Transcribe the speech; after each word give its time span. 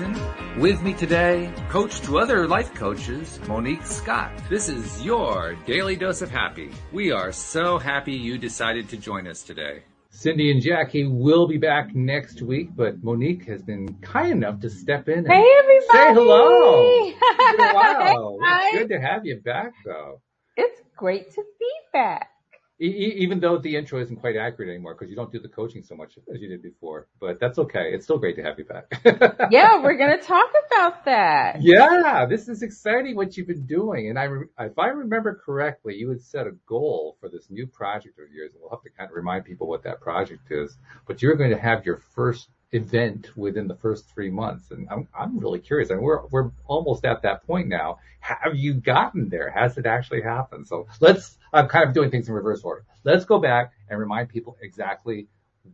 Walt 0.00 0.14
Thiessen. 0.14 0.58
With 0.60 0.82
me 0.82 0.94
today, 0.94 1.52
coach 1.68 2.00
to 2.02 2.18
other 2.18 2.46
life 2.46 2.74
coaches, 2.74 3.38
Monique 3.48 3.84
Scott. 3.84 4.32
This 4.48 4.68
is 4.68 5.02
your 5.02 5.56
daily 5.66 5.96
dose 5.96 6.22
of 6.22 6.30
happy. 6.30 6.70
We 6.92 7.12
are 7.12 7.32
so 7.32 7.78
happy 7.78 8.12
you 8.12 8.38
decided 8.38 8.88
to 8.90 8.96
join 8.96 9.26
us 9.26 9.42
today. 9.42 9.82
Cindy 10.10 10.50
and 10.50 10.62
Jackie 10.62 11.06
will 11.06 11.46
be 11.46 11.58
back 11.58 11.94
next 11.94 12.42
week, 12.42 12.70
but 12.74 13.02
Monique 13.04 13.44
has 13.44 13.62
been 13.62 13.94
kind 14.00 14.32
enough 14.32 14.60
to 14.60 14.70
step 14.70 15.08
in 15.08 15.18
and 15.18 15.28
hey 15.28 15.46
everybody. 15.58 15.86
say 15.92 16.14
hello. 16.14 17.12
Wow, 17.74 18.38
Hi. 18.42 18.68
it's 18.68 18.78
good 18.78 18.88
to 18.88 19.00
have 19.00 19.24
you 19.24 19.40
back 19.44 19.72
though. 19.84 20.20
It's 20.56 20.80
great 20.96 21.32
to 21.34 21.42
be 21.58 21.70
back. 21.92 22.30
Even 22.80 23.40
though 23.40 23.58
the 23.58 23.74
intro 23.76 24.00
isn't 24.00 24.16
quite 24.16 24.36
accurate 24.36 24.70
anymore 24.70 24.94
because 24.94 25.10
you 25.10 25.16
don't 25.16 25.32
do 25.32 25.40
the 25.40 25.48
coaching 25.48 25.82
so 25.82 25.96
much 25.96 26.16
as 26.32 26.40
you 26.40 26.48
did 26.48 26.62
before, 26.62 27.08
but 27.20 27.40
that's 27.40 27.58
okay. 27.58 27.90
It's 27.92 28.04
still 28.04 28.18
great 28.18 28.36
to 28.36 28.42
have 28.42 28.58
you 28.58 28.64
back. 28.64 28.86
Yeah, 29.50 29.82
we're 29.82 29.96
gonna 29.96 30.22
talk 30.22 30.50
about 30.66 31.04
that. 31.06 31.60
Yeah, 31.62 32.26
this 32.28 32.48
is 32.48 32.62
exciting 32.62 33.16
what 33.16 33.36
you've 33.36 33.46
been 33.48 33.66
doing. 33.66 34.10
And 34.10 34.18
I, 34.18 34.24
re- 34.24 34.46
if 34.60 34.78
I 34.78 34.88
remember 34.88 35.40
correctly, 35.44 35.96
you 35.96 36.08
had 36.10 36.20
set 36.20 36.46
a 36.46 36.52
goal 36.66 37.16
for 37.20 37.28
this 37.28 37.50
new 37.50 37.66
project 37.66 38.18
of 38.18 38.30
yours, 38.32 38.52
and 38.52 38.60
we'll 38.60 38.70
have 38.70 38.82
to 38.82 38.90
kind 38.90 39.10
of 39.10 39.16
remind 39.16 39.44
people 39.44 39.66
what 39.66 39.82
that 39.84 40.00
project 40.00 40.50
is. 40.50 40.76
But 41.06 41.22
you're 41.22 41.34
going 41.36 41.50
to 41.50 41.58
have 41.58 41.84
your 41.86 41.96
first 42.14 42.48
event 42.72 43.36
within 43.36 43.66
the 43.66 43.74
first 43.74 44.08
three 44.12 44.30
months, 44.30 44.70
and 44.70 44.86
I'm, 44.90 45.08
I'm 45.18 45.38
really 45.38 45.58
curious. 45.58 45.90
And 45.90 46.00
we're, 46.00 46.26
we're 46.26 46.50
almost 46.66 47.04
at 47.04 47.22
that 47.22 47.46
point 47.46 47.68
now. 47.68 47.98
Have 48.20 48.56
you 48.56 48.74
gotten 48.74 49.28
there? 49.28 49.50
Has 49.50 49.78
it 49.78 49.86
actually 49.86 50.22
happened? 50.22 50.66
So 50.66 50.86
let's, 51.00 51.38
I'm 51.52 51.68
kind 51.68 51.88
of 51.88 51.94
doing 51.94 52.10
things 52.10 52.28
in 52.28 52.34
reverse 52.34 52.62
order. 52.62 52.84
Let's 53.04 53.24
go 53.24 53.38
back 53.38 53.72
and 53.88 53.98
remind 53.98 54.28
people 54.28 54.56
exactly 54.60 55.28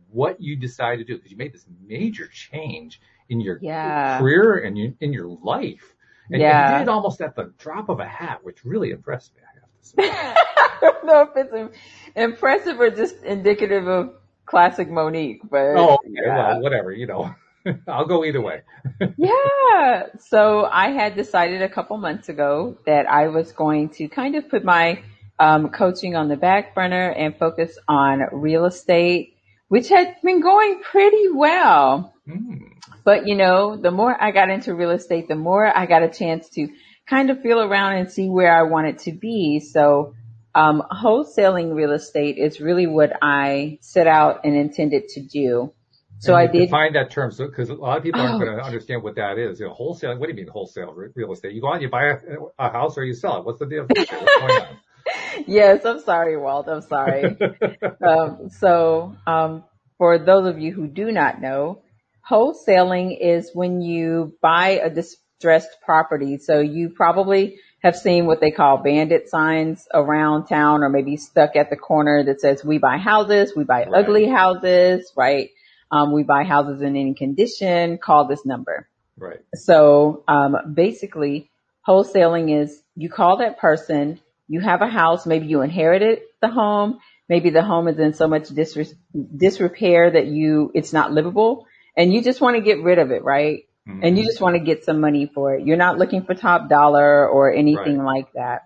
what 0.09 0.41
you 0.41 0.55
decided 0.55 1.05
to 1.07 1.13
do 1.13 1.17
because 1.17 1.31
you 1.31 1.37
made 1.37 1.53
this 1.53 1.65
major 1.85 2.27
change 2.27 3.01
in 3.29 3.41
your 3.41 3.59
Yeah. 3.61 4.17
career 4.17 4.57
and 4.59 4.77
you, 4.77 4.95
in 5.01 5.11
your 5.11 5.27
life. 5.27 5.93
And 6.31 6.41
Yeah. 6.41 6.69
you 6.69 6.73
did 6.77 6.81
it 6.83 6.89
almost 6.89 7.21
at 7.21 7.35
the 7.35 7.53
drop 7.57 7.89
of 7.89 7.99
a 7.99 8.07
hat, 8.07 8.43
which 8.43 8.63
really 8.65 8.91
impressed 8.91 9.35
me, 9.35 9.41
I 9.43 9.59
have 9.59 9.69
to 9.81 9.85
say. 9.85 9.95
I 10.57 10.77
don't 10.81 11.05
know 11.05 11.21
if 11.21 11.29
it's 11.35 11.77
impressive 12.15 12.79
or 12.79 12.89
just 12.89 13.21
indicative 13.23 13.87
of 13.87 14.13
classic 14.45 14.89
Monique, 14.89 15.41
but 15.49 15.75
oh, 15.75 15.95
okay, 15.95 16.09
yeah. 16.09 16.35
well, 16.35 16.61
whatever, 16.61 16.91
you 16.91 17.07
know. 17.07 17.33
I'll 17.87 18.05
go 18.05 18.23
either 18.23 18.41
way. 18.41 18.61
Yeah. 19.17 20.07
So 20.19 20.65
I 20.65 20.89
had 20.89 21.15
decided 21.15 21.61
a 21.61 21.69
couple 21.69 21.97
months 21.97 22.29
ago 22.29 22.77
that 22.85 23.09
I 23.09 23.27
was 23.27 23.51
going 23.51 23.89
to 23.97 24.07
kind 24.07 24.35
of 24.35 24.49
put 24.49 24.63
my 24.63 25.03
um, 25.39 25.69
coaching 25.69 26.15
on 26.15 26.27
the 26.27 26.37
back 26.37 26.75
burner 26.75 27.09
and 27.09 27.35
focus 27.37 27.77
on 27.87 28.21
real 28.31 28.65
estate, 28.65 29.35
which 29.67 29.89
had 29.89 30.15
been 30.23 30.41
going 30.41 30.81
pretty 30.81 31.29
well. 31.33 32.13
Hmm. 32.25 32.57
But 33.03 33.27
you 33.27 33.35
know, 33.35 33.75
the 33.75 33.91
more 33.91 34.15
I 34.19 34.31
got 34.31 34.49
into 34.49 34.73
real 34.73 34.91
estate, 34.91 35.27
the 35.27 35.35
more 35.35 35.65
I 35.65 35.85
got 35.85 36.03
a 36.03 36.09
chance 36.09 36.49
to 36.51 36.67
kind 37.07 37.29
of 37.29 37.41
feel 37.41 37.61
around 37.61 37.93
and 37.97 38.11
see 38.11 38.29
where 38.29 38.55
I 38.55 38.63
wanted 38.63 38.99
to 38.99 39.11
be. 39.11 39.59
So, 39.59 40.15
um, 40.55 40.83
wholesaling 40.91 41.75
real 41.75 41.91
estate 41.91 42.37
is 42.37 42.61
really 42.61 42.87
what 42.87 43.13
I 43.21 43.79
set 43.81 44.07
out 44.07 44.41
and 44.45 44.55
intended 44.55 45.09
to 45.09 45.21
do. 45.21 45.73
So 46.19 46.35
I 46.35 46.47
did. 46.47 46.67
define 46.67 46.93
that 46.93 47.11
term 47.11 47.31
so 47.31 47.45
because 47.47 47.69
a 47.69 47.75
lot 47.75 47.97
of 47.97 48.03
people 48.03 48.21
aren't 48.21 48.41
Oh. 48.41 48.45
going 48.45 48.57
to 48.57 48.63
understand 48.63 49.03
what 49.03 49.15
that 49.17 49.37
is. 49.37 49.59
You 49.59 49.67
know, 49.67 49.73
wholesaling. 49.75 50.19
What 50.19 50.27
do 50.27 50.31
you 50.31 50.37
mean 50.37 50.47
wholesale 50.47 50.93
real 51.15 51.33
estate? 51.33 51.53
You 51.53 51.61
go 51.61 51.73
out, 51.73 51.81
you 51.81 51.89
buy 51.89 52.05
a, 52.05 52.17
a 52.57 52.71
house, 52.71 52.97
or 52.97 53.03
you 53.03 53.13
sell 53.13 53.39
it. 53.39 53.45
What's 53.45 53.59
the 53.59 53.67
deal? 53.67 53.85
What's 53.87 54.09
going 54.09 54.57
on? 54.61 54.77
Yes, 55.47 55.85
I'm 55.85 55.99
sorry, 55.99 56.37
Walt. 56.37 56.67
I'm 56.69 56.81
sorry. 56.81 57.37
um, 58.07 58.49
so, 58.49 59.15
um, 59.27 59.65
for 59.97 60.17
those 60.17 60.47
of 60.47 60.59
you 60.59 60.73
who 60.73 60.87
do 60.87 61.11
not 61.11 61.41
know, 61.41 61.83
wholesaling 62.29 63.17
is 63.19 63.51
when 63.53 63.81
you 63.81 64.33
buy 64.41 64.79
a 64.83 64.89
distressed 64.89 65.69
property. 65.85 66.37
So 66.37 66.59
you 66.59 66.89
probably 66.89 67.59
have 67.81 67.95
seen 67.95 68.25
what 68.25 68.41
they 68.41 68.51
call 68.51 68.77
bandit 68.77 69.29
signs 69.29 69.87
around 69.93 70.47
town 70.47 70.83
or 70.83 70.89
maybe 70.89 71.17
stuck 71.17 71.55
at 71.55 71.69
the 71.69 71.75
corner 71.75 72.23
that 72.23 72.41
says, 72.41 72.63
we 72.65 72.77
buy 72.79 72.97
houses, 72.97 73.53
we 73.55 73.63
buy 73.63 73.85
Right. 73.85 74.03
ugly 74.03 74.27
houses, 74.27 75.11
right? 75.15 75.49
Um, 75.91 76.11
we 76.11 76.23
buy 76.23 76.43
houses 76.43 76.81
in 76.81 76.95
any 76.95 77.13
condition, 77.13 77.99
call 77.99 78.27
this 78.27 78.45
number. 78.45 78.87
right. 79.17 79.39
So 79.53 80.23
um, 80.27 80.57
basically, 80.73 81.49
wholesaling 81.87 82.59
is 82.63 82.81
you 82.95 83.09
call 83.09 83.37
that 83.37 83.59
person, 83.59 84.19
you 84.47 84.59
have 84.61 84.81
a 84.81 84.87
house, 84.87 85.25
maybe 85.27 85.45
you 85.45 85.61
inherited 85.61 86.21
the 86.41 86.49
home, 86.49 86.99
maybe 87.29 87.51
the 87.51 87.61
home 87.61 87.87
is 87.87 87.99
in 87.99 88.13
so 88.15 88.27
much 88.27 88.49
disre- 88.49 88.95
disrepair 89.37 90.11
that 90.11 90.25
you 90.27 90.71
it's 90.73 90.91
not 90.93 91.11
livable, 91.11 91.67
and 91.95 92.11
you 92.13 92.21
just 92.23 92.41
want 92.41 92.55
to 92.55 92.61
get 92.61 92.81
rid 92.83 92.97
of 92.99 93.11
it, 93.11 93.23
right? 93.23 93.65
And 93.87 94.17
you 94.17 94.25
just 94.25 94.41
want 94.41 94.55
to 94.55 94.59
get 94.59 94.83
some 94.83 94.99
money 94.99 95.29
for 95.33 95.55
it. 95.55 95.65
You're 95.65 95.77
not 95.77 95.97
looking 95.97 96.23
for 96.25 96.33
top 96.33 96.69
dollar 96.69 97.27
or 97.27 97.53
anything 97.53 98.03
like 98.03 98.33
that. 98.33 98.63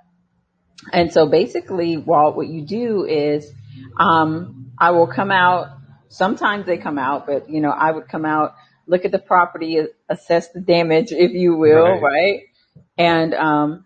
And 0.91 1.12
so 1.12 1.28
basically, 1.28 1.97
Walt, 1.97 2.35
what 2.35 2.47
you 2.47 2.66
do 2.66 3.06
is, 3.06 3.52
um, 3.97 4.72
I 4.79 4.91
will 4.91 5.08
come 5.08 5.31
out. 5.31 5.68
Sometimes 6.08 6.66
they 6.66 6.78
come 6.78 6.97
out, 6.97 7.28
but 7.28 7.50
you 7.50 7.62
know, 7.62 7.69
I 7.69 7.91
would 7.91 8.08
come 8.08 8.25
out, 8.25 8.56
look 8.88 9.06
at 9.06 9.12
the 9.12 9.19
property, 9.19 9.79
assess 10.08 10.47
the 10.50 10.62
damage, 10.62 11.12
if 11.12 11.31
you 11.31 11.56
will, 11.56 11.84
Right. 11.84 12.02
right? 12.02 12.40
And, 12.97 13.34
um, 13.34 13.85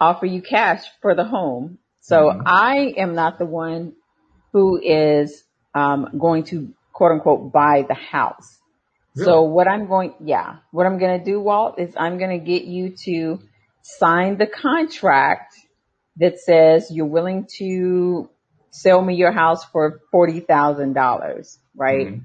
offer 0.00 0.26
you 0.26 0.42
cash 0.42 0.84
for 1.02 1.14
the 1.14 1.24
home. 1.24 1.78
So 2.00 2.30
Mhm. 2.30 2.42
I 2.46 2.94
am 2.96 3.14
not 3.14 3.38
the 3.38 3.46
one 3.46 3.94
who 4.52 4.78
is, 4.80 5.44
um, 5.74 6.08
going 6.18 6.44
to 6.44 6.72
quote 6.92 7.12
unquote 7.12 7.52
buy 7.52 7.82
the 7.82 7.94
house. 7.94 8.58
So 9.24 9.42
what 9.42 9.66
I'm 9.66 9.86
going, 9.86 10.14
yeah, 10.20 10.56
what 10.72 10.86
I'm 10.86 10.98
going 10.98 11.18
to 11.18 11.24
do, 11.24 11.40
Walt, 11.40 11.78
is 11.78 11.94
I'm 11.96 12.18
going 12.18 12.38
to 12.38 12.44
get 12.44 12.64
you 12.64 12.94
to 13.04 13.40
sign 13.82 14.36
the 14.36 14.46
contract 14.46 15.54
that 16.16 16.38
says 16.38 16.90
you're 16.90 17.06
willing 17.06 17.46
to 17.58 18.28
sell 18.70 19.00
me 19.00 19.14
your 19.14 19.32
house 19.32 19.64
for 19.64 20.00
$40,000, 20.12 21.58
right? 21.74 22.06
Mhm. 22.08 22.24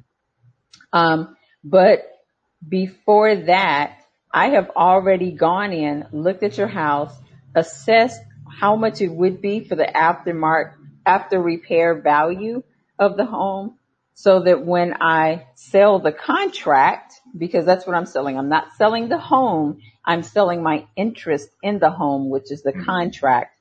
Um, 0.91 1.37
but 1.63 1.99
before 2.67 3.35
that, 3.35 3.97
I 4.33 4.49
have 4.49 4.69
already 4.75 5.31
gone 5.31 5.71
in, 5.71 6.07
looked 6.11 6.43
at 6.43 6.57
your 6.57 6.67
house, 6.67 7.13
assessed 7.55 8.21
how 8.59 8.75
much 8.75 9.01
it 9.01 9.09
would 9.09 9.41
be 9.41 9.61
for 9.61 9.75
the 9.75 9.85
aftermarket, 9.85 10.73
after 11.05 11.41
repair 11.41 12.01
value 12.01 12.63
of 12.99 13.17
the 13.17 13.25
home 13.25 13.77
so 14.21 14.39
that 14.41 14.63
when 14.63 14.93
I 15.01 15.47
sell 15.55 15.97
the 15.97 16.11
contract, 16.11 17.19
because 17.35 17.65
that's 17.65 17.87
what 17.87 17.95
I'm 17.95 18.05
selling, 18.05 18.37
I'm 18.37 18.49
not 18.49 18.67
selling 18.77 19.09
the 19.09 19.17
home, 19.17 19.81
I'm 20.05 20.21
selling 20.21 20.61
my 20.61 20.85
interest 20.95 21.49
in 21.63 21.79
the 21.79 21.89
home, 21.89 22.29
which 22.29 22.51
is 22.51 22.61
the 22.61 22.71
Mhm. 22.71 22.85
contract 22.85 23.57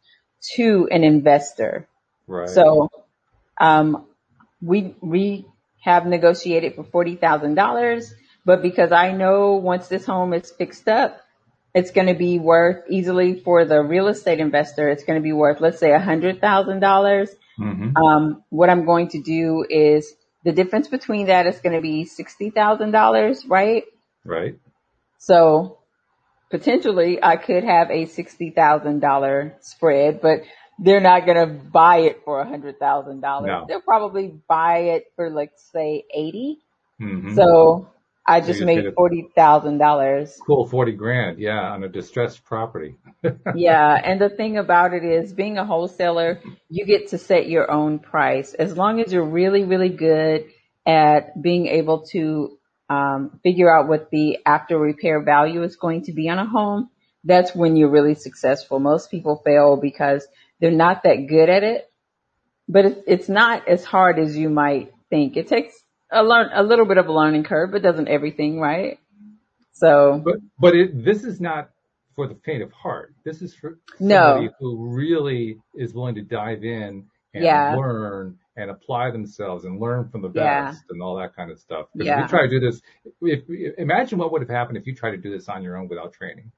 to 0.56 0.86
an 0.90 1.02
investor. 1.02 1.88
Right. 2.26 2.46
So, 2.50 2.90
um, 3.58 4.06
we, 4.60 4.94
we 5.00 5.46
have 5.82 6.04
negotiated 6.04 6.74
for 6.74 6.84
$40,000, 6.84 8.12
but 8.44 8.60
because 8.60 8.92
I 8.92 9.12
know 9.12 9.54
once 9.54 9.88
this 9.88 10.04
home 10.04 10.34
is 10.34 10.50
fixed 10.50 10.88
up, 10.88 11.22
it's 11.72 11.90
going 11.90 12.08
to 12.08 12.14
be 12.28 12.38
worth 12.38 12.84
easily 12.90 13.40
for 13.40 13.64
the 13.64 13.82
real 13.82 14.08
estate 14.08 14.40
investor. 14.40 14.90
It's 14.90 15.04
going 15.04 15.18
to 15.18 15.22
be 15.22 15.32
worth, 15.32 15.62
let's 15.62 15.78
say 15.78 15.90
$100,000. 15.90 17.30
Mhm. 17.58 17.96
Um, 17.96 18.44
what 18.50 18.68
I'm 18.68 18.84
going 18.84 19.08
to 19.08 19.22
do 19.22 19.64
is 19.70 20.14
the 20.44 20.52
difference 20.52 20.88
between 20.88 21.26
that 21.26 21.46
is 21.46 21.60
going 21.60 21.74
to 21.74 21.82
be 21.82 22.04
$60,000, 22.04 23.42
right? 23.48 23.84
Right. 24.24 24.58
So 25.18 25.78
potentially 26.50 27.22
I 27.22 27.36
could 27.36 27.64
have 27.64 27.90
a 27.90 28.06
$60,000 28.06 29.52
spread, 29.60 30.20
but 30.20 30.40
they're 30.78 31.00
not 31.00 31.26
going 31.26 31.36
to 31.36 31.46
buy 31.46 31.98
it 31.98 32.22
for 32.24 32.44
$100,000. 32.44 33.20
No. 33.20 33.66
They'll 33.68 33.82
probably 33.82 34.34
buy 34.48 34.78
it 34.78 35.04
for 35.14 35.30
like 35.30 35.52
say 35.56 36.04
80. 36.12 36.58
Mhm. 37.00 37.36
So 37.36 37.88
I 38.26 38.40
just 38.40 38.60
just 38.60 38.62
made 38.62 38.84
$40,000. 38.84 40.38
cool. 40.46 40.66
Forty 40.68 40.92
grand. 40.92 41.38
Yeah, 41.38 41.72
on 41.72 41.82
a 41.82 41.88
distressed 41.88 42.44
property. 42.44 42.96
yeah. 43.54 44.00
And 44.02 44.20
the 44.20 44.28
thing 44.28 44.58
about 44.58 44.94
it 44.94 45.04
is 45.04 45.32
being 45.32 45.58
a 45.58 45.64
wholesaler, 45.64 46.40
you 46.68 46.86
get 46.86 47.08
to 47.08 47.18
set 47.18 47.48
your 47.48 47.70
own 47.70 47.98
price 47.98 48.54
as 48.54 48.76
long 48.76 49.00
as 49.00 49.12
you're 49.12 49.24
really, 49.24 49.64
really 49.64 49.88
good 49.88 50.44
at 50.86 51.40
being 51.40 51.66
able 51.66 52.06
to 52.06 52.58
um, 52.88 53.40
figure 53.42 53.74
out 53.74 53.88
what 53.88 54.10
the 54.10 54.38
after 54.44 54.78
repair 54.78 55.22
value 55.22 55.62
is 55.62 55.76
going 55.76 56.04
to 56.04 56.12
be 56.12 56.28
on 56.28 56.38
a 56.38 56.46
home. 56.46 56.90
That's 57.24 57.54
when 57.54 57.76
you're 57.76 57.90
really 57.90 58.14
successful. 58.14 58.80
Most 58.80 59.10
people 59.10 59.42
fail 59.44 59.76
because 59.76 60.26
they're 60.60 60.70
not 60.70 61.02
that 61.04 61.26
good 61.26 61.48
at 61.48 61.62
it, 61.62 61.90
but 62.68 62.84
it's, 62.84 63.00
it's 63.06 63.28
not 63.28 63.68
as 63.68 63.84
hard 63.84 64.18
as 64.18 64.36
you 64.36 64.48
might 64.48 64.92
think. 65.10 65.36
It 65.36 65.48
takes 65.48 65.74
a 66.12 66.22
learn, 66.22 66.50
a 66.52 66.62
little 66.62 66.86
bit 66.86 66.98
of 66.98 67.06
a 67.06 67.12
learning 67.12 67.44
curve, 67.44 67.70
but 67.72 67.82
doesn't 67.82 68.08
everything, 68.08 68.60
right? 68.60 68.98
So 69.72 70.20
But 70.24 70.36
but 70.58 70.74
it, 70.74 71.04
this 71.04 71.24
is 71.24 71.40
not 71.40 71.70
for 72.16 72.26
the 72.26 72.34
faint 72.44 72.62
of 72.62 72.72
heart. 72.72 73.14
This 73.24 73.40
is 73.42 73.54
for 73.54 73.78
No. 73.98 74.48
who 74.58 74.88
really 74.88 75.58
is 75.74 75.94
willing 75.94 76.16
to 76.16 76.22
dive 76.22 76.64
in 76.64 77.06
and 77.34 77.44
Yeah. 77.44 77.76
learn 77.76 78.38
and 78.56 78.70
apply 78.70 79.10
themselves 79.10 79.64
and 79.64 79.80
learn 79.80 80.08
from 80.08 80.22
the 80.22 80.28
Yeah. 80.28 80.66
best 80.66 80.84
and 80.90 81.00
all 81.00 81.16
that 81.16 81.34
kind 81.34 81.50
of 81.50 81.58
stuff. 81.58 81.86
Because 81.92 82.08
if 82.08 82.12
Yeah. 82.16 82.22
you 82.22 82.28
try 82.28 82.42
to 82.42 82.48
do 82.48 82.60
this, 82.60 82.82
if, 83.22 83.48
imagine 83.78 84.18
what 84.18 84.32
would 84.32 84.42
have 84.42 84.50
happened 84.50 84.76
if 84.76 84.86
you 84.86 84.94
tried 84.94 85.12
to 85.12 85.16
do 85.16 85.30
this 85.30 85.48
on 85.48 85.62
your 85.62 85.76
own 85.76 85.88
without 85.88 86.12
training. 86.12 86.50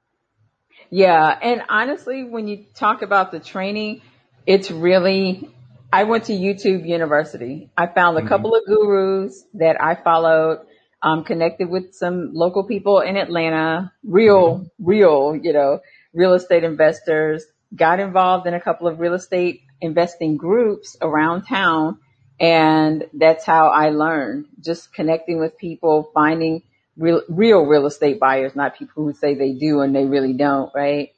Yeah, 0.90 1.38
and 1.40 1.62
honestly, 1.68 2.24
when 2.24 2.48
you 2.48 2.64
talk 2.74 3.02
about 3.02 3.30
the 3.30 3.38
training, 3.38 4.02
it's 4.46 4.70
really, 4.70 5.48
I 5.92 6.04
went 6.04 6.26
to 6.26 6.34
YouTube 6.34 6.88
University. 6.88 7.70
I 7.76 7.88
found 7.88 8.18
a 8.18 8.22
hmm 8.22 8.26
couple 8.26 8.54
of 8.56 8.64
gurus 8.66 9.44
that 9.54 9.82
I 9.82 9.96
followed, 9.96 10.60
um, 11.02 11.24
connected 11.24 11.70
with 11.70 11.94
some 11.94 12.32
local 12.34 12.64
people 12.66 13.00
in 13.00 13.18
Atlanta, 13.18 13.92
real, 14.04 14.66
real, 14.80 15.36
you 15.36 15.52
know, 15.54 15.80
real 16.14 16.34
estate 16.34 16.64
investors, 16.64 17.44
got 17.76 18.00
involved 18.00 18.46
in 18.48 18.54
a 18.54 18.60
couple 18.60 18.88
of 18.88 19.00
real 19.00 19.14
estate 19.14 19.62
investing 19.82 20.38
groups 20.38 20.96
around 21.02 21.44
town. 21.46 21.98
And 22.40 23.06
that's 23.14 23.44
how 23.46 23.68
I 23.68 23.90
learned, 23.90 24.46
just 24.60 24.94
connecting 24.94 25.40
with 25.40 25.58
people, 25.58 26.10
finding 26.14 26.62
real, 26.96 27.22
real 27.28 27.62
real 27.62 27.86
estate 27.86 28.20
buyers, 28.20 28.56
not 28.56 28.78
people 28.78 29.04
who 29.04 29.14
say 29.14 29.34
they 29.34 29.54
do 29.54 29.80
and 29.80 29.94
they 29.96 30.06
really 30.06 30.34
don't, 30.34 30.72
right? 30.74 31.10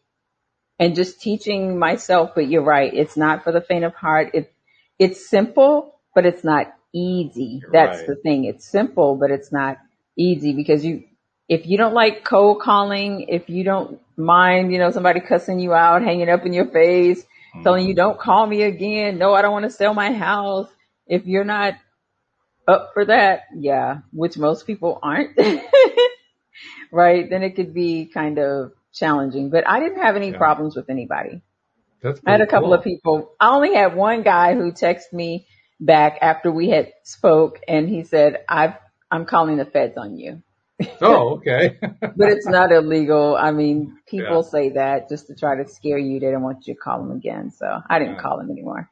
And 0.78 0.96
just 0.96 1.22
teaching 1.22 1.78
myself, 1.78 2.32
but 2.34 2.48
you're 2.48 2.62
right, 2.64 2.92
it's 2.94 3.16
not 3.16 3.44
for 3.44 3.52
the 3.52 3.62
faint 3.62 3.84
of 3.84 3.94
heart. 3.94 4.32
It, 4.34 4.53
it's 4.98 5.28
simple, 5.28 6.00
but 6.14 6.26
it's 6.26 6.44
not 6.44 6.74
easy. 6.94 7.62
That's 7.72 7.98
Right. 7.98 8.06
the 8.08 8.16
thing. 8.16 8.44
It's 8.44 8.66
simple, 8.66 9.16
but 9.16 9.30
it's 9.30 9.52
not 9.52 9.78
easy 10.16 10.52
because 10.54 10.84
you, 10.84 11.04
if 11.48 11.66
you 11.66 11.78
don't 11.78 11.94
like 11.94 12.24
cold 12.24 12.60
calling, 12.62 13.22
if 13.28 13.48
you 13.50 13.64
don't 13.64 14.00
mind, 14.16 14.72
you 14.72 14.78
know, 14.78 14.90
somebody 14.90 15.20
cussing 15.20 15.58
you 15.60 15.74
out, 15.74 16.02
hanging 16.02 16.30
up 16.30 16.46
in 16.46 16.52
your 16.52 16.66
face, 16.66 17.24
telling 17.62 17.86
you 17.86 17.94
hmm 17.94 17.96
don't 17.96 18.18
call 18.20 18.46
me 18.46 18.62
again. 18.62 19.18
No, 19.18 19.34
I 19.34 19.42
don't 19.42 19.52
want 19.52 19.64
to 19.64 19.70
sell 19.70 19.94
my 19.94 20.12
house. 20.12 20.68
If 21.06 21.26
you're 21.26 21.44
not 21.44 21.74
up 22.68 22.92
for 22.94 23.04
that, 23.06 23.42
yeah, 23.56 23.98
which 24.12 24.38
most 24.38 24.66
people 24.66 24.98
aren't, 25.02 25.38
right? 26.92 27.28
Then 27.28 27.42
it 27.42 27.56
could 27.56 27.74
be 27.74 28.06
kind 28.06 28.38
of 28.38 28.72
challenging, 28.92 29.50
but 29.50 29.68
I 29.68 29.80
didn't 29.80 30.02
have 30.02 30.16
any 30.16 30.32
Yeah. 30.32 30.38
problems 30.38 30.76
with 30.76 30.90
anybody. 30.90 31.42
That's 32.04 32.20
I 32.26 32.32
had 32.32 32.42
a 32.42 32.46
couple 32.46 32.74
of 32.74 32.84
people. 32.84 33.32
I 33.40 33.48
only 33.48 33.74
had 33.74 33.96
one 33.96 34.22
guy 34.22 34.54
who 34.54 34.72
texted 34.72 35.14
me 35.14 35.46
back 35.80 36.18
after 36.20 36.52
we 36.52 36.68
had 36.68 36.92
spoke 37.02 37.60
and 37.66 37.88
he 37.88 38.04
said, 38.04 38.44
I've, 38.46 38.74
I'm 39.10 39.24
calling 39.24 39.56
the 39.56 39.64
feds 39.64 39.96
on 39.96 40.18
you. 40.18 40.42
Oh, 41.00 41.36
okay. 41.36 41.78
But 42.16 42.28
it's 42.28 42.46
not 42.46 42.72
illegal. 42.72 43.36
I 43.36 43.52
mean, 43.52 43.96
yeah. 44.12 44.20
people 44.20 44.42
say 44.42 44.68
that 44.70 45.08
just 45.08 45.28
to 45.28 45.34
try 45.34 45.56
to 45.56 45.66
scare 45.66 45.96
you. 45.96 46.20
They 46.20 46.30
don't 46.30 46.42
want 46.42 46.66
you 46.66 46.74
to 46.74 46.80
call 46.80 46.98
them 46.98 47.16
again. 47.16 47.50
So 47.50 47.66
I 47.88 47.98
didn't 47.98 48.16
Yeah. 48.16 48.20
call 48.20 48.36
them 48.36 48.50
anymore. 48.50 48.90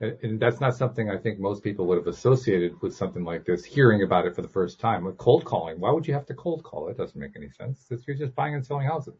And 0.00 0.18
and 0.22 0.40
that's 0.40 0.60
not 0.60 0.76
something 0.76 1.08
I 1.08 1.16
think 1.16 1.38
most 1.38 1.62
people 1.62 1.86
would 1.86 1.96
have 1.96 2.08
associated 2.08 2.72
with 2.82 2.94
something 2.94 3.24
like 3.24 3.46
this, 3.46 3.64
hearing 3.64 4.02
about 4.02 4.26
it 4.26 4.34
for 4.34 4.42
the 4.42 4.48
first 4.48 4.78
time. 4.80 5.04
With 5.04 5.16
cold 5.16 5.44
calling, 5.46 5.80
why 5.80 5.90
would 5.92 6.06
you 6.06 6.12
have 6.12 6.26
to 6.26 6.34
cold 6.34 6.62
call? 6.62 6.88
It 6.88 6.98
doesn't 6.98 7.18
make 7.18 7.36
any 7.36 7.48
sense. 7.48 7.86
It's, 7.90 8.06
you're 8.06 8.16
just 8.16 8.34
buying 8.34 8.54
and 8.54 8.66
selling 8.66 8.86
houses. 8.86 9.18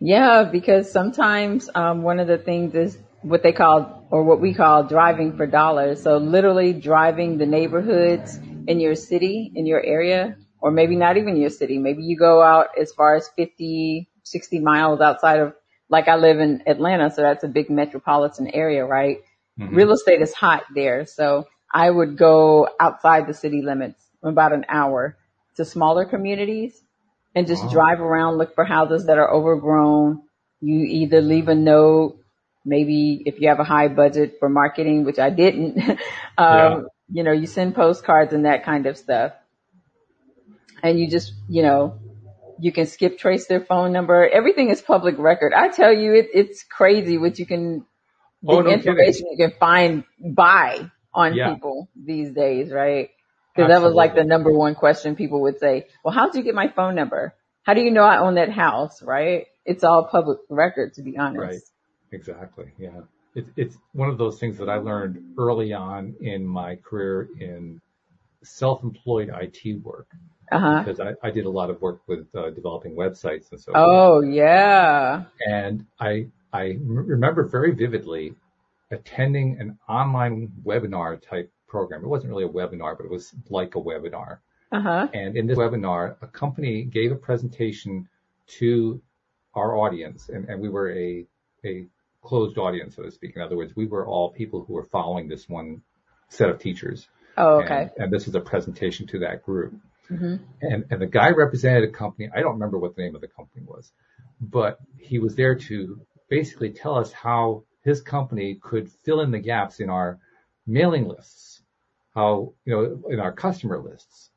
Yeah, 0.00 0.44
because 0.44 0.90
sometimes 0.90 1.68
um, 1.74 2.02
one 2.02 2.20
of 2.20 2.28
the 2.28 2.38
things 2.38 2.74
is 2.74 2.98
what 3.22 3.42
they 3.42 3.52
call, 3.52 4.06
or 4.10 4.22
what 4.22 4.40
we 4.40 4.54
call 4.54 4.84
driving 4.84 5.36
for 5.36 5.46
dollars. 5.46 6.02
So 6.02 6.18
literally 6.18 6.72
driving 6.72 7.38
the 7.38 7.46
neighborhoods 7.46 8.38
in 8.68 8.78
your 8.80 8.94
city, 8.94 9.50
in 9.54 9.66
your 9.66 9.84
area, 9.84 10.36
or 10.60 10.70
maybe 10.70 10.94
not 10.96 11.16
even 11.16 11.36
your 11.36 11.50
city. 11.50 11.78
Maybe 11.78 12.02
you 12.04 12.16
go 12.16 12.42
out 12.42 12.68
as 12.80 12.92
far 12.92 13.16
as 13.16 13.28
50, 13.36 14.08
60 14.22 14.60
miles 14.60 15.00
outside 15.00 15.40
of, 15.40 15.54
like 15.88 16.06
I 16.06 16.16
live 16.16 16.38
in 16.38 16.62
Atlanta, 16.66 17.10
so 17.10 17.22
that's 17.22 17.44
a 17.44 17.48
big 17.48 17.70
metropolitan 17.70 18.48
area, 18.48 18.84
right? 18.84 19.18
hmm 19.58 19.74
Real 19.74 19.92
estate 19.92 20.22
is 20.22 20.32
hot 20.34 20.62
there. 20.74 21.06
So 21.06 21.48
I 21.74 21.90
would 21.90 22.16
go 22.16 22.68
outside 22.78 23.26
the 23.26 23.34
city 23.34 23.62
limits 23.62 24.04
about 24.22 24.52
an 24.52 24.64
hour 24.68 25.16
to 25.56 25.64
smaller 25.64 26.04
communities 26.04 26.80
and 27.38 27.46
just 27.48 27.62
Oh, 27.62 27.70
drive 27.70 28.00
around, 28.00 28.38
look 28.38 28.54
for 28.54 28.64
houses 28.64 29.06
that 29.06 29.18
are 29.18 29.32
overgrown. 29.32 30.22
You 30.60 30.80
either 30.80 31.22
leave 31.22 31.48
a 31.48 31.54
note, 31.54 32.18
maybe 32.64 33.22
if 33.26 33.40
you 33.40 33.48
have 33.48 33.60
a 33.60 33.64
high 33.64 33.88
budget 33.88 34.36
for 34.40 34.48
marketing, 34.48 35.04
which 35.04 35.20
I 35.20 35.30
didn't, 35.30 35.78
yeah. 36.48 36.76
um, 36.76 36.88
you 37.10 37.24
know, 37.24 37.32
you 37.32 37.46
send 37.46 37.76
postcards 37.76 38.34
and 38.34 38.46
that 38.46 38.64
kind 38.64 38.86
of 38.86 38.98
stuff. 38.98 39.32
And 40.82 40.98
you 40.98 41.08
just, 41.10 41.34
you 41.48 41.62
know, 41.62 42.00
you 42.60 42.72
can 42.72 42.86
skip 42.86 43.18
trace 43.18 43.46
their 43.46 43.60
phone 43.64 43.92
number. 43.92 44.28
Everything 44.28 44.70
is 44.70 44.82
public 44.82 45.16
record. 45.18 45.54
I 45.54 45.68
tell 45.68 45.92
you, 45.92 46.14
it, 46.14 46.28
it's 46.34 46.64
crazy 46.64 47.18
what 47.18 47.38
you 47.38 47.46
can, 47.46 47.86
Oh, 48.46 48.60
the 48.60 48.62
no 48.62 48.76
kidding. 48.76 49.12
information 49.12 49.26
you 49.30 49.48
can 49.48 49.58
find, 49.58 50.04
buy 50.20 50.90
on 51.14 51.38
Yeah, 51.38 51.56
people 51.56 51.88
these 51.96 52.32
days, 52.32 52.72
right? 52.72 53.10
Because 53.58 53.70
that 53.70 53.82
was 53.82 53.94
like 53.94 54.14
the 54.14 54.20
absolutely. 54.20 54.28
number 54.44 54.52
one 54.52 54.74
question 54.74 55.16
people 55.16 55.42
would 55.42 55.58
say. 55.58 55.86
Well, 56.04 56.14
how 56.14 56.26
did 56.26 56.36
you 56.38 56.42
get 56.44 56.54
my 56.54 56.68
phone 56.68 56.94
number? 56.94 57.34
How 57.64 57.74
do 57.74 57.82
you 57.82 57.90
know 57.90 58.02
I 58.04 58.18
own 58.18 58.36
that 58.36 58.50
house? 58.50 59.02
Right? 59.02 59.46
It's 59.64 59.84
all 59.84 60.04
public 60.04 60.38
record, 60.48 60.94
to 60.94 61.02
be 61.02 61.12
Right. 61.16 61.20
honest. 61.20 61.70
Exactly. 62.12 62.72
Yeah. 62.78 63.00
It's 63.34 63.50
it's 63.56 63.76
one 63.92 64.08
of 64.08 64.16
those 64.18 64.38
things 64.40 64.56
that 64.58 64.68
I 64.70 64.76
learned 64.76 65.34
early 65.38 65.72
on 65.74 66.14
in 66.20 66.46
my 66.46 66.76
career 66.76 67.28
in 67.38 67.80
self-employed 68.42 69.30
IT 69.42 69.82
work 69.84 70.06
Uh 70.50 70.58
huh. 70.58 70.82
because 70.84 71.00
I, 71.00 71.14
I 71.26 71.30
did 71.30 71.44
a 71.44 71.50
lot 71.50 71.68
of 71.70 71.80
work 71.82 72.00
with 72.06 72.26
uh, 72.34 72.50
developing 72.50 72.94
websites 72.96 73.50
and 73.50 73.60
so 73.60 73.72
forth. 73.72 73.76
Oh 73.76 74.20
yeah. 74.22 75.24
And 75.46 75.84
I 76.00 76.28
I 76.52 76.78
remember 76.82 77.44
very 77.44 77.72
vividly 77.72 78.34
attending 78.90 79.58
an 79.60 79.78
online 79.88 80.50
webinar 80.64 81.20
type 81.20 81.52
program. 81.68 82.02
It 82.02 82.08
wasn't 82.08 82.30
really 82.30 82.44
a 82.44 82.48
webinar, 82.48 82.96
but 82.96 83.04
it 83.04 83.10
was 83.10 83.32
like 83.48 83.76
a 83.76 83.80
webinar. 83.80 84.38
Uh 84.72 84.80
huh. 84.80 85.08
And 85.14 85.36
in 85.36 85.46
this 85.46 85.58
webinar, 85.58 86.16
a 86.20 86.26
company 86.26 86.82
gave 86.84 87.12
a 87.12 87.16
presentation 87.16 88.08
to 88.58 89.00
our 89.54 89.76
audience, 89.76 90.28
and, 90.28 90.48
and 90.48 90.60
we 90.60 90.68
were 90.68 90.90
a 90.92 91.26
a 91.64 91.86
closed 92.22 92.58
audience, 92.58 92.96
so 92.96 93.02
to 93.02 93.10
speak. 93.10 93.36
In 93.36 93.42
other 93.42 93.56
words, 93.56 93.74
we 93.74 93.86
were 93.86 94.06
all 94.06 94.30
people 94.30 94.64
who 94.64 94.74
were 94.74 94.84
following 94.84 95.28
this 95.28 95.48
one 95.48 95.82
set 96.28 96.50
of 96.50 96.58
teachers, 96.58 97.08
Oh 97.36 97.60
and 97.60 97.64
okay. 97.70 97.90
and 97.96 98.12
this 98.12 98.26
was 98.26 98.34
a 98.34 98.40
presentation 98.40 99.06
to 99.08 99.20
that 99.20 99.44
group. 99.44 99.74
Mhm. 100.10 100.40
And 100.60 100.84
and 100.90 101.00
the 101.00 101.06
guy 101.06 101.30
represented 101.30 101.84
a 101.84 101.92
company. 101.92 102.28
I 102.34 102.40
don't 102.40 102.54
remember 102.54 102.78
what 102.78 102.96
the 102.96 103.02
name 103.02 103.14
of 103.14 103.20
the 103.20 103.28
company 103.28 103.64
was, 103.66 103.90
but 104.40 104.78
he 104.98 105.18
was 105.18 105.34
there 105.34 105.54
to 105.68 106.00
basically 106.28 106.70
tell 106.70 106.96
us 106.96 107.12
how 107.12 107.64
his 107.82 108.00
company 108.02 108.58
could 108.60 108.90
fill 109.04 109.20
in 109.22 109.30
the 109.30 109.38
gaps 109.38 109.80
in 109.80 109.88
our 109.88 110.18
mailing 110.66 111.08
lists, 111.08 111.47
how 112.18 112.52
you 112.64 112.72
know 112.74 112.82
in 113.12 113.20
our 113.20 113.32
customer 113.32 113.78
lists. 113.78 114.30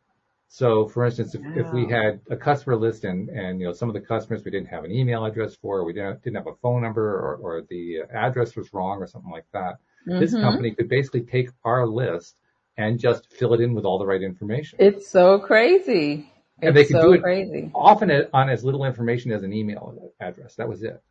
So, 0.53 0.85
for 0.89 1.05
instance, 1.05 1.33
if, 1.33 1.41
if 1.55 1.71
we 1.71 1.87
had 1.87 2.19
a 2.29 2.35
customer 2.35 2.75
list 2.75 3.05
and, 3.05 3.29
and, 3.29 3.57
you 3.61 3.65
know, 3.65 3.71
some 3.71 3.87
of 3.89 3.93
the 3.93 4.01
customers 4.01 4.43
we 4.43 4.51
didn't 4.51 4.67
have 4.67 4.83
an 4.83 4.91
email 4.91 5.23
address 5.23 5.55
for, 5.55 5.77
or 5.79 5.85
we 5.85 5.93
didn't, 5.93 6.21
didn't 6.23 6.35
have 6.35 6.47
a 6.47 6.55
phone 6.61 6.81
number 6.81 7.07
or, 7.25 7.35
or 7.37 7.61
the 7.69 8.01
address 8.13 8.53
was 8.57 8.67
wrong 8.73 8.97
or 9.01 9.07
something 9.07 9.31
like 9.31 9.45
that, 9.53 9.77
this 10.05 10.33
Mhm. 10.33 10.41
company 10.41 10.71
could 10.71 10.89
basically 10.89 11.21
take 11.21 11.47
our 11.63 11.87
list 11.87 12.35
and 12.75 12.99
just 12.99 13.31
fill 13.31 13.53
it 13.53 13.61
in 13.61 13.73
with 13.73 13.85
all 13.85 13.97
the 13.97 14.05
right 14.05 14.21
information. 14.21 14.77
It's 14.87 15.07
so 15.09 15.39
crazy. 15.39 16.29
And 16.61 16.75
they 16.75 16.81
It's 16.81 16.91
could 16.91 16.99
do 16.99 17.11
so 17.11 17.13
it 17.13 17.21
crazy. 17.21 17.71
often 17.73 18.11
on 18.33 18.49
as 18.49 18.65
little 18.65 18.83
information 18.83 19.31
as 19.31 19.43
an 19.43 19.53
email 19.53 20.11
address. 20.19 20.55
That 20.55 20.67
was 20.67 20.83
it. 20.83 21.01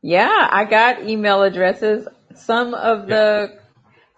Yeah, 0.00 0.48
I 0.50 0.64
got 0.64 1.06
email 1.06 1.42
addresses. 1.42 2.08
Some 2.34 2.72
of 2.72 3.10
Yeah. 3.10 3.46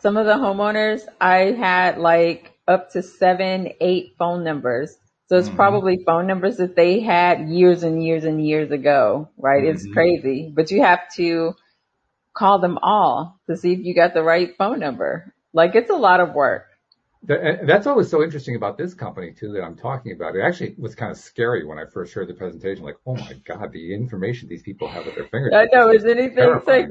Some 0.02 0.16
of 0.16 0.26
the 0.26 0.34
homeowners 0.34 1.02
I 1.20 1.52
had 1.52 1.98
like 1.98 2.52
up 2.66 2.90
to 2.92 3.02
seven, 3.02 3.72
eight 3.80 4.16
phone 4.18 4.44
numbers. 4.44 4.96
So 5.28 5.38
it's 5.38 5.48
hmm 5.48 5.54
probably 5.56 6.04
phone 6.04 6.26
numbers 6.26 6.58
that 6.58 6.76
they 6.76 7.00
had 7.00 7.48
years 7.48 7.84
and 7.84 8.04
years 8.04 8.24
and 8.24 8.44
years 8.44 8.70
ago, 8.72 9.30
right? 9.38 9.64
It's 9.64 9.86
hmm 9.86 9.92
crazy. 9.94 10.52
But 10.54 10.70
you 10.72 10.82
have 10.82 11.00
to 11.16 11.54
call 12.36 12.58
them 12.58 12.78
all 12.82 13.40
to 13.48 13.56
see 13.56 13.72
if 13.72 13.80
you 13.80 13.94
got 13.94 14.14
the 14.14 14.22
right 14.22 14.56
phone 14.58 14.80
number. 14.80 15.34
Like 15.52 15.74
it's 15.76 15.90
a 15.90 15.94
lot 15.94 16.20
of 16.20 16.34
work. 16.34 16.66
That's 17.24 17.86
always 17.86 18.10
so 18.10 18.22
interesting 18.22 18.56
about 18.56 18.76
this 18.76 18.94
company 18.94 19.32
too 19.32 19.52
that 19.52 19.62
I'm 19.62 19.76
talking 19.76 20.12
about. 20.12 20.34
It 20.34 20.40
actually 20.40 20.74
was 20.78 20.96
kind 20.96 21.12
of 21.12 21.16
scary 21.18 21.64
when 21.64 21.78
I 21.78 21.84
first 21.86 22.12
heard 22.14 22.28
the 22.28 22.34
presentation. 22.34 22.84
Like, 22.84 22.96
oh 23.06 23.14
my 23.16 23.34
god, 23.46 23.72
the 23.72 23.94
information 23.94 24.48
these 24.48 24.62
people 24.62 24.90
have 24.90 25.06
at 25.06 25.14
their 25.14 25.26
fingertips. 25.28 25.72
I 25.72 25.76
know, 25.76 25.90
is 25.90 26.04
anything 26.04 26.34
terrifying. 26.38 26.90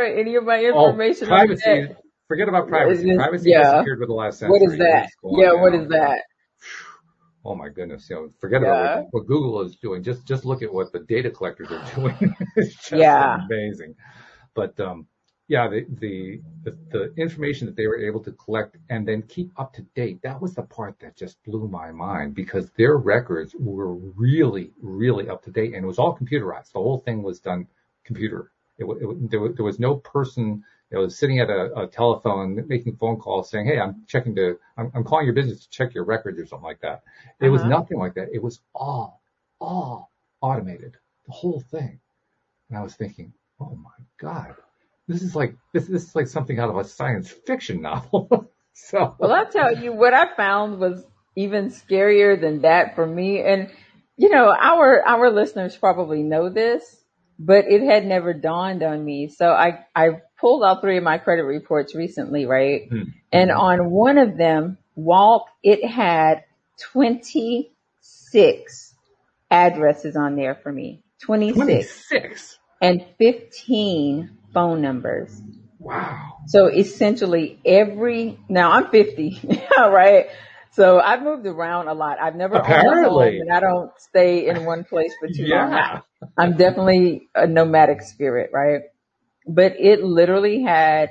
any 0.00 0.34
of 0.34 0.44
my 0.44 0.62
Oh, 0.72 0.92
information 0.92 1.28
like 1.28 1.48
that? 1.48 1.48
privacy. 1.48 1.96
Forget 2.28 2.48
about 2.48 2.68
privacy. 2.68 3.14
Privacy 3.14 3.50
yeah. 3.50 3.72
disappeared 3.72 4.00
with 4.00 4.08
the 4.08 4.14
last 4.14 4.38
century. 4.38 4.58
What 4.58 4.72
is 4.72 4.78
that? 4.78 5.08
Yeah, 5.24 5.52
what 5.54 5.74
is 5.74 5.88
that? 5.88 6.22
Oh 7.44 7.56
my 7.56 7.68
goodness. 7.68 8.08
You 8.08 8.14
know, 8.14 8.28
forget 8.40 8.62
Yeah. 8.62 8.68
about 8.68 8.96
what, 8.98 9.06
what 9.10 9.26
Google 9.26 9.62
is 9.62 9.74
doing. 9.74 10.00
Just, 10.04 10.24
just 10.24 10.44
look 10.44 10.62
at 10.62 10.72
what 10.72 10.92
the 10.92 11.00
data 11.00 11.28
collectors 11.28 11.72
are 11.72 11.84
doing. 11.96 12.36
it's 12.54 12.76
just 12.76 12.92
Yeah. 12.92 13.38
amazing. 13.44 13.96
But, 14.54 14.78
um, 14.78 15.08
yeah, 15.48 15.66
the, 15.68 15.84
the, 15.98 16.40
the, 16.62 16.78
the 16.92 17.12
information 17.20 17.66
that 17.66 17.74
they 17.74 17.88
were 17.88 17.98
able 17.98 18.20
to 18.22 18.30
collect 18.30 18.76
and 18.90 19.08
then 19.08 19.22
keep 19.22 19.50
up 19.56 19.72
to 19.74 19.82
date, 19.96 20.22
that 20.22 20.40
was 20.40 20.54
the 20.54 20.62
part 20.62 21.00
that 21.00 21.16
just 21.16 21.42
blew 21.42 21.66
my 21.66 21.90
mind 21.90 22.32
because 22.36 22.70
their 22.76 22.96
records 22.96 23.56
were 23.58 23.94
really, 23.96 24.70
really 24.80 25.28
up 25.28 25.42
to 25.42 25.50
date 25.50 25.74
and 25.74 25.82
it 25.82 25.88
was 25.88 25.98
all 25.98 26.16
computerized. 26.16 26.70
The 26.72 26.78
whole 26.78 26.98
thing 26.98 27.24
was 27.24 27.40
done 27.40 27.66
computer. 28.04 28.52
It, 28.78 28.84
it, 28.84 29.30
there, 29.32 29.40
was, 29.40 29.54
there 29.56 29.64
was 29.64 29.80
no 29.80 29.96
person 29.96 30.62
you 30.92 30.98
was 30.98 31.18
sitting 31.18 31.40
at 31.40 31.50
a, 31.50 31.82
a 31.82 31.86
telephone, 31.88 32.64
making 32.68 32.96
phone 32.96 33.18
calls 33.18 33.50
saying, 33.50 33.66
Hey, 33.66 33.80
I'm 33.80 34.04
checking 34.08 34.34
to, 34.36 34.58
I'm, 34.78 34.92
I'm 34.94 35.04
calling 35.04 35.26
your 35.26 35.34
business 35.34 35.64
to 35.64 35.70
check 35.70 35.94
your 35.94 36.04
records 36.04 36.40
or 36.40 36.46
something 36.46 36.64
like 36.66 36.82
that. 36.82 37.02
It 37.40 37.50
was 37.50 37.64
Uh-huh. 37.64 37.66
nothing 37.66 37.98
like 37.98 38.14
that. 38.14 38.28
It 38.32 38.42
was 38.42 38.60
all, 38.74 39.22
all 39.60 40.12
automated, 40.42 40.96
the 41.26 41.32
whole 41.32 41.60
thing. 41.70 42.00
And 42.70 42.78
I 42.78 42.82
was 42.82 42.94
thinking, 42.94 43.32
Oh 43.60 43.76
my 43.76 43.90
God, 44.20 44.56
this 45.08 45.22
is 45.22 45.36
like, 45.36 45.56
this, 45.74 45.86
this 45.88 46.04
is 46.04 46.16
like 46.16 46.28
something 46.28 46.58
out 46.60 46.70
of 46.70 46.76
a 46.78 46.84
science 46.84 47.30
fiction 47.30 47.82
novel. 47.82 48.50
so, 48.74 49.16
Well, 49.18 49.32
I'll 49.32 49.50
tell 49.50 49.76
you, 49.76 49.92
what 49.92 50.14
I 50.14 50.34
found 50.36 50.78
was 50.78 51.04
even 51.36 51.68
scarier 51.68 52.40
than 52.40 52.62
that 52.62 52.94
for 52.96 53.06
me. 53.06 53.40
And, 53.42 53.70
you 54.16 54.30
know, 54.30 54.50
our, 54.54 55.02
our 55.06 55.30
listeners 55.30 55.76
probably 55.76 56.22
know 56.22 56.50
this, 56.50 56.84
but 57.38 57.66
it 57.66 57.82
had 57.82 58.06
never 58.06 58.34
dawned 58.34 58.82
on 58.82 59.04
me. 59.04 59.28
So 59.28 59.50
I, 59.50 59.86
I 59.94 60.20
pulled 60.42 60.62
all 60.64 60.80
three 60.80 60.98
of 60.98 61.04
my 61.04 61.16
credit 61.18 61.44
reports 61.44 61.94
recently, 61.94 62.44
right? 62.44 62.88
Hmm. 62.90 63.02
And 63.32 63.50
on 63.50 63.90
one 63.90 64.18
of 64.18 64.36
them, 64.36 64.76
Walt, 64.96 65.46
it 65.62 65.88
had 65.88 66.44
26 66.92 68.94
addresses 69.50 70.16
on 70.16 70.36
there 70.36 70.54
for 70.56 70.70
me. 70.72 71.02
26 71.22 72.08
26. 72.10 72.58
and 72.82 73.04
15 73.18 74.30
phone 74.52 74.82
numbers. 74.82 75.40
Wow. 75.78 76.34
So 76.48 76.66
essentially 76.66 77.58
every, 77.64 78.38
now 78.48 78.72
I'm 78.72 78.90
50, 78.90 79.40
right? 79.78 80.26
So 80.72 80.98
I've 81.00 81.22
moved 81.22 81.46
around 81.46 81.86
a 81.88 81.94
lot. 81.94 82.18
I've 82.20 82.34
never 82.34 82.56
owned 82.56 82.66
a 82.66 82.78
Apparently. 82.78 83.38
home 83.38 83.40
and 83.42 83.52
I 83.52 83.60
don't 83.60 83.90
stay 83.98 84.48
in 84.48 84.64
one 84.64 84.84
place 84.84 85.12
for 85.20 85.28
too 85.28 85.46
long. 85.46 86.02
I'm 86.36 86.56
definitely 86.56 87.28
a 87.34 87.46
nomadic 87.46 88.02
spirit, 88.02 88.50
right? 88.52 88.82
But 89.46 89.74
it 89.78 90.02
literally 90.02 90.62
had 90.62 91.10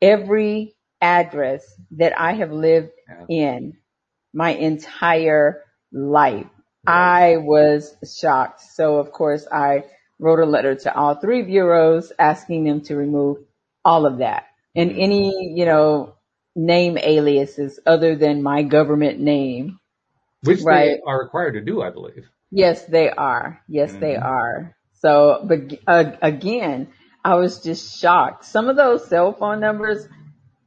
every 0.00 0.74
address 1.00 1.64
that 1.92 2.18
I 2.18 2.32
have 2.34 2.52
lived 2.52 2.90
in 3.28 3.74
my 4.34 4.50
entire 4.50 5.62
life. 5.92 6.46
I 6.86 7.36
was 7.38 7.94
shocked. 8.20 8.60
So 8.60 8.96
of 8.98 9.12
course 9.12 9.46
I 9.50 9.84
wrote 10.18 10.40
a 10.40 10.46
letter 10.46 10.74
to 10.74 10.94
all 10.94 11.14
three 11.16 11.42
bureaus 11.42 12.12
asking 12.18 12.64
them 12.64 12.82
to 12.82 12.96
remove 12.96 13.38
all 13.84 14.06
of 14.06 14.18
that 14.18 14.46
and 14.74 14.90
any, 14.92 15.52
you 15.54 15.64
know, 15.66 16.14
name 16.56 16.98
aliases 16.98 17.80
other 17.86 18.16
than 18.16 18.42
my 18.42 18.62
government 18.62 19.20
name. 19.20 19.78
Which 20.42 20.66
they 20.66 20.66
Right. 20.66 21.00
are 21.06 21.18
required 21.22 21.52
to 21.54 21.60
do, 21.60 21.82
I 21.82 21.90
believe. 21.90 22.28
Yes, 22.50 22.84
they 22.86 23.10
are. 23.10 23.60
Yes, 23.68 23.96
they 23.96 24.16
Mhm. 24.16 24.18
are. 24.18 24.76
So, 24.94 25.44
but 25.46 25.78
uh, 25.86 26.12
again, 26.22 26.88
I 27.24 27.36
was 27.36 27.60
just 27.62 27.98
shocked. 28.00 28.44
Some 28.44 28.68
of 28.68 28.76
those 28.76 29.08
cell 29.08 29.32
phone 29.32 29.60
numbers, 29.60 30.06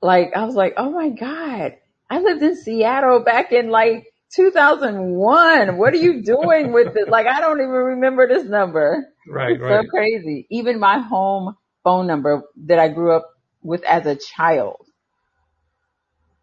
like 0.02 0.32
I 0.36 0.46
was 0.46 0.56
like, 0.56 0.74
oh 0.78 0.90
my 0.90 1.10
god, 1.10 1.76
I 2.10 2.20
lived 2.20 2.42
in 2.42 2.56
Seattle 2.56 3.20
back 3.20 3.52
in 3.52 3.70
like 3.70 4.08
2001. 4.36 5.78
What 5.78 5.94
are 5.94 5.98
you 5.98 6.24
doing 6.24 6.74
with 6.74 6.96
it? 6.96 7.10
Like 7.10 7.28
I 7.28 7.42
don't 7.42 7.60
even 7.60 7.70
remember 7.70 8.28
this 8.28 8.46
number. 8.46 9.06
Right, 9.28 9.52
It's 9.52 9.62
right. 9.62 9.86
so 9.86 9.90
crazy. 9.90 10.48
Even 10.50 10.80
my 10.80 11.00
home 11.00 11.56
phone 11.84 12.08
number 12.08 12.44
that 12.66 12.80
I 12.80 12.88
grew 12.90 13.16
up 13.16 13.30
with 13.62 13.84
as 13.84 14.06
a 14.06 14.16
child. 14.16 14.86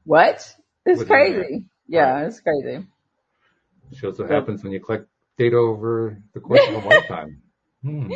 What? 0.04 0.54
It's 0.86 1.02
crazy. 1.04 1.66
Yeah, 1.88 2.26
it's 2.26 2.40
crazy. 2.40 2.86
Shows 3.94 4.18
what 4.18 4.30
happens 4.30 4.62
when 4.62 4.72
you 4.72 4.80
collect 4.80 5.06
data 5.38 5.56
over 5.56 6.22
the 6.34 6.40
course 6.40 6.62
of 6.68 6.74
a 6.84 6.88
lifetime. 6.88 7.40
Hmm. 7.84 8.14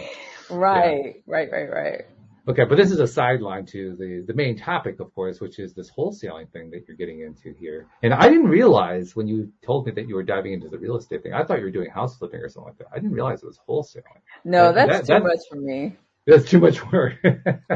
Right, 0.50 1.22
right, 1.26 1.48
right, 1.50 1.70
right. 1.70 2.02
Okay, 2.48 2.64
but 2.64 2.76
this 2.76 2.90
is 2.90 2.98
a 2.98 3.06
sideline 3.06 3.66
to 3.66 3.94
the, 3.96 4.24
the 4.26 4.32
main 4.32 4.56
topic, 4.56 5.00
of 5.00 5.14
course, 5.14 5.38
which 5.38 5.58
is 5.58 5.74
this 5.74 5.90
wholesaling 5.90 6.50
thing 6.50 6.70
that 6.70 6.88
you're 6.88 6.96
getting 6.96 7.20
into 7.20 7.52
here. 7.58 7.86
And 8.02 8.14
I 8.14 8.26
didn't 8.28 8.46
realize 8.48 9.14
when 9.14 9.28
you 9.28 9.52
told 9.62 9.84
me 9.84 9.92
that 9.92 10.08
you 10.08 10.14
were 10.14 10.22
diving 10.22 10.54
into 10.54 10.68
the 10.68 10.78
real 10.78 10.96
estate 10.96 11.22
thing, 11.22 11.34
I 11.34 11.44
thought 11.44 11.58
you 11.58 11.66
were 11.66 11.70
doing 11.70 11.90
house 11.90 12.16
flipping 12.16 12.40
or 12.40 12.48
something 12.48 12.68
like 12.70 12.78
that. 12.78 12.86
I 12.90 12.94
didn't 12.96 13.12
realize 13.12 13.42
it 13.42 13.46
was 13.46 13.60
wholesaling. 13.68 14.02
No, 14.46 14.72
That- 14.72 14.88
that's 14.88 15.06
that- 15.08 15.18
too 15.18 15.24
that- 15.24 15.28
much 15.28 15.40
for 15.50 15.56
me. 15.56 15.96
That's 16.26 16.44
too 16.44 16.58
much 16.60 16.84
work. 16.92 17.14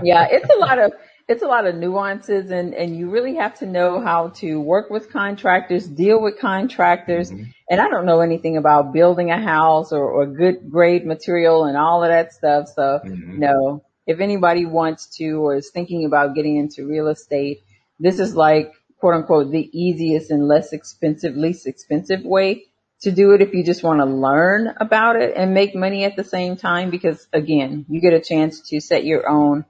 Yeah, 0.02 0.26
it's 0.30 0.48
a 0.54 0.58
lot 0.58 0.78
of 0.78 0.92
it's 1.28 1.42
a 1.42 1.46
lot 1.46 1.66
of 1.66 1.74
nuances 1.76 2.50
and 2.50 2.74
and 2.74 2.96
you 2.96 3.10
really 3.10 3.36
have 3.36 3.54
to 3.60 3.66
know 3.66 4.00
how 4.00 4.28
to 4.28 4.60
work 4.60 4.90
with 4.90 5.10
contractors, 5.10 5.86
deal 5.86 6.20
with 6.20 6.38
contractors. 6.38 7.30
Mhm. 7.30 7.52
And 7.70 7.80
I 7.80 7.88
don't 7.88 8.06
know 8.06 8.20
anything 8.20 8.56
about 8.56 8.92
building 8.92 9.30
a 9.30 9.40
house 9.40 9.92
or, 9.92 10.04
or 10.04 10.26
good 10.26 10.70
grade 10.70 11.06
material 11.06 11.64
and 11.64 11.76
all 11.76 12.02
of 12.02 12.10
that 12.10 12.32
stuff. 12.32 12.68
So 12.68 13.00
Mhm. 13.04 13.38
no, 13.38 13.82
if 14.06 14.20
anybody 14.20 14.66
wants 14.66 15.06
to 15.18 15.44
or 15.44 15.54
is 15.56 15.70
thinking 15.70 16.04
about 16.04 16.34
getting 16.34 16.56
into 16.56 16.86
real 16.86 17.08
estate, 17.08 17.62
this 18.00 18.18
is 18.18 18.34
like 18.34 18.72
quote 18.98 19.14
unquote 19.14 19.50
the 19.50 19.70
easiest 19.72 20.30
and 20.30 20.46
less 20.48 20.72
expensive, 20.72 21.36
least 21.36 21.66
expensive 21.66 22.24
way 22.24 22.64
to 23.02 23.10
do 23.10 23.32
it 23.32 23.42
if 23.42 23.52
you 23.52 23.64
just 23.64 23.82
want 23.82 23.98
to 24.00 24.04
learn 24.04 24.72
about 24.78 25.16
it 25.16 25.32
and 25.36 25.52
make 25.54 25.74
money 25.74 26.04
at 26.04 26.14
the 26.14 26.22
same 26.24 26.56
time 26.56 26.90
because 26.90 27.26
again, 27.32 27.84
you 27.88 28.00
get 28.00 28.12
a 28.12 28.20
chance 28.20 28.60
to 28.68 28.80
set 28.80 29.04
your 29.04 29.28
own 29.28 29.64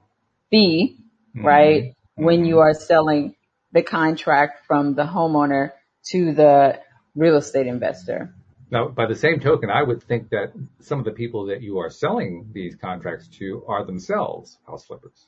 fee, 0.51 0.97
Mhm. 1.35 1.43
right? 1.43 1.93
When 2.15 2.43
Mhm. 2.43 2.47
you 2.47 2.59
are 2.59 2.73
selling 2.73 3.35
the 3.71 3.81
contract 3.81 4.65
from 4.67 4.95
the 4.95 5.03
homeowner 5.03 5.71
to 6.11 6.33
the 6.33 6.79
real 7.15 7.37
estate 7.37 7.67
investor. 7.67 8.33
Now, 8.71 8.87
by 8.87 9.05
the 9.05 9.15
same 9.15 9.39
token, 9.39 9.69
I 9.69 9.83
would 9.83 10.01
think 10.01 10.29
that 10.29 10.51
some 10.79 10.99
of 10.99 11.05
the 11.05 11.11
people 11.11 11.45
that 11.45 11.61
you 11.61 11.77
are 11.79 11.89
selling 11.89 12.49
these 12.53 12.75
contracts 12.75 13.27
to 13.39 13.63
are 13.67 13.85
themselves 13.85 14.57
house 14.67 14.85
flippers. 14.85 15.27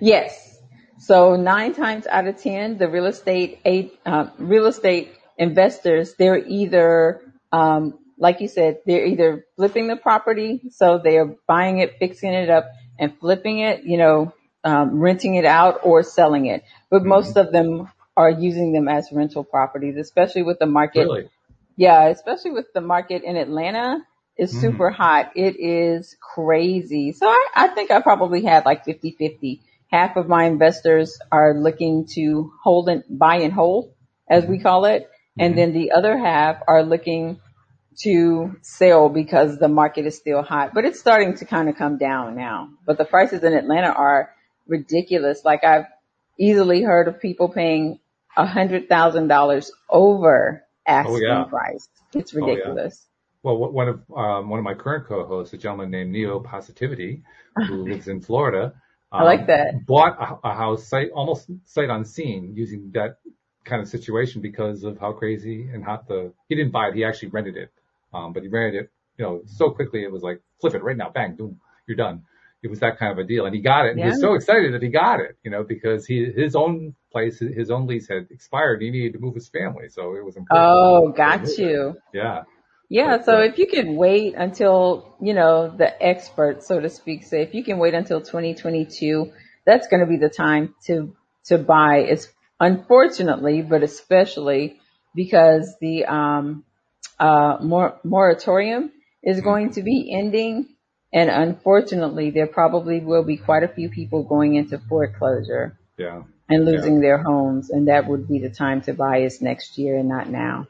Yes. 0.00 0.60
So 0.98 1.36
nine 1.36 1.74
times 1.74 2.06
out 2.06 2.26
of 2.26 2.36
ten, 2.40 2.78
the 2.78 2.88
real 2.88 3.06
estate 3.06 3.60
eight, 3.64 3.98
uh, 4.06 4.28
real 4.38 4.66
estate 4.66 5.12
investors, 5.38 6.14
they're 6.18 6.38
either, 6.38 7.20
um, 7.52 7.98
like 8.18 8.40
you 8.40 8.48
said, 8.48 8.78
they're 8.86 9.04
either 9.04 9.44
flipping 9.56 9.88
the 9.88 9.96
property, 9.96 10.62
so 10.70 10.98
they're 10.98 11.36
buying 11.46 11.78
it, 11.78 11.98
fixing 11.98 12.32
it 12.32 12.48
up, 12.48 12.66
and 12.98 13.16
flipping 13.18 13.58
it, 13.58 13.84
you 13.84 13.98
know, 13.98 14.32
um, 14.64 14.98
renting 15.00 15.34
it 15.36 15.44
out 15.44 15.80
or 15.82 16.02
selling 16.02 16.46
it. 16.46 16.64
But 16.90 17.04
most 17.04 17.36
of 17.36 17.52
them 17.52 17.90
are 18.16 18.30
using 18.30 18.72
them 18.72 18.88
as 18.88 19.08
rental 19.12 19.44
properties, 19.44 19.96
especially 19.96 20.42
with 20.42 20.58
the 20.58 20.66
market 20.66 21.00
Really? 21.00 21.28
Yeah, 21.76 22.06
especially 22.06 22.52
with 22.52 22.72
the 22.72 22.80
market 22.80 23.24
in 23.24 23.36
Atlanta 23.36 23.98
is 24.36 24.54
Mhm. 24.54 24.60
super 24.60 24.90
hot. 24.90 25.32
It 25.34 25.56
is 25.58 26.16
crazy. 26.20 27.12
So 27.12 27.26
I, 27.28 27.46
I 27.54 27.68
think 27.68 27.90
I 27.90 28.00
probably 28.00 28.42
had 28.44 28.64
like 28.64 28.84
50-50. 28.84 29.60
Half 29.90 30.16
of 30.16 30.28
my 30.28 30.44
investors 30.44 31.18
are 31.30 31.54
looking 31.54 32.06
to 32.14 32.52
hold 32.62 32.88
and 32.88 33.04
buy 33.08 33.36
and 33.36 33.52
hold, 33.52 33.92
as 34.28 34.46
we 34.46 34.58
call 34.58 34.84
it. 34.86 35.08
And 35.38 35.58
then 35.58 35.72
the 35.72 35.92
other 35.92 36.16
half 36.16 36.62
are 36.68 36.84
looking 36.84 37.40
to 38.02 38.56
sell 38.62 39.08
because 39.08 39.58
the 39.58 39.68
market 39.68 40.06
is 40.06 40.16
still 40.16 40.42
hot, 40.42 40.74
but 40.74 40.84
it's 40.84 40.98
starting 41.00 41.34
to 41.36 41.44
kind 41.44 41.68
of 41.68 41.76
come 41.76 41.98
down 41.98 42.36
now. 42.36 42.68
But 42.86 42.98
the 42.98 43.04
prices 43.04 43.42
in 43.42 43.52
Atlanta 43.52 43.92
are 43.92 44.30
ridiculous. 44.66 45.44
Like 45.44 45.64
I've 45.64 45.86
easily 46.38 46.82
heard 46.82 47.08
of 47.08 47.20
people 47.20 47.48
paying 47.48 48.00
a 48.36 48.46
hundred 48.46 48.88
thousand 48.88 49.28
dollars 49.28 49.70
over 49.88 50.64
asking 50.86 51.14
Oh, 51.14 51.18
yeah. 51.18 51.44
price. 51.46 51.88
It's 52.14 52.34
Oh, 52.40 52.54
yeah. 52.56 52.76
ridiculous. 52.76 53.06
Well, 53.42 53.58
one 53.72 53.88
of 53.88 54.02
um, 54.16 54.48
one 54.48 54.58
of 54.58 54.64
my 54.64 54.74
current 54.74 55.06
co-hosts, 55.06 55.52
a 55.54 55.58
gentleman 55.58 55.90
named 55.90 56.12
Neo 56.12 56.40
Positivity, 56.40 57.22
who 57.66 57.82
lives 57.84 58.08
in 58.08 58.20
Florida, 58.20 58.74
um, 59.12 59.20
I 59.20 59.22
like 59.24 59.46
that. 59.48 59.74
Bought 59.86 60.16
a, 60.20 60.48
a 60.48 60.54
house 60.54 60.88
sight 60.88 61.10
almost 61.14 61.50
sight 61.64 61.90
unseen 61.90 62.54
using 62.56 62.90
that 62.94 63.18
kind 63.64 63.82
of 63.82 63.88
situation 63.88 64.40
because 64.42 64.84
of 64.84 64.98
how 64.98 65.12
crazy 65.12 65.68
and 65.72 65.84
hot 65.84 66.08
the. 66.08 66.32
He 66.48 66.54
didn't 66.54 66.72
buy 66.72 66.88
it; 66.88 66.94
he 66.94 67.04
actually 67.04 67.28
rented 67.28 67.56
it, 67.56 67.70
um, 68.14 68.32
but 68.32 68.42
he 68.42 68.48
rented 68.48 68.82
it, 68.84 68.90
you 69.18 69.24
know, 69.24 69.42
so 69.46 69.70
quickly 69.70 70.04
it 70.04 70.12
was 70.12 70.22
like 70.22 70.40
flip 70.60 70.74
it 70.74 70.82
right 70.82 70.96
now, 70.96 71.10
bang, 71.10 71.36
boom, 71.36 71.60
you're 71.86 71.96
done. 71.96 72.22
It 72.64 72.70
was 72.70 72.80
that 72.80 72.98
kind 72.98 73.12
of 73.12 73.18
a 73.18 73.24
deal, 73.24 73.44
and 73.46 73.54
he 73.54 73.60
got 73.60 73.84
it. 73.84 73.92
And 73.92 74.00
He 74.00 74.06
was 74.06 74.20
so 74.20 74.34
excited 74.34 74.72
that 74.74 74.82
he 74.82 74.88
got 74.88 75.20
it, 75.20 75.36
you 75.44 75.50
know, 75.50 75.62
because 75.62 76.06
he 76.06 76.24
his 76.24 76.56
own 76.56 76.94
place, 77.12 77.38
his 77.38 77.70
own 77.70 77.86
lease 77.86 78.08
had 78.08 78.28
expired. 78.30 78.80
And 78.80 78.86
he 78.86 78.90
needed 78.90 79.12
to 79.12 79.18
move 79.18 79.34
his 79.34 79.48
family, 79.48 79.88
so 79.88 80.16
it 80.16 80.24
was 80.24 80.36
important. 80.36 80.68
Oh, 80.68 81.12
got 81.12 81.44
it. 81.44 81.58
you. 81.58 81.96
Yeah. 82.12 82.44
Yeah, 82.88 83.16
But, 83.16 83.24
so 83.24 83.36
uh, 83.38 83.40
if 83.42 83.58
you 83.58 83.66
could 83.66 83.88
wait 83.88 84.34
until, 84.34 85.16
you 85.20 85.34
know, 85.34 85.74
the 85.76 86.02
experts, 86.02 86.68
so 86.68 86.80
to 86.80 86.88
speak, 86.88 87.24
say 87.24 87.42
if 87.42 87.54
you 87.54 87.64
can 87.64 87.78
wait 87.78 87.94
until 87.94 88.20
2022, 88.20 89.32
that's 89.64 89.88
going 89.88 90.00
to 90.00 90.06
be 90.06 90.18
the 90.18 90.28
time 90.28 90.74
to, 90.86 91.16
to 91.46 91.58
buy. 91.58 91.98
It's 92.08 92.28
unfortunately, 92.60 93.62
but 93.62 93.82
especially 93.82 94.78
because 95.14 95.74
the, 95.80 96.04
um, 96.04 96.64
uh, 97.18 97.56
mor- 97.62 97.98
moratorium 98.04 98.92
is 99.22 99.40
going 99.40 99.72
to 99.72 99.82
be 99.82 100.14
ending. 100.14 100.73
And 101.14 101.30
unfortunately, 101.30 102.30
there 102.30 102.48
probably 102.48 102.98
will 102.98 103.22
be 103.22 103.36
quite 103.36 103.62
a 103.62 103.68
few 103.68 103.88
people 103.88 104.24
going 104.24 104.56
into 104.56 104.78
foreclosure 104.78 105.78
Yeah. 105.96 106.24
and 106.48 106.64
losing 106.64 107.00
their 107.00 107.18
homes. 107.18 107.70
And 107.70 107.86
that 107.86 108.08
would 108.08 108.26
be 108.26 108.40
the 108.40 108.50
time 108.50 108.82
to 108.82 108.92
buy 108.92 109.18
is 109.18 109.40
next 109.40 109.78
year 109.78 109.96
and 109.96 110.08
not 110.08 110.28
now. 110.28 110.66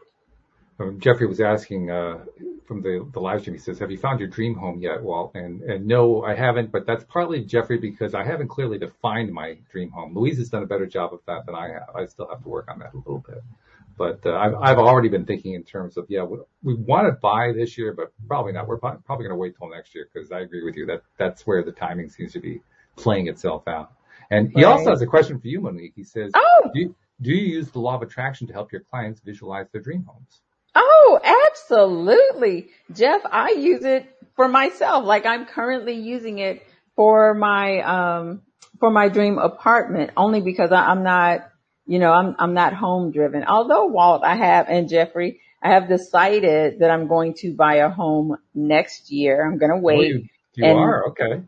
Um, 0.79 1.01
Jeffrey 1.01 1.27
was 1.27 1.41
asking, 1.41 1.91
uh, 1.91 2.19
from 2.67 2.83
the, 2.83 3.09
the 3.13 3.21
live 3.21 3.41
stream. 3.41 3.55
He 3.55 3.61
says, 3.61 3.79
have 3.79 3.91
you 3.91 3.97
found 3.97 4.21
your 4.21 4.29
dream 4.29 4.55
home 4.55 4.81
yet, 4.81 5.03
Walt? 5.03 5.33
And, 5.35 5.63
and 5.63 5.87
no, 5.87 6.23
I 6.23 6.35
haven't, 6.35 6.73
but 6.73 6.85
that's 6.85 7.05
partly 7.05 7.43
Jeffrey 7.45 7.79
because 7.79 8.15
I 8.15 8.25
haven't 8.25 8.49
clearly 8.49 8.79
defined 8.79 9.33
my 9.33 9.57
dream 9.73 9.91
home. 9.91 10.15
Louise 10.15 10.39
has 10.39 10.51
done 10.51 10.63
a 10.63 10.67
better 10.67 10.87
job 10.87 11.15
of 11.15 11.21
that 11.27 11.47
than 11.47 11.55
I 11.55 11.69
have. 11.69 11.91
I 11.95 12.05
still 12.07 12.29
have 12.29 12.43
to 12.43 12.49
work 12.49 12.71
on 12.71 12.81
that 12.81 12.93
a 12.93 12.97
little 12.99 13.25
bit. 13.27 13.43
But 13.97 14.21
uh, 14.27 14.33
I've, 14.33 14.55
I've 14.55 14.79
already 14.79 15.09
been 15.09 15.25
thinking 15.25 15.55
in 15.55 15.63
terms 15.63 15.97
of, 15.97 16.07
yeah, 16.09 16.25
we, 16.25 16.39
we 16.63 16.75
want 16.75 17.07
to 17.07 17.13
buy 17.13 17.53
this 17.53 17.79
year, 17.79 17.93
but 17.93 18.13
probably 18.27 18.53
not. 18.53 18.67
We're 18.67 18.79
probably 18.79 19.03
going 19.07 19.31
to 19.31 19.37
wait 19.37 19.55
till 19.57 19.71
next 19.71 19.95
year 19.95 20.09
because 20.13 20.33
I 20.33 20.41
agree 20.41 20.65
with 20.65 20.77
you 20.77 20.87
that 20.87 21.03
that's 21.17 21.47
where 21.47 21.63
the 21.63 21.73
timing 21.73 22.09
seems 22.11 22.33
to 22.33 22.41
be 22.41 22.61
playing 22.97 23.29
itself 23.29 23.69
out. 23.69 23.93
And 24.31 24.51
he 24.53 24.65
right. 24.65 24.73
also 24.73 24.91
has 24.91 25.03
a 25.03 25.07
question 25.07 25.39
for 25.41 25.47
you, 25.47 25.61
Monique. 25.61 25.93
He 25.95 26.03
says, 26.03 26.33
oh. 26.35 26.71
do, 26.73 26.81
you, 26.81 26.95
do 27.21 27.31
you 27.31 27.57
use 27.57 27.71
the 27.71 27.79
law 27.79 27.95
of 27.95 28.03
attraction 28.03 28.47
to 28.49 28.53
help 28.53 28.73
your 28.73 28.83
clients 28.91 29.21
visualize 29.21 29.67
their 29.73 29.83
dream 29.83 30.05
homes? 30.09 30.41
Oh, 30.75 31.21
absolutely. 31.53 32.71
Jeff, 32.93 33.21
I 33.31 33.51
use 33.51 33.85
it 33.85 34.07
for 34.35 34.49
myself. 34.49 35.05
Like 35.05 35.25
I'm 35.25 35.47
currently 35.47 35.95
using 35.95 36.39
it 36.39 36.67
for 36.97 37.35
my, 37.35 37.81
um, 37.83 38.43
for 38.81 38.91
my 38.91 39.09
dream 39.09 39.39
apartment 39.39 40.11
only 40.17 40.41
because 40.41 40.73
I, 40.73 40.87
I'm 40.87 41.05
not, 41.05 41.49
you 41.87 41.99
know, 41.99 42.13
I'm, 42.13 42.35
I'm 42.39 42.55
not 42.55 42.75
home 42.75 43.13
driven. 43.13 43.45
Although 43.45 43.87
Walt, 43.87 44.23
I 44.25 44.37
have, 44.37 44.67
and 44.69 44.89
Jeffrey, 44.89 45.41
I 45.63 45.71
have 45.71 45.89
decided 45.89 46.81
that 46.81 46.91
I'm 46.91 47.09
going 47.09 47.35
to 47.39 47.55
buy 47.55 47.77
a 47.77 47.91
home 47.91 48.37
next 48.55 49.11
year. 49.11 49.47
I'm 49.47 49.59
going 49.59 49.73
to 49.73 49.79
wait. 49.79 49.99
Oh, 49.99 50.03
you, 50.03 50.29
you 50.55 50.65
and, 50.65 50.79
are? 50.79 51.09
Okay. 51.09 51.43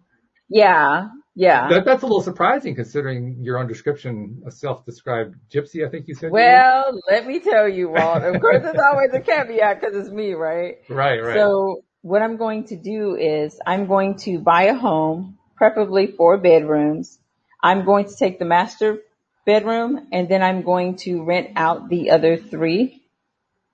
Yeah. 0.48 1.08
Yeah. 1.34 1.68
That, 1.68 1.84
that's 1.84 2.02
a 2.02 2.06
little 2.06 2.22
surprising 2.22 2.74
considering 2.74 3.38
your 3.42 3.58
own 3.58 3.66
description, 3.66 4.42
a 4.46 4.50
self-described 4.50 5.36
gypsy, 5.52 5.86
I 5.86 5.90
think 5.90 6.08
you 6.08 6.14
said. 6.14 6.30
Well, 6.30 6.94
you 6.94 7.02
let 7.10 7.26
me 7.26 7.40
tell 7.40 7.68
you, 7.68 7.90
Walt. 7.90 8.22
Of 8.22 8.40
course, 8.40 8.62
there's 8.62 8.78
always 8.78 9.12
a 9.12 9.20
caveat 9.20 9.80
because 9.80 9.94
it's 9.96 10.10
me, 10.10 10.32
right? 10.32 10.76
Right, 10.88 11.22
right. 11.22 11.36
So 11.36 11.84
what 12.00 12.22
I'm 12.22 12.38
going 12.38 12.64
to 12.68 12.76
do 12.76 13.16
is 13.16 13.60
I'm 13.66 13.86
going 13.86 14.16
to 14.20 14.38
buy 14.38 14.64
a 14.64 14.74
home, 14.74 15.36
preferably 15.56 16.06
four 16.06 16.38
bedrooms. 16.38 17.18
I'm 17.62 17.84
going 17.84 18.06
to 18.06 18.16
take 18.16 18.38
the 18.38 18.44
master 18.46 19.00
bedroom 19.46 20.08
and 20.12 20.28
then 20.28 20.42
I'm 20.42 20.62
going 20.62 20.96
to 20.98 21.24
rent 21.24 21.52
out 21.56 21.88
the 21.88 22.10
other 22.10 22.36
three 22.36 23.02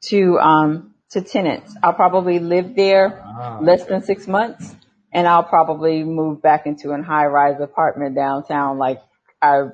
to, 0.03 0.39
um, 0.39 0.95
to 1.11 1.23
tenants. 1.23 1.75
I'll 1.83 1.95
probably 1.95 2.39
live 2.39 2.77
there 2.77 3.21
ah, 3.25 3.59
less 3.61 3.85
than 3.87 4.03
six 4.03 4.29
months 4.29 4.75
and 5.13 5.27
I'll 5.27 5.43
probably 5.43 6.05
move 6.05 6.41
back 6.41 6.67
into 6.67 6.91
a 6.93 7.03
high 7.03 7.27
rise 7.27 7.61
apartment 7.61 8.15
downtown 8.15 8.79
like 8.79 9.03
I 9.41 9.65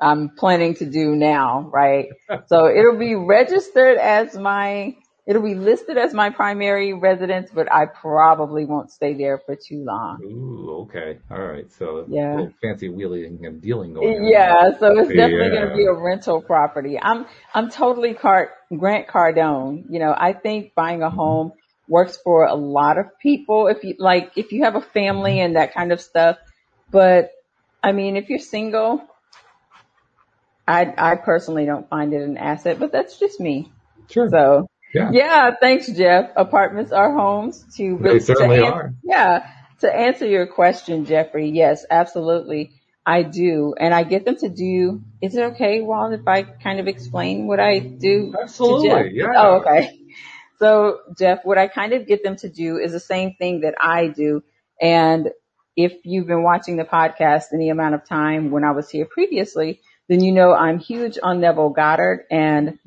I'm 0.00 0.30
planning 0.30 0.74
to 0.76 0.86
do 0.86 1.14
now, 1.14 1.70
right? 1.72 2.08
so 2.46 2.66
it'll 2.66 2.98
be 2.98 3.14
registered 3.14 3.98
as 3.98 4.36
my 4.36 4.96
it'll 5.26 5.42
be 5.42 5.54
listed 5.54 5.96
as 5.96 6.12
my 6.12 6.30
primary 6.30 6.92
residence, 6.92 7.50
but 7.54 7.72
I 7.72 7.86
probably 7.86 8.64
won't 8.64 8.90
stay 8.90 9.14
there 9.14 9.38
for 9.38 9.54
too 9.54 9.84
long. 9.84 10.20
Ooh, 10.24 10.82
okay. 10.82 11.18
All 11.30 11.38
right. 11.38 11.70
So 11.72 12.04
yeah. 12.08 12.46
fancy 12.60 12.88
wheeling 12.88 13.44
and 13.44 13.60
dealing 13.62 13.94
going 13.94 14.24
Yeah, 14.24 14.54
on. 14.54 14.78
so 14.80 14.98
it's 14.98 15.08
definitely 15.08 15.54
yeah. 15.54 15.64
gonna 15.64 15.76
be 15.76 15.86
a 15.86 15.92
rental 15.92 16.42
property. 16.42 16.98
I'm 17.00 17.26
I'm 17.54 17.70
totally 17.70 18.14
Car- 18.14 18.50
Grant 18.76 19.06
Cardone. 19.06 19.84
You 19.88 20.00
know, 20.00 20.14
I 20.16 20.32
think 20.32 20.74
buying 20.74 21.02
a 21.02 21.06
mm-hmm. 21.06 21.16
home 21.16 21.52
works 21.88 22.18
for 22.24 22.46
a 22.46 22.54
lot 22.54 22.98
of 22.98 23.06
people 23.20 23.68
if 23.68 23.84
you 23.84 23.94
like 23.98 24.32
if 24.36 24.52
you 24.52 24.64
have 24.64 24.74
a 24.74 24.80
family 24.80 25.32
mm-hmm. 25.32 25.46
and 25.46 25.56
that 25.56 25.72
kind 25.72 25.92
of 25.92 26.00
stuff. 26.00 26.38
But 26.90 27.30
I 27.82 27.92
mean 27.92 28.16
if 28.16 28.28
you're 28.28 28.40
single, 28.40 29.02
I 30.66 30.92
I 30.98 31.14
personally 31.14 31.64
don't 31.64 31.88
find 31.88 32.12
it 32.12 32.22
an 32.22 32.38
asset, 32.38 32.80
but 32.80 32.90
that's 32.90 33.20
just 33.20 33.38
me. 33.38 33.70
Sure. 34.10 34.28
So 34.28 34.68
yeah. 34.94 35.10
yeah, 35.12 35.50
thanks 35.60 35.86
Jeff. 35.86 36.30
Apartments 36.36 36.92
are 36.92 37.12
homes 37.12 37.64
to 37.76 37.98
They 38.00 38.18
certainly 38.18 38.58
to 38.58 38.66
are. 38.66 38.94
Yeah. 39.02 39.46
To 39.80 39.92
answer 39.92 40.26
your 40.26 40.46
question, 40.46 41.06
Jeffrey, 41.06 41.50
yes, 41.50 41.84
absolutely. 41.90 42.72
I 43.04 43.22
do. 43.22 43.74
And 43.78 43.92
I 43.92 44.04
get 44.04 44.24
them 44.24 44.36
to 44.36 44.48
do, 44.48 45.02
is 45.20 45.34
it 45.34 45.42
okay, 45.52 45.82
Walt, 45.82 46.12
if 46.12 46.26
I 46.28 46.42
kind 46.42 46.78
of 46.78 46.86
explain 46.86 47.48
what 47.48 47.58
I 47.58 47.80
do? 47.80 48.32
Absolutely. 48.40 49.12
Yeah. 49.14 49.32
Oh, 49.36 49.60
okay. 49.60 49.98
So 50.58 51.00
Jeff, 51.18 51.40
what 51.42 51.58
I 51.58 51.66
kind 51.66 51.92
of 51.92 52.06
get 52.06 52.22
them 52.22 52.36
to 52.36 52.48
do 52.48 52.76
is 52.76 52.92
the 52.92 53.00
same 53.00 53.34
thing 53.34 53.62
that 53.62 53.74
I 53.80 54.06
do. 54.06 54.44
And 54.80 55.30
if 55.76 55.92
you've 56.04 56.28
been 56.28 56.44
watching 56.44 56.76
the 56.76 56.84
podcast 56.84 57.46
any 57.52 57.70
amount 57.70 57.96
of 57.96 58.04
time 58.04 58.52
when 58.52 58.62
I 58.62 58.70
was 58.70 58.88
here 58.88 59.06
previously, 59.06 59.80
then 60.08 60.22
you 60.22 60.30
know 60.30 60.52
I'm 60.52 60.78
huge 60.78 61.18
on 61.20 61.40
Neville 61.40 61.70
Goddard 61.70 62.26
and 62.30 62.78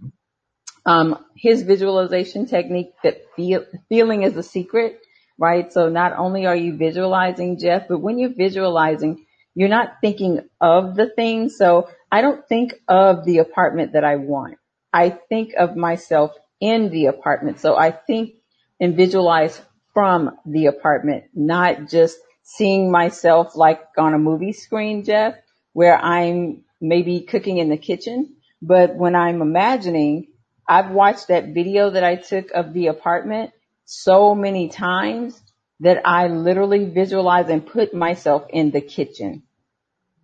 um, 0.85 1.25
his 1.35 1.63
visualization 1.63 2.45
technique 2.45 2.93
that 3.03 3.23
feel, 3.35 3.65
feeling 3.89 4.23
is 4.23 4.33
the 4.33 4.43
secret, 4.43 5.01
right? 5.37 5.71
So 5.71 5.89
not 5.89 6.13
only 6.17 6.45
are 6.45 6.55
you 6.55 6.77
visualizing 6.77 7.57
Jeff, 7.59 7.87
but 7.87 7.99
when 7.99 8.19
you're 8.19 8.33
visualizing, 8.35 9.25
you're 9.55 9.69
not 9.69 9.95
thinking 10.01 10.41
of 10.61 10.95
the 10.95 11.09
thing. 11.09 11.49
So 11.49 11.89
I 12.11 12.21
don't 12.21 12.47
think 12.47 12.73
of 12.87 13.25
the 13.25 13.39
apartment 13.39 13.93
that 13.93 14.03
I 14.03 14.17
want. 14.17 14.57
I 14.93 15.09
think 15.09 15.53
of 15.57 15.75
myself 15.75 16.31
in 16.59 16.89
the 16.89 17.07
apartment. 17.07 17.59
So 17.59 17.75
I 17.75 17.91
think 17.91 18.35
and 18.79 18.95
visualize 18.95 19.61
from 19.93 20.37
the 20.45 20.67
apartment, 20.67 21.25
not 21.33 21.89
just 21.89 22.17
seeing 22.43 22.91
myself 22.91 23.55
like 23.55 23.81
on 23.97 24.13
a 24.13 24.19
movie 24.19 24.53
screen, 24.53 25.03
Jeff, 25.03 25.35
where 25.73 25.97
I'm 25.97 26.63
maybe 26.81 27.21
cooking 27.21 27.57
in 27.57 27.69
the 27.69 27.77
kitchen. 27.77 28.35
But 28.61 28.95
when 28.95 29.15
I'm 29.15 29.41
imagining, 29.41 30.27
I've 30.67 30.91
watched 30.91 31.27
that 31.27 31.53
video 31.53 31.91
that 31.91 32.03
I 32.03 32.15
took 32.15 32.51
of 32.51 32.73
the 32.73 32.87
apartment 32.87 33.51
so 33.85 34.33
many 34.33 34.69
times 34.69 35.41
that 35.81 36.01
I 36.05 36.27
literally 36.27 36.85
visualize 36.85 37.49
and 37.49 37.65
put 37.65 37.93
myself 37.93 38.45
in 38.49 38.71
the 38.71 38.81
kitchen 38.81 39.43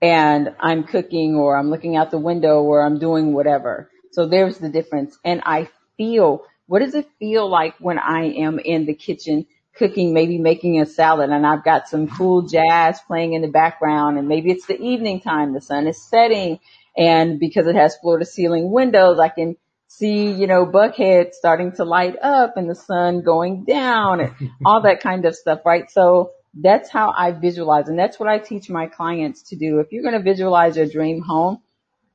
and 0.02 0.56
I'm 0.60 0.84
cooking 0.84 1.36
or 1.36 1.56
I'm 1.56 1.70
looking 1.70 1.96
out 1.96 2.10
the 2.10 2.18
window 2.18 2.62
or 2.62 2.84
I'm 2.84 2.98
doing 2.98 3.34
whatever. 3.34 3.90
So 4.12 4.28
there's 4.28 4.58
the 4.58 4.70
difference. 4.70 5.18
And 5.24 5.42
I 5.46 5.70
feel? 5.98 6.44
What 6.66 6.80
does 6.80 6.96
it 6.96 7.08
feel 7.20 7.50
like 7.50 7.76
when 7.80 8.00
I 8.00 8.32
am 8.38 8.58
in 8.58 8.86
the 8.86 8.96
kitchen 8.96 9.46
cooking, 9.76 10.14
maybe 10.14 10.38
making 10.38 10.82
a 10.82 10.86
salad 10.86 11.30
and 11.30 11.46
I've 11.46 11.64
got 11.64 11.88
some 11.88 12.08
cool 12.08 12.44
jazz 12.44 13.00
playing 13.02 13.34
in 13.34 13.42
the 13.42 13.48
background 13.48 14.18
and 14.18 14.28
maybe 14.28 14.52
it's 14.52 14.66
the 14.66 14.80
evening 14.80 15.22
time, 15.22 15.54
the 15.54 15.62
sun 15.62 15.88
is 15.88 16.02
setting 16.02 16.60
and 16.98 17.40
because 17.40 17.68
it 17.68 17.76
has 17.76 17.96
floor 17.98 18.20
to 18.20 18.26
ceiling 18.26 18.72
windows, 18.72 19.20
I 19.20 19.30
can 19.30 19.56
see, 19.92 20.32
you 20.32 20.48
know, 20.48 20.66
Buckhead 20.66 21.34
starting 21.34 21.74
to 21.74 21.84
light 21.84 22.16
up 22.22 22.56
and 22.56 22.70
the 22.70 22.76
sun 22.76 23.22
going 23.22 23.66
down 23.66 24.22
and 24.22 24.34
all 24.66 24.84
that 24.84 25.02
kind 25.02 25.26
of 25.26 25.36
stuff, 25.36 25.60
right? 25.66 25.92
So 25.92 26.32
that's 26.54 26.90
how 26.90 27.14
I 27.16 27.32
visualize 27.32 27.90
and 27.90 28.00
that's 28.00 28.20
what 28.20 28.30
I 28.30 28.40
teach 28.40 28.70
my 28.70 28.88
clients 28.88 29.44
to 29.50 29.58
do. 29.58 29.80
If 29.80 29.92
you're 29.92 30.04
going 30.04 30.18
to 30.18 30.24
visualize 30.24 30.78
your 30.78 30.88
dream 30.88 31.22
home, 31.22 31.62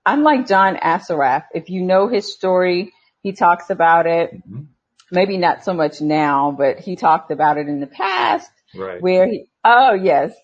I'm 0.07 0.23
like 0.23 0.47
John 0.47 0.77
Assaraf. 0.77 1.45
If 1.53 1.69
you 1.69 1.83
know 1.83 2.09
his 2.09 2.33
story, 2.33 2.93
he 3.21 3.33
talks 3.33 3.69
about 3.69 4.07
it. 4.07 4.35
Mm-hmm. 4.35 4.63
Maybe 5.11 5.37
not 5.37 5.63
so 5.63 5.75
much 5.75 6.01
now, 6.01 6.55
but 6.57 6.81
he 6.81 6.97
talked 6.97 7.31
about 7.31 7.59
it 7.59 7.69
in 7.69 7.81
the 7.81 7.87
past. 7.87 8.51
Right. 8.75 9.01
Where 9.01 9.27
he, 9.29 9.47
oh 9.65 9.95
yes, 9.95 10.35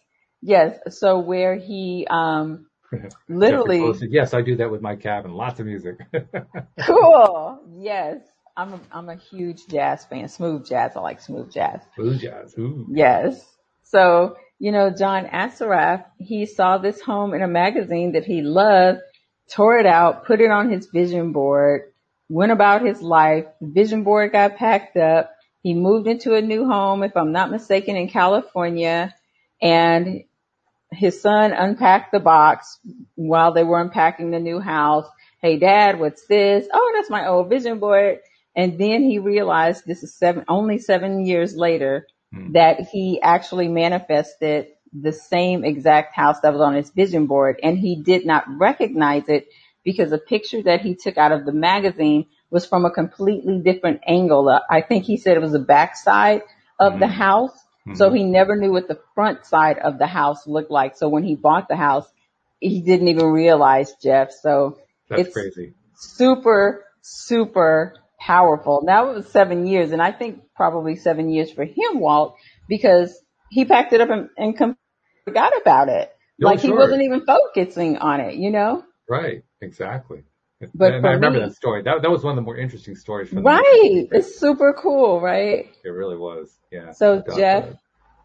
yes. 0.41 0.79
So 0.91 1.19
where 1.19 1.57
he, 1.57 2.07
um, 2.09 2.67
literally. 3.29 3.93
yes, 4.11 4.35
I 4.35 4.43
do 4.43 4.57
that 4.57 4.71
with 4.71 4.83
my 4.83 4.97
cabin. 4.97 5.33
Lots 5.33 5.61
of 5.61 5.67
music. 5.67 5.97
cool. 6.87 7.61
Yes. 7.77 8.21
I'm 8.57 8.75
a, 8.75 8.81
I'm 8.93 9.09
a 9.09 9.17
huge 9.17 9.67
jazz 9.67 10.05
fan. 10.05 10.29
Smooth 10.29 10.67
jazz. 10.67 10.93
I 10.95 11.01
like 11.01 11.21
smooth 11.21 11.51
jazz. 11.51 11.81
Smooth 11.95 12.21
jazz. 12.21 12.55
Ooh. 12.59 12.87
Yes. 12.91 13.43
So, 13.83 14.37
you 14.59 14.73
know, 14.73 14.91
John 14.91 15.27
Assaraf, 15.27 16.05
he 16.19 16.47
saw 16.47 16.79
this 16.79 17.01
home 17.01 17.35
in 17.35 17.43
a 17.43 17.49
magazine 17.49 18.13
that 18.13 18.25
he 18.25 18.43
loved, 18.43 19.01
tore 19.51 19.79
it 19.79 19.87
out, 19.87 20.27
put 20.27 20.41
it 20.41 20.51
on 20.51 20.71
his 20.71 20.87
vision 20.87 21.33
board, 21.33 21.93
went 22.29 22.53
about 22.53 22.85
his 22.85 23.01
life. 23.01 23.47
The 23.61 23.69
vision 23.69 24.05
board 24.05 24.33
got 24.33 24.57
packed 24.57 24.97
up. 24.97 25.35
He 25.63 25.75
moved 25.75 26.07
into 26.07 26.35
a 26.35 26.43
new 26.43 26.67
home, 26.67 27.03
if 27.03 27.17
I'm 27.17 27.33
not 27.33 27.51
mistaken, 27.51 27.97
in 27.97 28.09
California. 28.09 29.15
And 29.61 30.25
his 30.93 31.21
son 31.21 31.53
unpacked 31.53 32.13
the 32.13 32.21
box 32.21 32.79
while 33.15 33.53
they 33.53 33.65
were 33.65 33.81
unpacking 33.81 34.31
the 34.31 34.41
new 34.41 34.61
house. 34.61 35.07
Hey 35.41 35.59
dad, 35.59 35.99
what's 35.99 36.27
this? 36.27 36.67
Oh, 36.73 36.93
that's 36.95 37.11
my 37.11 37.27
old 37.27 37.49
vision 37.49 37.79
board. 37.79 38.19
And 38.55 38.79
then 38.79 39.03
he 39.03 39.19
realized 39.19 39.85
this 39.87 40.03
is 40.03 40.15
seven, 40.15 40.45
only 40.49 40.79
seven 40.79 41.25
years 41.25 41.57
later 41.57 42.07
hmm. 42.33 42.53
that 42.53 42.89
he 42.93 43.21
actually 43.23 43.69
manifested 43.69 44.69
the 44.93 45.13
same 45.13 45.65
exact 45.65 46.15
house 46.15 46.41
that 46.41 46.53
was 46.53 46.61
on 46.61 46.75
his 46.75 46.91
vision 46.91 47.27
board 47.27 47.59
and 47.63 47.79
he 47.79 48.03
did 48.03 48.27
not 48.27 48.45
recognize 48.49 49.27
it 49.29 49.49
because 49.85 50.13
a 50.13 50.19
picture 50.19 50.63
that 50.63 50.83
he 50.83 50.95
took 50.95 51.17
out 51.17 51.33
of 51.33 51.47
the 51.47 51.53
magazine 51.53 52.27
was 52.51 52.67
from 52.67 52.85
a 52.85 52.91
completely 52.91 53.59
different 53.59 54.01
angle. 54.07 54.61
I 54.71 54.83
think 54.83 55.05
he 55.05 55.17
said 55.17 55.37
it 55.37 55.41
was 55.41 55.53
the 55.53 55.59
backside 55.59 56.43
of 56.79 56.93
mm-hmm. 56.93 57.01
the 57.01 57.09
house. 57.09 57.59
Mm-hmm. 57.87 57.97
So 57.97 58.13
he 58.13 58.25
never 58.25 58.57
knew 58.57 58.73
what 58.73 58.89
the 58.89 59.01
front 59.15 59.45
side 59.45 59.79
of 59.79 59.99
the 59.99 60.07
house 60.07 60.47
looked 60.47 60.71
like. 60.71 60.97
So 60.97 61.09
when 61.09 61.25
he 61.25 61.35
bought 61.35 61.69
the 61.69 61.77
house, 61.77 62.07
he 62.61 62.81
didn't 62.81 63.09
even 63.09 63.27
realize 63.27 63.93
Jeff. 64.03 64.31
So 64.31 64.79
That's 65.09 65.23
it's 65.23 65.35
crazy. 65.35 65.75
super, 65.95 66.85
super 67.01 67.95
powerful. 68.21 68.83
Now 68.85 69.11
it 69.11 69.17
was 69.17 69.29
seven 69.29 69.67
years, 69.67 69.91
and 69.91 70.01
I 70.01 70.13
think 70.13 70.43
probably 70.55 70.97
seven 70.97 71.29
years 71.29 71.51
for 71.51 71.65
him, 71.65 71.99
Walt, 71.99 72.37
because 72.69 73.21
he 73.51 73.65
packed 73.65 73.93
it 73.93 74.01
up 74.01 74.11
and, 74.11 74.29
and 74.39 74.57
com- 74.57 74.77
forgot 75.25 75.53
about 75.61 75.89
it. 75.89 76.13
No, 76.39 76.49
like 76.49 76.61
he 76.61 76.71
wasn't 76.71 77.03
even 77.03 77.27
focusing 77.27 77.99
on 77.99 78.21
it, 78.21 78.35
you 78.37 78.51
know? 78.51 78.85
Right, 79.09 79.43
exactly. 79.61 80.23
But 80.75 81.03
I 81.05 81.13
remember 81.13 81.41
me- 81.41 81.41
that 81.41 81.55
story. 81.55 81.83
That 81.83 82.03
that 82.03 82.11
was 82.11 82.25
one 82.25 82.33
of 82.33 82.37
the 82.37 82.43
more 82.43 82.57
interesting 82.59 82.97
stories 82.97 83.31
from 83.31 83.45
the 83.45 83.45
Right. 83.45 84.09
It's 84.13 84.39
super 84.41 84.75
cool, 84.75 85.21
right? 85.21 85.67
It 85.85 85.91
really 85.91 86.17
was. 86.17 86.59
Yeah. 86.73 86.93
So, 86.93 87.25
Jeff, 87.35 87.65
that. 87.67 87.79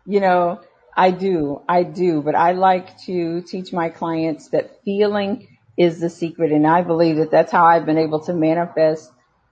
You 0.05 0.19
know, 0.21 0.61
I 0.97 1.11
do, 1.11 1.61
I 1.69 1.83
do, 1.83 2.21
but 2.23 2.35
I 2.35 2.53
like 2.53 2.99
to 3.03 3.41
teach 3.43 3.73
my 3.73 3.89
clients 3.89 4.49
that 4.49 4.83
feeling 4.85 5.47
is 5.77 5.99
the 6.01 6.09
secret. 6.11 6.51
And 6.51 6.67
I 6.67 6.83
believe 6.83 7.17
that 7.17 7.31
that's 7.31 7.51
how 7.51 7.65
I've 7.65 7.85
been 7.87 7.99
able 7.99 8.21
to 8.25 8.33
manifest 8.33 9.11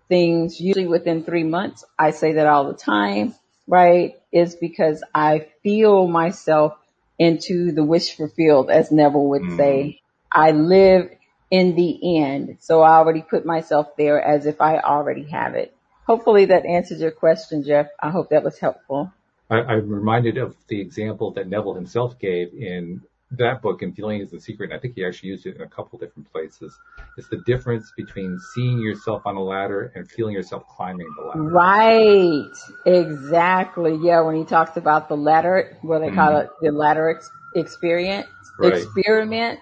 things 0.10 0.60
usually 0.62 0.88
within 0.88 1.24
three 1.24 1.46
months. 1.46 1.86
I 2.00 2.12
say 2.12 2.34
that 2.34 2.48
all 2.48 2.68
the 2.68 2.78
time, 2.78 3.36
right? 3.68 4.16
Is 4.34 4.56
because 4.58 5.04
I 5.16 5.48
feel 5.64 6.08
myself 6.08 6.74
into 7.20 7.72
the 7.74 7.84
wish 7.86 8.18
fulfilled, 8.18 8.70
as 8.72 8.92
Neville 8.92 9.30
would 9.30 9.44
Mm. 9.44 9.58
say. 9.58 10.02
I 10.32 10.52
live 10.52 11.10
in 11.52 11.76
the 11.76 12.20
end. 12.20 12.58
So 12.60 12.82
I 12.82 12.96
already 12.96 13.22
put 13.22 13.46
myself 13.46 13.96
there 13.98 14.22
as 14.22 14.46
if 14.46 14.62
I 14.62 14.80
already 14.80 15.24
have 15.26 15.56
it. 15.56 15.76
Hopefully 16.06 16.46
that 16.46 16.66
answers 16.66 17.02
your 17.02 17.12
question, 17.12 17.64
Jeff. 17.64 17.88
I 18.00 18.10
hope 18.10 18.30
that 18.30 18.44
was 18.44 18.60
helpful. 18.60 19.12
I, 19.50 19.58
I'm 19.58 19.90
reminded 19.90 20.38
of 20.38 20.56
the 20.68 20.80
example 20.80 21.32
that 21.32 21.48
Neville 21.48 21.76
himself 21.76 22.20
gave 22.20 22.54
in 22.54 23.02
that 23.32 23.62
book, 23.62 23.82
and 23.82 23.96
Feeling 23.96 24.22
is 24.22 24.30
the 24.30 24.40
Secret. 24.40 24.70
And 24.70 24.78
I 24.78 24.80
think 24.80 24.96
he 24.96 25.06
actually 25.06 25.30
used 25.30 25.46
it 25.46 25.56
in 25.56 25.62
a 25.62 25.68
couple 25.68 25.98
different 25.98 26.32
places. 26.32 26.78
It's 27.18 27.28
the 27.28 27.38
difference 27.46 27.92
between 27.98 28.40
seeing 28.54 28.80
yourself 28.80 29.24
on 29.26 29.36
a 29.36 29.42
ladder 29.44 29.92
and 29.96 30.10
feeling 30.10 30.34
yourself 30.34 30.64
climbing 30.68 31.08
the 31.18 31.26
ladder. 31.26 31.42
Right. 31.42 32.56
Exactly. 32.86 33.98
Yeah. 34.02 34.22
When 34.22 34.36
he 34.36 34.46
talks 34.46 34.78
about 34.78 35.10
the 35.10 35.18
ladder, 35.18 35.78
what 35.82 36.00
they 36.00 36.12
call 36.12 36.32
mm-hmm. 36.32 36.66
it, 36.66 36.72
the 36.72 36.72
ladder 36.72 37.10
ex- 37.10 37.30
experience, 37.56 38.28
Right. 38.60 38.74
experiment, 38.74 39.60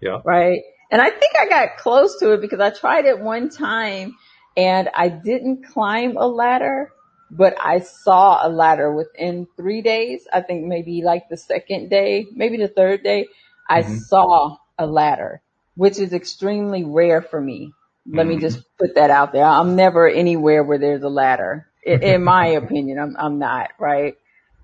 Yeah. 0.00 0.20
right? 0.24 0.62
And 0.92 1.00
I 1.02 1.10
think 1.10 1.32
I 1.40 1.48
got 1.48 1.78
close 1.78 2.18
to 2.20 2.32
it 2.34 2.42
because 2.42 2.60
I 2.60 2.70
tried 2.70 3.06
it 3.06 3.20
one 3.20 3.50
time 3.50 4.16
and 4.56 4.90
I 4.94 5.08
didn't 5.08 5.66
climb 5.72 6.18
a 6.18 6.28
ladder, 6.28 6.92
but 7.30 7.56
I 7.60 7.80
saw 7.80 8.46
a 8.46 8.50
ladder 8.50 8.94
within 8.94 9.48
three 9.56 9.82
days. 9.82 10.28
I 10.32 10.42
think 10.42 10.66
maybe 10.66 11.02
like 11.02 11.30
the 11.30 11.38
second 11.38 11.90
day, 11.90 12.26
maybe 12.34 12.58
the 12.58 12.68
third 12.68 13.02
day, 13.04 13.28
I 13.70 13.82
Mhm. 13.82 14.00
saw 14.00 14.58
a 14.78 14.86
ladder, 14.86 15.42
which 15.76 15.98
is 15.98 16.12
extremely 16.12 16.84
rare 16.84 17.22
for 17.22 17.40
me. 17.40 17.72
Let 18.12 18.26
me 18.26 18.36
Mhm. 18.36 18.40
just 18.42 18.60
put 18.78 18.96
that 18.96 19.10
out 19.10 19.32
there. 19.32 19.46
I'm 19.46 19.76
never 19.76 20.08
anywhere 20.08 20.62
where 20.64 20.78
there's 20.78 21.04
a 21.04 21.08
ladder. 21.08 21.68
In, 21.84 21.98
in 22.02 22.24
my 22.24 22.48
opinion, 22.48 22.98
I'm, 22.98 23.16
I'm 23.18 23.38
not, 23.38 23.70
right? 23.80 24.14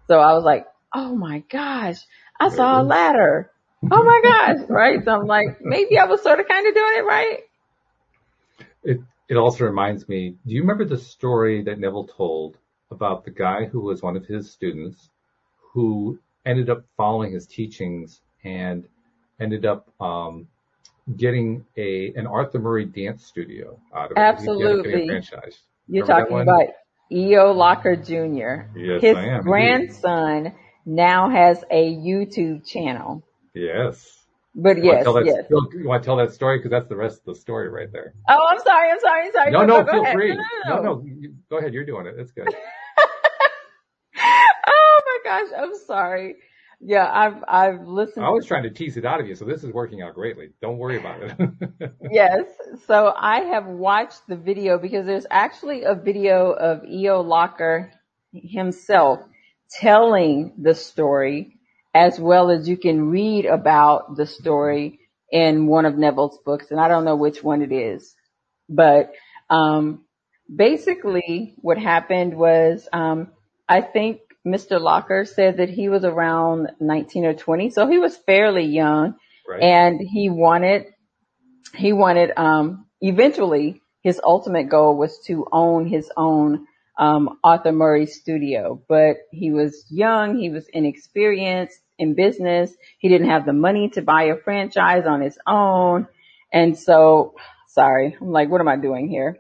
So 0.08 0.20
I 0.20 0.34
was 0.34 0.44
like, 0.44 0.66
oh 0.94 1.16
my 1.16 1.40
gosh, 1.50 1.98
I 2.38 2.50
saw 2.50 2.82
a 2.82 2.84
ladder. 2.84 3.50
Oh 3.90 4.02
my 4.04 4.20
gosh, 4.22 4.66
right? 4.68 5.04
So 5.04 5.12
I'm 5.12 5.26
like, 5.26 5.58
maybe 5.60 5.98
I 5.98 6.04
was 6.06 6.22
sort 6.22 6.40
of 6.40 6.48
kind 6.48 6.66
of 6.66 6.74
doing 6.74 6.92
it 6.96 7.04
right. 7.04 7.38
It 8.82 9.00
it 9.28 9.36
also 9.36 9.64
reminds 9.64 10.08
me. 10.08 10.36
Do 10.46 10.54
you 10.54 10.62
remember 10.62 10.84
the 10.84 10.98
story 10.98 11.62
that 11.64 11.78
Neville 11.78 12.06
told 12.08 12.56
about 12.90 13.24
the 13.24 13.30
guy 13.30 13.66
who 13.66 13.80
was 13.80 14.02
one 14.02 14.16
of 14.16 14.26
his 14.26 14.50
students, 14.50 15.10
who 15.72 16.18
ended 16.46 16.70
up 16.70 16.84
following 16.96 17.32
his 17.32 17.46
teachings 17.46 18.20
and 18.44 18.84
ended 19.40 19.66
up 19.66 19.88
um, 20.00 20.48
getting 21.16 21.64
a 21.76 22.12
an 22.16 22.26
Arthur 22.26 22.58
Murray 22.58 22.84
dance 22.86 23.26
studio 23.26 23.78
out 23.94 24.12
of 24.12 24.18
it. 24.18 24.36
He 24.38 24.48
ended 24.48 24.72
up 24.72 24.82
getting 24.82 25.00
Absolutely. 25.02 25.08
franchise. 25.08 25.58
You're 25.86 26.04
Remember 26.06 26.30
talking 26.30 26.40
about 26.40 26.66
E.O. 27.10 27.52
Locker 27.52 27.96
Jr. 27.96 28.78
Yes, 28.78 29.02
His 29.02 29.14
I 29.14 29.24
am. 29.24 29.36
indeed. 29.36 29.42
grandson 29.42 30.54
now 30.84 31.30
has 31.30 31.64
a 31.70 31.94
YouTube 31.94 32.66
channel. 32.66 33.22
Yes. 33.58 34.14
But 34.54 34.78
You 34.78 34.84
yes, 34.84 35.04
tell 35.04 35.12
that, 35.14 35.26
yes. 35.26 35.44
You 35.50 35.88
want 35.88 36.02
to 36.02 36.06
tell 36.06 36.16
that 36.16 36.32
story 36.32 36.58
because 36.58 36.70
that's 36.70 36.88
the 36.88 36.96
rest 36.96 37.18
of 37.20 37.34
the 37.34 37.40
story 37.40 37.68
right 37.68 37.90
there. 37.92 38.14
Oh, 38.28 38.46
I'm 38.50 38.58
sorry, 38.60 38.90
I'm 38.90 39.00
sorry, 39.00 39.26
I'm 39.26 39.32
sorry. 39.32 39.50
No, 39.52 39.64
no, 39.64 39.82
go 39.84 39.92
feel 39.92 40.02
ahead. 40.02 40.14
free. 40.14 40.34
No, 40.34 40.42
No, 40.66 40.76
no, 40.76 40.82
no. 40.82 41.02
no, 41.04 41.28
go 41.50 41.58
ahead. 41.58 41.74
You're 41.74 41.84
doing 41.84 42.06
it. 42.06 42.14
It's 42.18 42.32
good. 42.32 42.48
oh 44.16 45.00
my 45.06 45.18
gosh, 45.24 45.48
I'm 45.56 45.74
sorry. 45.86 46.36
Yeah, 46.80 47.10
I've 47.12 47.42
I've 47.48 47.86
listened. 47.86 48.24
I 48.24 48.30
was 48.30 48.46
trying 48.46 48.62
to 48.62 48.70
tease 48.70 48.96
it 48.96 49.04
out 49.04 49.20
of 49.20 49.26
you, 49.26 49.34
so 49.34 49.44
this 49.44 49.64
is 49.64 49.72
working 49.72 50.00
out 50.02 50.14
greatly. 50.14 50.50
Don't 50.62 50.78
worry 50.78 50.98
about 50.98 51.20
it. 51.22 51.36
Yes. 52.10 52.44
So 52.86 53.12
I 53.16 53.40
have 53.40 53.66
watched 53.66 54.22
the 54.28 54.36
video 54.36 54.78
because 54.78 55.04
there's 55.04 55.26
actually 55.30 55.82
a 55.84 55.94
video 55.94 56.52
of 56.52 56.84
E.O. 56.84 57.20
Locker 57.20 57.92
himself 58.32 59.20
telling 59.70 60.54
the 60.58 60.74
story 60.74 61.57
as 61.94 62.18
well 62.18 62.50
as 62.50 62.68
you 62.68 62.76
can 62.76 63.10
read 63.10 63.46
about 63.46 64.16
the 64.16 64.26
story 64.26 65.00
in 65.30 65.66
one 65.66 65.84
of 65.86 65.96
Neville's 65.96 66.38
books. 66.44 66.70
And 66.70 66.80
I 66.80 66.88
don't 66.88 67.04
know 67.04 67.16
which 67.16 67.42
one 67.42 67.62
it 67.62 67.72
is, 67.72 68.14
but, 68.68 69.12
um, 69.50 70.04
basically 70.54 71.54
what 71.58 71.78
happened 71.78 72.36
was, 72.36 72.88
um, 72.92 73.32
I 73.68 73.80
think 73.82 74.20
Mr. 74.46 74.80
Locker 74.80 75.24
said 75.24 75.58
that 75.58 75.68
he 75.68 75.88
was 75.88 76.04
around 76.04 76.68
19 76.80 77.24
or 77.26 77.34
20. 77.34 77.70
So 77.70 77.86
he 77.86 77.98
was 77.98 78.16
fairly 78.16 78.64
young 78.64 79.14
right. 79.48 79.62
and 79.62 80.00
he 80.00 80.30
wanted 80.30 80.86
he 81.74 81.92
wanted 81.92 82.32
um 82.36 82.86
eventually 83.00 83.82
his 84.02 84.20
ultimate 84.22 84.68
goal 84.68 84.96
was 84.96 85.18
to 85.26 85.46
own 85.52 85.86
his 85.86 86.10
own 86.16 86.66
um 86.98 87.38
Arthur 87.42 87.72
Murray 87.72 88.06
studio. 88.06 88.82
But 88.88 89.16
he 89.30 89.50
was 89.52 89.84
young 89.90 90.38
he 90.38 90.50
was 90.50 90.66
inexperienced 90.68 91.78
in 91.98 92.14
business. 92.14 92.72
He 92.98 93.08
didn't 93.08 93.30
have 93.30 93.46
the 93.46 93.52
money 93.52 93.90
to 93.90 94.02
buy 94.02 94.24
a 94.24 94.36
franchise 94.36 95.04
on 95.06 95.20
his 95.20 95.38
own. 95.46 96.08
And 96.52 96.78
so 96.78 97.34
sorry 97.68 98.16
I'm 98.20 98.32
like 98.32 98.48
what 98.48 98.60
am 98.60 98.68
I 98.68 98.76
doing 98.76 99.08
here? 99.08 99.38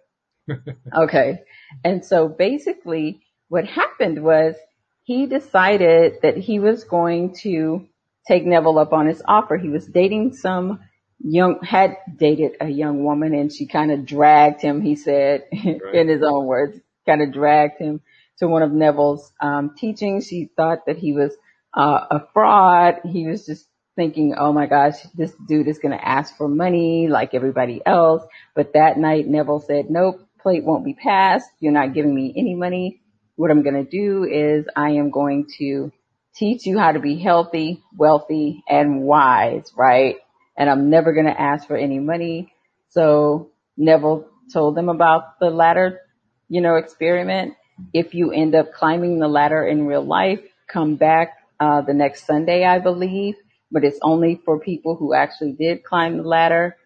Okay. 0.96 1.40
And 1.84 2.04
so 2.04 2.28
basically 2.28 3.20
what 3.48 3.66
happened 3.66 4.22
was 4.22 4.56
he 5.04 5.26
decided 5.26 6.18
that 6.22 6.36
he 6.36 6.58
was 6.58 6.84
going 6.84 7.34
to 7.36 7.86
take 8.26 8.44
Neville 8.44 8.78
up 8.78 8.92
on 8.92 9.06
his 9.06 9.22
offer. 9.26 9.56
He 9.56 9.70
was 9.70 9.86
dating 9.86 10.34
some 10.34 10.80
young, 11.18 11.60
had 11.62 11.96
dated 12.16 12.52
a 12.60 12.68
young 12.68 13.04
woman 13.04 13.34
and 13.34 13.52
she 13.52 13.66
kind 13.66 13.90
of 13.90 14.04
dragged 14.04 14.60
him, 14.60 14.82
he 14.82 14.96
said, 14.96 15.44
in 15.50 16.08
his 16.08 16.22
own 16.22 16.44
words, 16.44 16.78
kind 17.08 17.22
of 17.22 17.32
dragged 17.32 17.80
him 17.80 18.00
to 18.38 18.48
one 18.48 18.62
of 18.62 18.72
Neville's, 18.72 19.32
um, 19.40 19.74
teachings. 19.76 20.26
She 20.26 20.50
thought 20.56 20.86
that 20.86 20.98
he 20.98 21.12
was, 21.12 21.32
uh, 21.74 22.06
a 22.10 22.20
fraud. 22.32 23.00
He 23.04 23.26
was 23.26 23.46
just 23.46 23.66
thinking, 23.96 24.34
oh 24.38 24.52
my 24.52 24.66
gosh, 24.66 24.94
this 25.16 25.34
dude 25.48 25.66
is 25.66 25.78
going 25.78 25.96
to 25.96 26.08
ask 26.08 26.36
for 26.36 26.48
money 26.48 27.08
like 27.08 27.34
everybody 27.34 27.80
else. 27.84 28.22
But 28.54 28.74
that 28.74 28.96
night, 28.96 29.26
Neville 29.26 29.64
said, 29.66 29.90
nope, 29.90 30.20
plate 30.40 30.64
won't 30.64 30.84
be 30.84 30.94
passed. 30.94 31.50
You're 31.58 31.72
not 31.72 31.94
giving 31.94 32.14
me 32.14 32.32
any 32.36 32.54
money. 32.54 33.00
What 33.34 33.50
I'm 33.50 33.62
going 33.62 33.84
to 33.84 33.90
do 33.90 34.24
is 34.24 34.66
I 34.76 34.90
am 34.90 35.10
going 35.10 35.46
to 35.58 35.92
teach 36.34 36.64
you 36.66 36.78
how 36.78 36.92
to 36.92 37.00
be 37.00 37.18
healthy, 37.18 37.82
wealthy, 37.96 38.62
and 38.68 39.02
wise, 39.02 39.72
right? 39.76 40.16
And 40.56 40.70
I'm 40.70 40.90
never 40.90 41.12
going 41.12 41.26
to 41.26 41.40
ask 41.40 41.66
for 41.66 41.76
any 41.76 41.98
money. 41.98 42.52
So 42.90 43.50
Neville 43.76 44.28
told 44.52 44.76
them 44.76 44.88
about 44.88 45.38
the 45.40 45.50
ladder, 45.50 46.00
you 46.48 46.60
know, 46.60 46.76
experiment. 46.76 47.54
If 47.92 48.14
you 48.14 48.32
end 48.32 48.54
up 48.54 48.72
climbing 48.72 49.18
the 49.18 49.28
ladder 49.28 49.64
in 49.66 49.86
real 49.86 50.04
life, 50.04 50.40
come 50.68 50.96
back, 50.96 51.36
uh, 51.60 51.82
the 51.82 51.94
next 51.94 52.26
Sunday, 52.26 52.64
I 52.64 52.78
believe, 52.78 53.36
but 53.70 53.84
it's 53.84 53.98
only 54.02 54.40
for 54.44 54.60
people 54.60 54.96
who 54.96 55.14
actually 55.14 55.52
did 55.52 55.84
climb 55.84 56.18
the 56.18 56.22
ladder. 56.22 56.76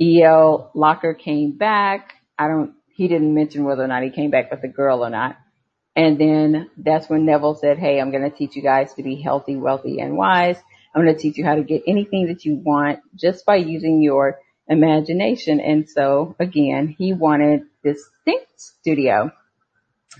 E.L. 0.00 0.70
Locker 0.74 1.14
came 1.14 1.56
back. 1.56 2.14
I 2.38 2.48
don't, 2.48 2.74
he 2.94 3.08
didn't 3.08 3.34
mention 3.34 3.64
whether 3.64 3.84
or 3.84 3.88
not 3.88 4.02
he 4.02 4.10
came 4.10 4.30
back 4.30 4.50
with 4.50 4.62
the 4.62 4.68
girl 4.68 5.04
or 5.04 5.10
not. 5.10 5.36
And 5.96 6.18
then 6.18 6.70
that's 6.76 7.08
when 7.08 7.24
Neville 7.24 7.54
said, 7.54 7.78
Hey, 7.78 8.00
I'm 8.00 8.10
going 8.10 8.28
to 8.28 8.36
teach 8.36 8.56
you 8.56 8.62
guys 8.62 8.94
to 8.94 9.02
be 9.02 9.20
healthy, 9.20 9.56
wealthy, 9.56 10.00
and 10.00 10.16
wise. 10.16 10.56
I'm 10.94 11.02
going 11.04 11.14
to 11.14 11.20
teach 11.20 11.38
you 11.38 11.44
how 11.44 11.54
to 11.54 11.62
get 11.62 11.82
anything 11.86 12.26
that 12.26 12.44
you 12.44 12.56
want 12.56 13.00
just 13.14 13.46
by 13.46 13.56
using 13.56 14.02
your 14.02 14.38
imagination. 14.68 15.60
And 15.60 15.88
so 15.88 16.34
again, 16.38 16.94
he 16.96 17.12
wanted 17.12 17.62
distinct 17.82 18.60
studio. 18.60 19.30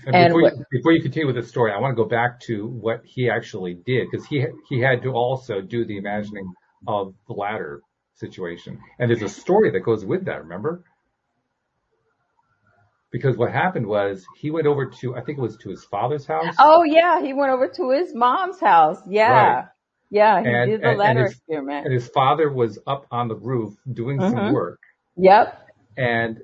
And, 0.05 0.15
And 0.15 0.25
before, 0.27 0.41
what- 0.41 0.57
you, 0.57 0.65
before 0.71 0.91
you 0.91 1.01
continue 1.01 1.27
with 1.27 1.35
the 1.37 1.43
story, 1.43 1.71
I 1.71 1.79
want 1.79 1.95
to 1.95 2.03
go 2.03 2.07
back 2.09 2.39
to 2.41 2.67
what 2.67 3.01
he 3.05 3.29
actually 3.29 3.75
did 3.75 4.07
because 4.11 4.25
he 4.27 4.45
he 4.69 4.79
had 4.81 5.01
to 5.03 5.09
also 5.13 5.61
do 5.61 5.85
the 5.85 5.97
imagining 5.97 6.51
of 6.87 7.13
the 7.27 7.33
ladder 7.33 7.81
situation, 8.15 8.79
and 8.99 9.09
there's 9.09 9.21
a 9.23 9.29
story 9.29 9.71
that 9.71 9.79
goes 9.79 10.05
with 10.05 10.25
that. 10.25 10.43
Remember? 10.43 10.83
Because 13.11 13.37
what 13.37 13.51
happened 13.53 13.87
was 13.87 14.25
he 14.37 14.51
went 14.51 14.67
over 14.67 14.87
to 14.99 15.15
I 15.15 15.21
think 15.21 15.37
it 15.37 15.41
was 15.41 15.55
to 15.57 15.69
his 15.69 15.85
father's 15.85 16.25
house. 16.25 16.53
Oh 16.59 16.83
yeah, 16.83 17.21
he 17.21 17.33
went 17.33 17.51
over 17.51 17.69
to 17.69 17.91
his 17.91 18.13
mom's 18.13 18.59
house. 18.59 18.97
Yeah. 19.07 19.31
Right. 19.31 19.65
Yeah, 20.09 20.41
he 20.41 20.47
And- 20.49 20.71
did 20.71 20.81
the 20.81 20.83
and- 20.83 20.91
and 20.91 20.99
ladder 20.99 21.23
his- 21.23 21.31
experiment. 21.33 21.85
and 21.85 21.93
his 21.93 22.07
father 22.09 22.51
was 22.51 22.79
up 22.87 23.05
on 23.11 23.27
the 23.27 23.35
roof 23.35 23.75
doing 23.91 24.19
some 24.19 24.33
Mhm. 24.35 24.53
work, 24.53 24.79
Yep. 25.17 25.67
and 25.97 26.41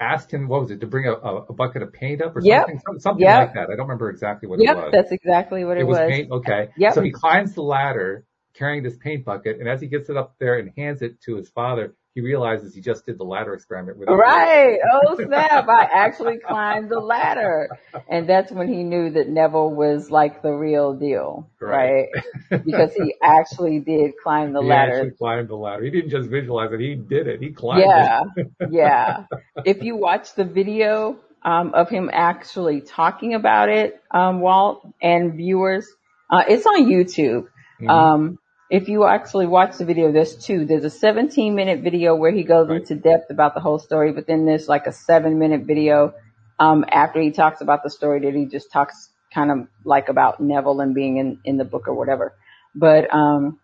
asked 0.00 0.32
him, 0.32 0.46
what 0.48 0.60
was 0.60 0.70
it, 0.70 0.80
to 0.80 0.86
bring 0.86 1.06
a, 1.06 1.12
a, 1.12 1.52
bucket 1.52 1.82
of 1.82 1.92
paint 1.92 2.22
up 2.22 2.36
or 2.36 2.40
Yep. 2.40 2.66
something? 2.68 2.98
Something 3.00 3.24
Yep. 3.24 3.38
like 3.48 3.54
that. 3.54 3.64
I 3.70 3.76
don't 3.76 3.86
remember 3.86 4.10
exactly 4.10 4.48
what 4.48 4.60
it 4.60 4.64
Yep, 4.64 4.76
was. 4.76 4.92
that's 4.92 5.10
exactly 5.12 5.64
what 5.64 5.76
it, 5.76 5.80
it 5.80 5.84
was, 5.86 5.98
was. 5.98 6.08
paint. 6.10 6.30
Okay. 6.30 6.68
Yep. 6.76 6.92
So 6.92 7.02
he 7.02 7.10
climbs 7.10 7.54
the 7.54 7.62
ladder 7.62 8.24
carrying 8.54 8.82
this 8.82 8.96
paint 8.96 9.24
bucket, 9.24 9.58
and 9.58 9.68
as 9.68 9.80
he 9.80 9.88
gets 9.88 10.08
it 10.08 10.16
up 10.16 10.34
there 10.38 10.58
and 10.58 10.70
hands 10.76 11.02
it 11.02 11.20
to 11.22 11.36
his 11.36 11.48
father, 11.50 11.94
he 12.18 12.24
realizes 12.24 12.74
he 12.74 12.80
just 12.80 13.06
did 13.06 13.16
the 13.16 13.22
ladder 13.24 13.54
experiment 13.54 13.96
with. 13.96 14.08
Right. 14.08 14.78
Oh 15.06 15.14
snap. 15.14 15.68
I 15.68 15.84
actually 15.84 16.38
climbed 16.38 16.90
the 16.90 16.98
ladder. 16.98 17.68
And 18.08 18.28
that's 18.28 18.50
when 18.50 18.66
he 18.66 18.82
knew 18.82 19.10
that 19.10 19.28
Neville 19.28 19.70
was 19.70 20.10
like 20.10 20.42
the 20.42 20.50
real 20.52 20.94
deal. 20.94 21.48
Right. 21.60 22.06
Right. 22.50 22.64
because 22.64 22.92
he 22.94 23.14
actually 23.22 23.78
did 23.78 24.12
climb 24.20 24.52
the 24.52 24.62
he 24.62 24.68
ladder. 24.68 25.14
climbed 25.16 25.48
the 25.48 25.54
ladder. 25.56 25.84
He 25.84 25.90
didn't 25.90 26.10
just 26.10 26.28
visualize 26.28 26.72
it; 26.72 26.80
he 26.80 26.96
did 26.96 27.28
it. 27.28 27.40
He 27.40 27.50
climbed 27.52 27.82
Yeah. 27.86 28.22
it. 28.36 28.48
Yeah. 28.70 29.24
If 29.64 29.82
you 29.82 29.94
watch 29.96 30.34
the 30.34 30.44
video, 30.44 31.18
um, 31.44 31.72
of 31.74 31.88
him 31.88 32.10
actually 32.12 32.80
talking 32.80 33.34
about 33.34 33.68
it, 33.68 34.00
um, 34.10 34.40
Walt 34.40 34.84
and 35.00 35.34
viewers, 35.34 35.86
uh, 36.30 36.42
it's 36.48 36.66
on 36.66 36.86
YouTube. 36.86 37.46
Mhm. 37.80 37.88
Um, 37.88 38.38
if 38.70 38.88
you 38.88 39.06
actually 39.06 39.46
watch 39.46 39.78
the 39.78 39.84
video, 39.84 40.12
there's 40.12 40.36
two. 40.36 40.66
There's 40.66 40.84
a 40.84 40.90
17 40.90 41.54
minute 41.54 41.80
video 41.80 42.14
where 42.14 42.30
he 42.30 42.42
goes 42.44 42.68
Right. 42.68 42.80
into 42.80 42.96
depth 42.96 43.30
about 43.30 43.54
the 43.54 43.60
whole 43.60 43.78
story, 43.78 44.12
but 44.12 44.26
then 44.26 44.44
there's 44.44 44.68
like 44.68 44.86
a 44.86 44.92
seven 44.92 45.38
minute 45.38 45.62
video, 45.62 46.12
um, 46.58 46.84
after 46.90 47.20
he 47.20 47.30
talks 47.30 47.60
about 47.60 47.82
the 47.82 47.90
story 47.90 48.20
that 48.20 48.34
he 48.34 48.46
just 48.46 48.70
talks 48.72 49.10
kind 49.32 49.50
of 49.50 49.68
like 49.84 50.08
about 50.08 50.40
Neville 50.40 50.80
and 50.80 50.94
being 50.94 51.16
in, 51.18 51.38
in 51.44 51.56
the 51.56 51.64
book 51.64 51.88
or 51.88 51.94
whatever. 51.94 52.34
But, 52.74 53.12
um, 53.14 53.58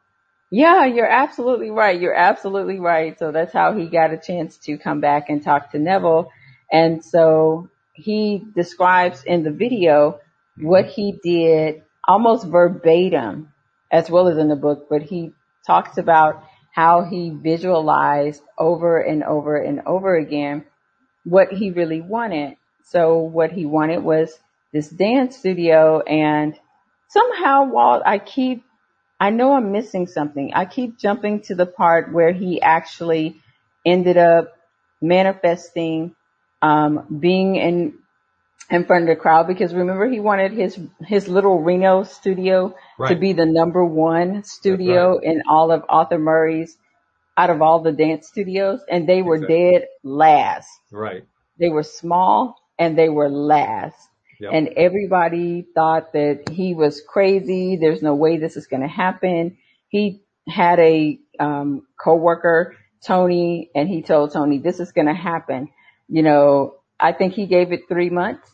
yeah, 0.50 0.84
you're 0.84 1.10
absolutely 1.10 1.70
right. 1.70 2.00
You're 2.00 2.14
absolutely 2.14 2.78
right. 2.78 3.18
So 3.18 3.32
that's 3.32 3.52
how 3.52 3.74
he 3.74 3.86
got 3.86 4.12
a 4.12 4.18
chance 4.18 4.56
to 4.58 4.78
come 4.78 5.00
back 5.00 5.28
and 5.28 5.42
talk 5.42 5.72
to 5.72 5.78
Neville. 5.78 6.30
And 6.70 7.04
so 7.04 7.68
he 7.94 8.42
describes 8.54 9.24
in 9.24 9.42
the 9.42 9.50
video 9.50 10.20
what 10.58 10.86
he 10.86 11.18
did 11.22 11.82
almost 12.06 12.46
verbatim 12.46 13.52
as 13.94 14.10
well 14.10 14.26
as 14.26 14.38
in 14.38 14.48
the 14.48 14.56
book, 14.56 14.88
but 14.90 15.02
he 15.02 15.30
talks 15.64 15.98
about 15.98 16.42
how 16.74 17.04
he 17.04 17.30
visualized 17.30 18.42
over 18.58 18.98
and 18.98 19.22
over 19.22 19.56
and 19.56 19.82
over 19.86 20.16
again 20.16 20.64
what 21.22 21.52
he 21.52 21.70
really 21.70 22.00
wanted. 22.00 22.56
So 22.86 23.18
what 23.18 23.52
he 23.52 23.66
wanted 23.66 24.02
was 24.02 24.36
this 24.72 24.88
dance 24.88 25.36
studio 25.36 26.00
and 26.00 26.58
somehow 27.08 27.66
Walt, 27.70 28.02
I 28.04 28.18
keep, 28.18 28.64
I 29.20 29.30
know 29.30 29.54
I'm 29.54 29.70
missing 29.70 30.08
something. 30.08 30.50
I 30.52 30.64
keep 30.64 30.98
jumping 30.98 31.42
to 31.42 31.54
the 31.54 31.64
part 31.64 32.12
where 32.12 32.32
he 32.32 32.60
actually 32.60 33.36
ended 33.86 34.16
up 34.16 34.54
manifesting, 35.00 36.16
um, 36.60 37.18
being 37.20 37.54
in, 37.54 37.94
in 38.70 38.84
front 38.84 39.08
of 39.08 39.08
the 39.08 39.20
crowd 39.20 39.46
because 39.46 39.74
remember 39.74 40.08
he 40.08 40.20
wanted 40.20 40.52
his, 40.52 40.78
his 41.00 41.28
little 41.28 41.60
Reno 41.60 42.02
studio 42.04 42.74
to 43.08 43.16
be 43.16 43.32
the 43.32 43.46
number 43.46 43.84
one 43.84 44.42
studio 44.44 45.18
in 45.18 45.42
all 45.48 45.70
of 45.70 45.84
Arthur 45.88 46.18
Murray's, 46.18 46.76
out 47.36 47.50
of 47.50 47.60
all 47.60 47.82
the 47.82 47.92
dance 47.92 48.28
studios 48.28 48.80
and 48.88 49.08
they 49.08 49.20
were 49.20 49.36
Exactly. 49.36 49.70
dead 49.72 49.88
last. 50.02 50.68
Right. 50.92 51.24
They 51.58 51.68
were 51.68 51.82
small 51.82 52.56
and 52.78 52.96
they 52.96 53.08
were 53.08 53.28
last. 53.28 53.96
Yep. 54.40 54.50
And 54.52 54.68
everybody 54.76 55.66
thought 55.74 56.12
that 56.12 56.48
he 56.50 56.74
was 56.74 57.00
crazy. 57.06 57.76
There's 57.76 58.02
no 58.02 58.14
way 58.14 58.38
this 58.38 58.56
is 58.56 58.66
going 58.66 58.82
to 58.82 58.88
happen. 58.88 59.58
He 59.88 60.22
had 60.48 60.78
a 60.80 61.18
um, 61.38 61.86
coworker, 62.02 62.76
Tony, 63.06 63.70
and 63.74 63.88
he 63.88 64.02
told 64.02 64.32
Tony, 64.32 64.58
this 64.58 64.80
is 64.80 64.92
going 64.92 65.06
to 65.06 65.14
happen. 65.14 65.68
You 66.08 66.22
know, 66.22 66.74
I 66.98 67.12
think 67.12 67.34
he 67.34 67.46
gave 67.46 67.72
it 67.72 67.82
three 67.88 68.10
months. 68.10 68.50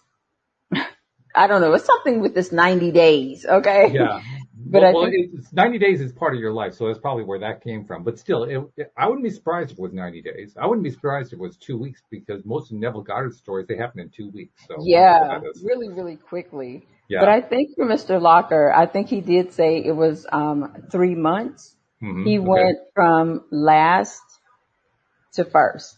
I 1.35 1.47
don't 1.47 1.61
know. 1.61 1.73
It's 1.75 1.85
something 1.85 2.21
with 2.21 2.35
this 2.35 2.53
90 2.53 2.91
days. 2.93 3.45
Okay. 3.47 3.91
Yeah. 3.93 4.21
But 4.63 4.83
well, 4.83 4.91
I 4.91 4.93
well, 4.93 5.05
think- 5.11 5.31
it's 5.35 5.53
90 5.53 5.79
days 5.79 6.01
is 6.03 6.13
part 6.13 6.35
of 6.35 6.39
your 6.41 6.53
life, 6.53 6.75
so 6.75 6.87
that's 6.87 6.99
probably 7.01 7.25
where 7.25 7.41
that 7.41 7.65
came 7.65 7.85
from. 7.87 8.05
But 8.05 8.19
still, 8.21 8.45
it, 8.45 8.61
it- 8.77 8.93
I 8.97 9.07
wouldn't 9.09 9.25
be 9.25 9.31
surprised 9.31 9.73
if 9.73 9.79
it 9.79 9.83
was 9.83 9.93
90 9.95 10.23
days. 10.23 10.55
I 10.61 10.67
wouldn't 10.67 10.85
be 10.85 10.91
surprised 10.91 11.29
if 11.33 11.39
it 11.39 11.43
was 11.43 11.57
two 11.57 11.77
weeks 11.79 12.03
because 12.11 12.45
most 12.45 12.71
of 12.71 12.77
Neville 12.79 13.01
Goddard's 13.03 13.39
stories, 13.39 13.67
they 13.67 13.77
happen 13.77 13.99
in 14.01 14.11
two 14.11 14.29
weeks. 14.31 14.53
So 14.69 14.77
Yeah, 14.81 15.41
really, 15.65 15.89
really 15.89 16.17
quickly. 16.17 16.87
yeah. 17.09 17.21
But 17.21 17.31
I 17.31 17.41
think 17.41 17.71
for 17.75 17.87
Mr. 17.87 18.21
Locker, 18.21 18.71
I 18.71 18.87
think 18.87 19.09
he 19.09 19.21
did 19.23 19.53
say 19.55 19.79
it 19.83 19.97
was 19.97 20.25
um, 20.31 20.73
three 20.93 21.15
months. 21.17 21.75
Mhm, 22.03 22.27
He 22.27 22.39
okay. 22.39 22.47
went 22.47 22.79
from 22.95 23.43
last 23.51 24.23
to 25.33 25.45
first. 25.45 25.97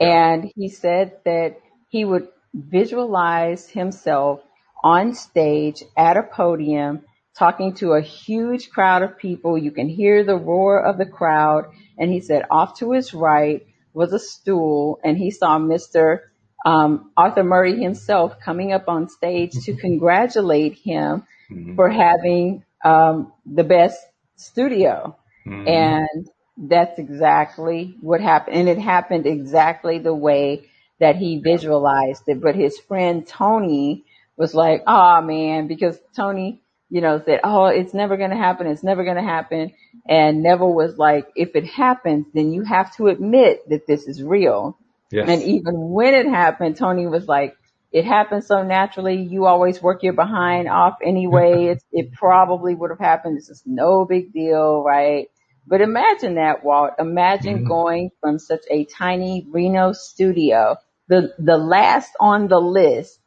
And 0.00 0.50
he 0.54 0.68
said 0.68 1.18
that 1.24 1.56
he 1.88 2.04
would 2.06 2.28
visualize 2.54 3.68
himself 3.68 4.40
on 4.84 5.14
stage 5.14 5.84
at 5.96 6.18
a 6.18 6.24
podium 6.24 7.02
talking 7.38 7.74
to 7.76 7.94
a 7.94 8.02
huge 8.02 8.70
crowd 8.70 9.02
of 9.02 9.18
people. 9.18 9.58
You 9.58 9.72
can 9.72 9.88
hear 9.88 10.24
the 10.24 10.36
roar 10.36 10.84
of 10.84 10.98
the 10.98 11.06
crowd. 11.06 11.66
And 11.98 12.12
he 12.12 12.20
said 12.20 12.44
off 12.50 12.78
to 12.80 12.92
his 12.92 13.14
right 13.14 13.66
was 13.94 14.12
a 14.14 14.20
stool 14.20 15.00
and 15.04 15.18
he 15.18 15.32
saw 15.32 15.58
Mr. 15.58 16.20
Um, 16.66 17.12
Arthur 17.16 17.44
Murray 17.44 17.82
himself 17.82 18.40
coming 18.40 18.72
up 18.72 18.88
on 18.88 19.08
stage 19.08 19.52
to 19.64 19.76
congratulate 19.76 20.74
him 20.74 21.24
Mhm, 21.50 21.76
for 21.76 21.90
having 21.90 22.64
um, 22.84 23.32
the 23.46 23.64
best 23.64 24.00
studio. 24.36 25.16
mhm. 25.46 25.66
And 25.66 26.28
that's 26.58 26.98
exactly 26.98 27.96
what 28.02 28.20
happened. 28.22 28.56
And 28.56 28.70
it 28.70 28.78
happened 28.78 29.26
exactly 29.26 29.98
the 30.00 30.14
way 30.14 30.68
that 31.00 31.16
he 31.16 31.40
visualized 31.40 32.24
it. 32.28 32.40
But 32.42 32.56
his 32.56 32.78
friend 32.80 33.26
Tony 33.26 34.04
was 34.36 34.54
like, 34.54 34.82
oh 34.86 35.20
man, 35.22 35.68
because 35.68 35.98
Tony, 36.16 36.62
you 36.90 37.00
know, 37.00 37.22
said, 37.24 37.40
oh, 37.44 37.66
it's 37.66 37.94
never 37.94 38.16
going 38.16 38.30
to 38.30 38.36
happen. 38.36 38.66
It's 38.66 38.82
never 38.84 39.04
going 39.04 39.16
to 39.16 39.22
happen. 39.22 39.72
And 40.08 40.42
Neville 40.42 40.74
was 40.74 40.96
like, 40.98 41.26
if 41.36 41.54
it 41.56 41.66
happens, 41.66 42.26
then 42.34 42.52
you 42.52 42.62
have 42.64 42.94
to 42.96 43.08
admit 43.08 43.68
that 43.70 43.86
this 43.86 44.06
is 44.06 44.22
real. 44.22 44.78
yes. 45.10 45.28
And 45.28 45.42
even 45.42 45.90
when 45.90 46.14
it 46.14 46.26
happened, 46.26 46.76
Tony 46.76 47.06
was 47.06 47.26
like, 47.26 47.56
it 47.92 48.04
happened 48.04 48.44
so 48.44 48.62
naturally. 48.62 49.22
You 49.22 49.46
always 49.46 49.80
work 49.82 50.02
your 50.02 50.12
behind 50.14 50.68
off 50.68 50.96
anyway. 51.02 51.66
It, 51.72 51.82
it 51.92 52.12
probably 52.12 52.74
would 52.74 52.90
have 52.90 52.98
happened. 52.98 53.36
This 53.38 53.48
is 53.50 53.62
no 53.66 54.04
big 54.04 54.32
deal, 54.32 54.82
right? 54.82 55.28
But 55.66 55.80
imagine 55.80 56.34
that, 56.34 56.64
Walt. 56.64 56.92
Imagine 56.98 57.60
Mhm. 57.60 57.66
going 57.66 58.10
from 58.20 58.38
such 58.38 58.64
a 58.70 58.84
tiny 58.86 59.46
Reno 59.50 59.92
studio, 59.92 60.76
the, 61.08 61.32
the 61.38 61.56
last 61.56 62.12
on 62.20 62.48
the 62.48 62.60
list 62.60 63.18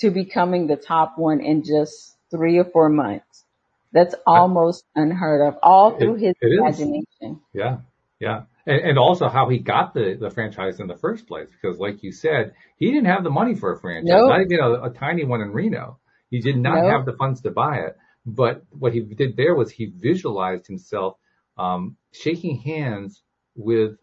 to 0.00 0.10
becoming 0.10 0.66
the 0.66 0.76
top 0.76 1.14
one 1.18 1.40
in 1.40 1.64
just 1.64 2.16
three 2.30 2.58
or 2.58 2.64
four 2.64 2.88
months. 2.88 3.44
That's 3.92 4.14
almost 4.26 4.84
unheard 4.96 5.48
of, 5.48 5.56
all 5.62 5.98
through 5.98 6.14
It- 6.14 6.20
his 6.26 6.34
it 6.42 6.46
is. 6.48 6.60
imagination. 6.60 7.40
Yeah, 7.52 7.78
yeah, 8.20 8.42
and, 8.66 8.80
and 8.90 8.98
also 8.98 9.28
how 9.28 9.48
he 9.48 9.58
got 9.58 9.94
the 9.94 10.16
the 10.20 10.30
franchise 10.30 10.80
in 10.80 10.86
the 10.86 10.96
first 10.96 11.26
place, 11.26 11.48
because 11.50 11.78
like 11.80 12.02
you 12.02 12.12
said, 12.12 12.54
he 12.76 12.90
didn't 12.92 13.06
have 13.06 13.24
the 13.24 13.30
money 13.30 13.54
for 13.56 13.72
a 13.72 13.80
franchise, 13.80 14.06
Nope. 14.08 14.28
not 14.28 14.40
even 14.42 14.60
a, 14.60 14.72
a 14.84 14.90
tiny 14.90 15.24
one 15.24 15.40
in 15.42 15.52
Reno. 15.52 15.98
He 16.30 16.40
did 16.40 16.56
not 16.56 16.82
Nope. 16.82 16.92
have 16.92 17.06
the 17.06 17.14
funds 17.14 17.40
to 17.42 17.50
buy 17.50 17.78
it. 17.78 17.96
But 18.26 18.64
what 18.70 18.92
he 18.92 19.00
did 19.00 19.36
there 19.36 19.54
was 19.56 19.70
he 19.72 19.86
visualized 19.86 20.66
himself 20.66 21.16
um, 21.58 21.96
shaking 22.12 22.58
hands 22.58 23.22
with 23.56 23.96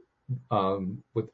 um, 0.52 1.04
with. 1.14 1.30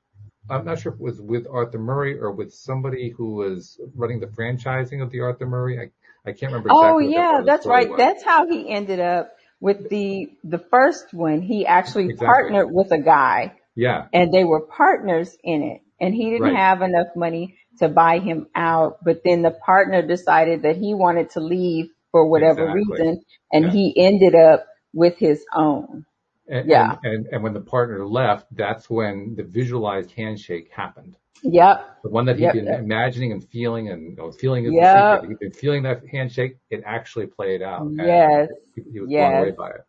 I'm 0.50 0.66
not 0.66 0.80
sure 0.80 0.94
if 0.94 1.00
it 1.00 1.04
was 1.04 1.22
with 1.22 1.48
Arthur 1.52 1.80
Murray 1.80 2.20
or 2.20 2.32
with 2.32 2.54
somebody 2.54 3.10
who 3.10 3.36
was 3.36 3.80
running 3.96 4.20
the 4.20 4.28
franchising 4.28 5.02
of 5.02 5.12
the 5.12 5.22
Arthur 5.22 5.48
Murray. 5.48 5.80
I, 5.80 6.30
I 6.30 6.34
can't 6.34 6.52
remember. 6.52 6.70
Exactly 6.70 6.98
Oh 6.98 7.00
that 7.16 7.30
yeah, 7.30 7.34
the 7.34 7.46
that's 7.46 7.68
right. 7.68 7.90
was. 7.90 7.98
That's 7.98 8.24
how 8.24 8.48
he 8.48 8.70
ended 8.70 9.00
up 9.00 9.34
with 9.62 9.90
the 9.90 10.28
the 10.44 10.60
first 10.72 11.14
one. 11.14 11.42
He 11.42 11.66
actually 11.66 12.10
Exactly. 12.10 12.26
partnered 12.26 12.70
with 12.72 12.92
a 12.92 13.00
guy 13.00 13.54
yeah, 13.76 14.08
and 14.14 14.34
they 14.34 14.44
were 14.44 14.62
partners 14.62 15.36
in 15.44 15.64
it. 15.64 15.82
And 16.02 16.14
he 16.14 16.32
didn't 16.32 16.50
Right. 16.50 16.56
have 16.56 16.82
enough 16.82 17.08
money 17.16 17.58
to 17.80 17.90
buy 17.90 18.20
him 18.20 18.48
out, 18.56 18.98
but 19.04 19.22
then 19.26 19.42
the 19.44 19.52
partner 19.52 20.02
decided 20.06 20.64
that 20.64 20.78
he 20.78 20.94
wanted 20.94 21.32
to 21.32 21.40
leave 21.40 21.88
for 22.12 22.28
whatever 22.30 22.68
Exactly. 22.68 22.72
reason 22.72 23.24
and 23.52 23.66
Yeah. 23.66 23.72
he 23.72 23.94
ended 23.98 24.36
up 24.36 24.66
with 24.94 25.18
his 25.18 25.44
own. 25.56 26.06
And, 26.48 26.70
Yeah. 26.70 26.96
and, 27.04 27.14
and, 27.14 27.28
and 27.28 27.44
when 27.44 27.54
the 27.54 27.62
partner 27.62 28.06
left, 28.06 28.48
that's 28.56 28.90
when 28.90 29.36
the 29.36 29.44
visualized 29.44 30.12
handshake 30.12 30.70
happened. 30.72 31.16
Yep. 31.44 31.98
The 32.04 32.10
one 32.10 32.26
that 32.26 32.38
he'd 32.38 32.44
Yep, 32.44 32.54
been 32.54 32.68
imagining 32.68 33.32
and 33.32 33.48
feeling 33.50 33.90
and 33.90 34.12
you 34.12 34.16
know, 34.18 34.32
feeling 34.32 34.66
is 34.66 34.72
the 34.72 34.78
Yep. 34.78 35.22
secret. 35.22 35.30
He'd 35.30 35.40
been 35.40 35.52
feeling 35.52 35.84
that 35.84 36.02
handshake. 36.12 36.58
It 36.70 36.84
actually 36.86 37.28
played 37.28 37.62
out. 37.62 37.88
Yes. 37.94 38.50
He, 38.76 38.84
he 38.92 39.00
was 39.00 39.10
blown 39.10 39.36
away 39.36 39.52
by 39.52 39.70
it. 39.70 39.86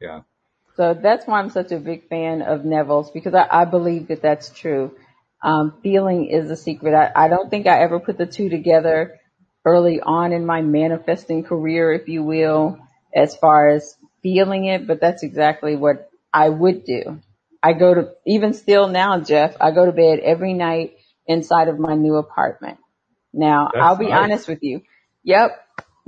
Yeah. 0.00 0.20
So 0.76 0.92
that's 0.92 1.26
why 1.26 1.38
I'm 1.38 1.50
such 1.50 1.72
a 1.72 1.78
big 1.78 2.08
fan 2.08 2.42
of 2.42 2.64
Neville's 2.64 3.10
because 3.10 3.34
I, 3.34 3.46
I 3.50 3.64
believe 3.64 4.08
that 4.08 4.22
that's 4.22 4.50
true. 4.50 4.94
Um, 5.42 5.74
feeling 5.82 6.26
is 6.26 6.48
the 6.48 6.56
secret. 6.56 6.94
I, 6.94 7.12
I 7.26 7.28
don't 7.28 7.48
think 7.48 7.66
I 7.66 7.80
ever 7.82 8.00
put 8.00 8.18
the 8.18 8.26
two 8.26 8.48
together 8.48 9.18
early 9.64 10.00
on 10.00 10.32
in 10.32 10.44
my 10.44 10.62
manifesting 10.62 11.44
career, 11.44 11.92
if 11.92 12.08
you 12.08 12.22
will, 12.22 12.78
as 13.14 13.36
far 13.36 13.68
as 13.68 13.96
feeling 14.24 14.66
it, 14.66 14.88
but 14.88 15.00
that's 15.02 15.24
exactly 15.24 15.76
what 15.76 16.10
I 16.34 16.50
would 16.50 16.84
do. 16.86 17.20
I 17.62 17.74
go 17.74 17.94
to, 17.94 18.14
even 18.26 18.54
still 18.54 18.88
now, 18.88 19.20
Jeff, 19.20 19.56
I 19.60 19.72
go 19.72 19.86
to 19.86 19.92
bed 19.92 20.20
every 20.20 20.54
night 20.54 20.96
inside 21.28 21.68
of 21.68 21.80
my 21.80 21.96
new 21.96 22.16
apartment. 22.16 22.78
Now, 23.34 23.72
That's 23.72 23.80
I'll 23.80 23.98
be 23.98 24.12
nice. 24.12 24.30
honest 24.32 24.48
with 24.48 24.60
you. 24.62 24.82
Yep. 25.24 25.52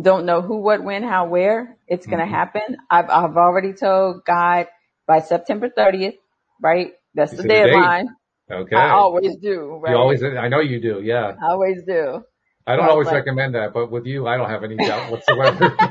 Don't 0.03 0.27
know 0.27 0.43
who, 0.43 0.59
what, 0.63 0.85
when, 0.85 1.05
how, 1.05 1.29
where 1.29 1.79
it's 1.89 2.09
going 2.09 2.21
to 2.21 2.27
hmm 2.27 2.33
happen. 2.33 2.63
I've, 2.91 3.11
I've 3.11 3.37
already 3.39 3.75
told 3.75 4.25
God 4.27 4.69
by 5.09 5.21
September 5.21 5.71
30th, 5.71 6.17
right? 6.63 6.95
That's 7.15 7.37
the 7.37 7.45
deadline. 7.45 8.09
Okay. 8.51 8.77
I 8.77 8.91
always 8.95 9.37
do, 9.43 9.81
You 9.85 9.97
always, 9.97 10.23
I 10.25 10.49
know 10.49 10.61
you 10.61 10.81
do. 10.81 11.01
Yeah. 11.03 11.35
I 11.43 11.47
always 11.51 11.83
do. 11.87 12.23
I 12.67 12.77
don't 12.77 12.87
was 12.87 12.89
always 12.89 13.13
like, 13.13 13.13
recommend 13.13 13.57
that, 13.57 13.75
but 13.75 13.91
with 13.93 14.07
you, 14.07 14.27
I 14.29 14.37
don't 14.39 14.51
have 14.51 14.65
any 14.65 14.81
doubt 14.81 15.09
whatsoever. 15.09 15.79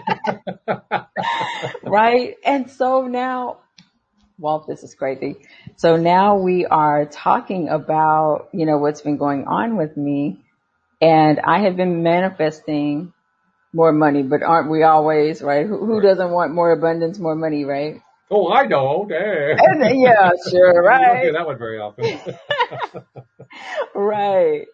right? 1.83 2.35
And 2.45 2.69
so 2.69 3.07
now, 3.07 3.59
well, 4.37 4.65
this 4.67 4.83
is 4.83 4.95
crazy. 4.95 5.37
So 5.77 5.97
now 5.97 6.37
we 6.37 6.65
are 6.65 7.05
talking 7.05 7.69
about, 7.69 8.49
you 8.53 8.65
know, 8.65 8.77
what's 8.77 9.01
been 9.01 9.17
going 9.17 9.45
on 9.45 9.77
with 9.77 9.95
me. 9.97 10.41
And 11.01 11.39
I 11.39 11.59
have 11.61 11.75
been 11.75 12.03
manifesting 12.03 13.13
more 13.73 13.91
money, 13.91 14.23
but 14.23 14.41
aren't 14.41 14.71
we 14.71 14.83
always, 14.83 15.41
right? 15.41 15.65
Who, 15.65 15.85
who 15.85 16.01
doesn't 16.01 16.31
want 16.31 16.53
more 16.53 16.71
abundance, 16.71 17.19
more 17.19 17.35
money, 17.35 17.65
right? 17.65 18.01
Oh, 18.31 18.51
I 18.51 18.65
know. 18.65 19.07
Eh. 19.11 19.55
And 19.57 20.01
yeah, 20.01 20.31
sure, 20.49 20.83
You 20.83 21.05
don't 21.05 21.19
hear 21.21 21.33
right? 21.33 21.33
that 21.33 21.45
one 21.45 21.57
very 21.57 21.79
often. 21.79 22.19
right. 23.95 24.65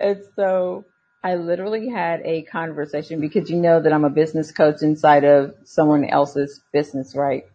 And 0.00 0.22
so 0.34 0.84
I 1.26 1.34
literally 1.34 1.88
had 1.88 2.20
a 2.24 2.42
conversation 2.42 3.20
because 3.20 3.50
you 3.50 3.56
know 3.56 3.82
that 3.82 3.92
I'm 3.92 4.04
a 4.04 4.10
business 4.10 4.52
coach 4.52 4.76
inside 4.82 5.24
of 5.24 5.56
someone 5.64 6.04
else's 6.04 6.60
business, 6.72 7.16
right? 7.16 7.46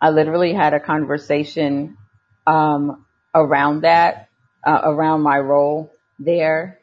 I 0.00 0.10
literally 0.10 0.52
had 0.52 0.74
a 0.74 0.80
conversation 0.80 1.96
um, 2.44 3.06
around 3.32 3.82
that, 3.82 4.30
uh, 4.66 4.80
around 4.82 5.20
my 5.20 5.38
role 5.38 5.92
there, 6.18 6.80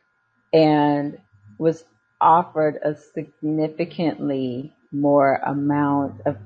and 0.53 1.17
was 1.57 1.83
offered 2.21 2.79
a 2.81 2.95
significantly 2.95 4.73
more 4.89 5.35
amount 5.35 6.21
of 6.25 6.37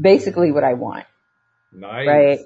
basically 0.00 0.50
what 0.50 0.64
I 0.64 0.72
want, 0.72 1.04
Nice. 1.70 2.06
right? 2.06 2.38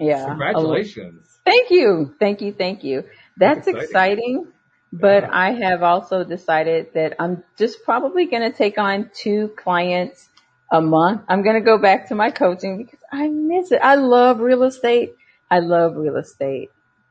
Yeah. 0.00 0.24
Congratulations. 0.28 1.28
Thank 1.44 1.70
you. 1.70 2.14
Thank 2.18 2.40
you. 2.40 2.54
Thank 2.54 2.84
you. 2.84 3.04
That's 3.36 3.68
exciting. 3.68 3.84
exciting. 3.84 4.52
But. 4.92 5.24
I 5.24 5.52
have 5.52 5.82
also 5.82 6.24
decided 6.24 6.94
that 6.94 7.16
I'm 7.18 7.42
just 7.58 7.82
probably 7.84 8.26
going 8.26 8.50
to 8.50 8.56
take 8.56 8.78
on 8.78 9.10
two 9.14 9.48
clients 9.56 10.28
a 10.72 10.80
month. 10.80 11.22
I'm 11.28 11.42
going 11.42 11.56
to 11.56 11.64
go 11.64 11.78
back 11.78 12.08
to 12.08 12.14
my 12.14 12.30
coaching 12.30 12.78
because 12.78 13.00
I 13.12 13.28
miss 13.28 13.72
it. 13.72 13.80
I 13.82 13.96
love 13.96 14.40
real 14.40 14.62
estate. 14.64 15.14
I 15.50 15.60
love 15.60 15.96
real 15.96 16.16
estate. 16.16 16.70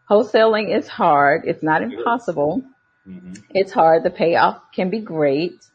Wholesaling 0.10 0.76
is 0.76 0.88
hard. 0.88 1.44
It's 1.46 1.64
not 1.64 1.82
impossible. 1.82 2.64
hmm 3.06 3.34
It's 3.50 3.72
hard. 3.72 4.04
The 4.04 4.10
payoff 4.10 4.62
can 4.74 4.90
be 4.90 5.00
great. 5.00 5.66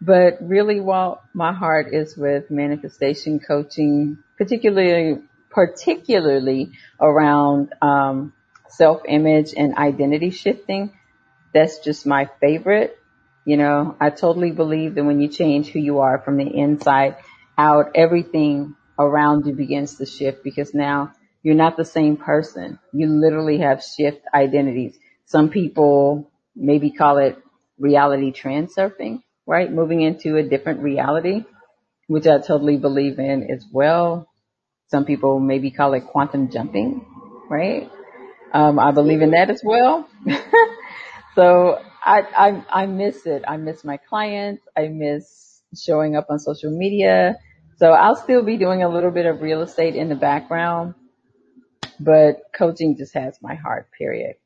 But 0.00 0.38
really, 0.40 0.80
while 0.80 1.22
my 1.32 1.52
heart 1.52 1.94
is 1.94 2.16
with 2.16 2.50
manifestation 2.50 3.38
coaching, 3.40 4.18
particularly, 4.36 5.22
particularly 5.50 6.72
around, 7.00 7.72
um, 7.80 8.32
self-image 8.68 9.54
and 9.56 9.74
identity 9.76 10.30
shifting, 10.30 10.90
that's 11.54 11.78
just 11.80 12.06
my 12.06 12.28
favorite. 12.40 12.96
You 13.44 13.56
know, 13.56 13.96
I 14.00 14.10
totally 14.10 14.52
believe 14.52 14.94
that 14.94 15.04
when 15.04 15.20
you 15.20 15.28
change 15.28 15.68
who 15.68 15.80
you 15.80 16.00
are 16.00 16.18
from 16.18 16.36
the 16.36 16.46
inside 16.46 17.16
out, 17.58 17.92
everything 17.94 18.76
around 18.98 19.46
you 19.46 19.54
begins 19.54 19.96
to 19.96 20.06
shift 20.06 20.44
because 20.44 20.74
now 20.74 21.12
you're 21.42 21.54
not 21.56 21.76
the 21.76 21.84
same 21.84 22.16
person. 22.16 22.78
You 22.92 23.08
literally 23.08 23.58
have 23.58 23.82
shift 23.82 24.22
identities. 24.32 24.96
Some 25.26 25.50
people 25.50 26.30
maybe 26.54 26.90
call 26.92 27.18
it 27.18 27.36
reality 27.78 28.32
transurfing, 28.32 29.22
right? 29.46 29.72
Moving 29.72 30.02
into 30.02 30.36
a 30.36 30.42
different 30.42 30.80
reality, 30.80 31.44
which 32.06 32.26
I 32.26 32.38
totally 32.38 32.76
believe 32.76 33.18
in 33.18 33.50
as 33.50 33.64
well. 33.72 34.28
Some 34.88 35.04
people 35.04 35.40
maybe 35.40 35.70
call 35.70 35.94
it 35.94 36.06
quantum 36.06 36.50
jumping, 36.50 37.04
right? 37.50 37.90
Um, 38.52 38.78
I 38.78 38.92
believe 38.92 39.22
in 39.22 39.30
that 39.32 39.50
as 39.50 39.62
well. 39.64 40.08
so 41.34 41.80
I, 42.04 42.22
I, 42.70 42.82
I 42.82 42.86
miss 42.86 43.26
it. 43.26 43.44
I 43.48 43.56
miss 43.56 43.84
my 43.84 43.96
clients. 43.98 44.62
I 44.76 44.88
miss 44.88 45.62
showing 45.78 46.16
up 46.16 46.26
on 46.30 46.38
social 46.38 46.70
media. 46.76 47.36
So 47.78 47.92
I'll 47.92 48.16
still 48.16 48.42
be 48.44 48.56
doing 48.58 48.82
a 48.82 48.88
little 48.88 49.10
bit 49.10 49.26
of 49.26 49.42
real 49.42 49.62
estate 49.62 49.96
in 49.96 50.08
the 50.08 50.14
background, 50.16 50.94
but 52.00 52.42
coaching 52.54 52.96
just 52.96 53.14
has 53.14 53.38
my 53.42 53.54
heart, 53.54 53.90
period. 53.98 54.36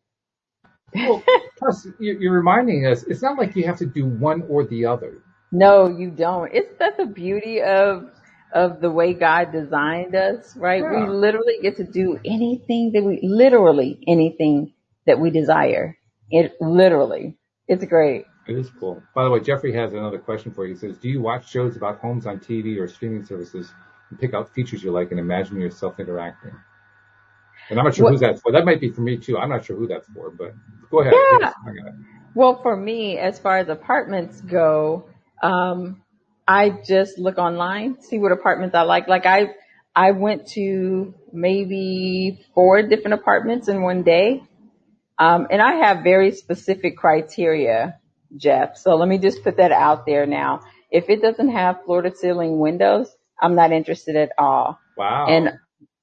Well, 1.02 1.24
plus 1.58 1.86
you- 1.98 2.18
you're 2.20 2.32
reminding 2.34 2.86
us, 2.86 3.04
it's 3.04 3.22
not 3.22 3.38
like 3.38 3.56
you 3.56 3.64
have 3.64 3.78
to 3.78 3.86
do 3.86 4.06
one 4.06 4.42
or 4.48 4.64
the 4.64 4.86
other. 4.86 5.22
No, 5.52 5.88
you 5.88 6.10
don't. 6.10 6.52
It's 6.52 6.74
that's 6.78 6.98
the 6.98 7.06
beauty 7.06 7.62
of 7.62 8.10
of 8.52 8.80
the 8.80 8.90
way 8.90 9.14
God 9.14 9.52
designed 9.52 10.14
us, 10.14 10.56
right? 10.56 10.86
We 10.88 11.06
literally 11.06 11.58
get 11.62 11.76
to 11.78 11.84
do 11.84 12.18
anything 12.24 12.92
that 12.94 13.02
we 13.04 13.20
literally 13.22 13.98
anything 14.06 14.72
that 15.06 15.18
we 15.20 15.30
desire. 15.30 15.96
It 16.30 16.52
literally. 16.60 17.36
It's 17.68 17.84
great. 17.84 18.24
It 18.48 18.56
is 18.56 18.70
cool. 18.78 19.02
By 19.14 19.24
the 19.24 19.30
way, 19.30 19.40
Jeffrey 19.40 19.72
has 19.74 19.92
another 19.92 20.18
question 20.18 20.52
for 20.52 20.66
you. 20.66 20.74
He 20.74 20.78
says, 20.78 20.98
do 20.98 21.08
you 21.08 21.20
watch 21.20 21.50
shows 21.50 21.76
about 21.76 21.98
homes 21.98 22.26
on 22.26 22.38
TV 22.38 22.78
or 22.78 22.86
streaming 22.86 23.24
services 23.24 23.72
and 24.10 24.20
pick 24.20 24.34
out 24.34 24.54
features 24.54 24.82
you 24.84 24.92
like 24.92 25.10
and 25.10 25.18
imagine 25.18 25.60
yourself 25.60 25.98
interacting? 25.98 26.52
And 27.70 27.78
I'm 27.78 27.84
not 27.84 27.94
sure 27.96 28.04
What 28.04 28.12
who 28.12 28.18
that's 28.18 28.40
for. 28.40 28.52
That 28.52 28.64
might 28.64 28.80
be 28.80 28.90
for 28.90 29.00
me 29.00 29.16
too. 29.16 29.36
I'm 29.36 29.48
not 29.48 29.64
sure 29.64 29.76
who 29.76 29.88
that's 29.88 30.06
for, 30.08 30.30
but 30.30 30.54
go 30.90 31.00
ahead. 31.00 31.14
yeah. 31.14 31.38
Yes, 31.40 31.54
I 31.62 31.72
got 31.72 31.86
it. 31.88 31.94
Well, 32.34 32.62
for 32.62 32.76
me, 32.76 33.18
as 33.18 33.38
far 33.38 33.58
as 33.58 33.68
apartments 33.68 34.40
go, 34.40 35.08
um, 35.42 36.02
I 36.46 36.70
just 36.86 37.18
look 37.18 37.38
online, 37.38 38.00
see 38.02 38.18
what 38.18 38.30
apartments 38.30 38.74
I 38.76 38.82
like. 38.82 39.08
Like 39.08 39.26
I, 39.26 39.54
I 39.94 40.12
went 40.12 40.46
to 40.48 41.14
maybe 41.32 42.44
four 42.54 42.82
different 42.82 43.14
apartments 43.14 43.68
in 43.68 43.82
one 43.82 44.02
day. 44.02 44.42
Um, 45.18 45.46
and 45.50 45.62
I 45.62 45.86
have 45.86 46.04
very 46.04 46.32
specific 46.32 46.96
criteria, 46.96 47.98
Jeff. 48.36 48.76
So 48.76 48.96
let 48.96 49.08
me 49.08 49.18
just 49.18 49.42
put 49.42 49.56
that 49.56 49.72
out 49.72 50.06
there 50.06 50.26
now. 50.26 50.60
If 50.90 51.08
it 51.08 51.22
doesn't 51.22 51.50
have 51.50 51.84
floor 51.84 52.02
to 52.02 52.14
ceiling 52.14 52.58
windows, 52.58 53.14
I'm 53.40 53.54
not 53.54 53.72
interested 53.72 54.16
at 54.16 54.32
all. 54.38 54.78
Wow. 54.96 55.26
And, 55.28 55.58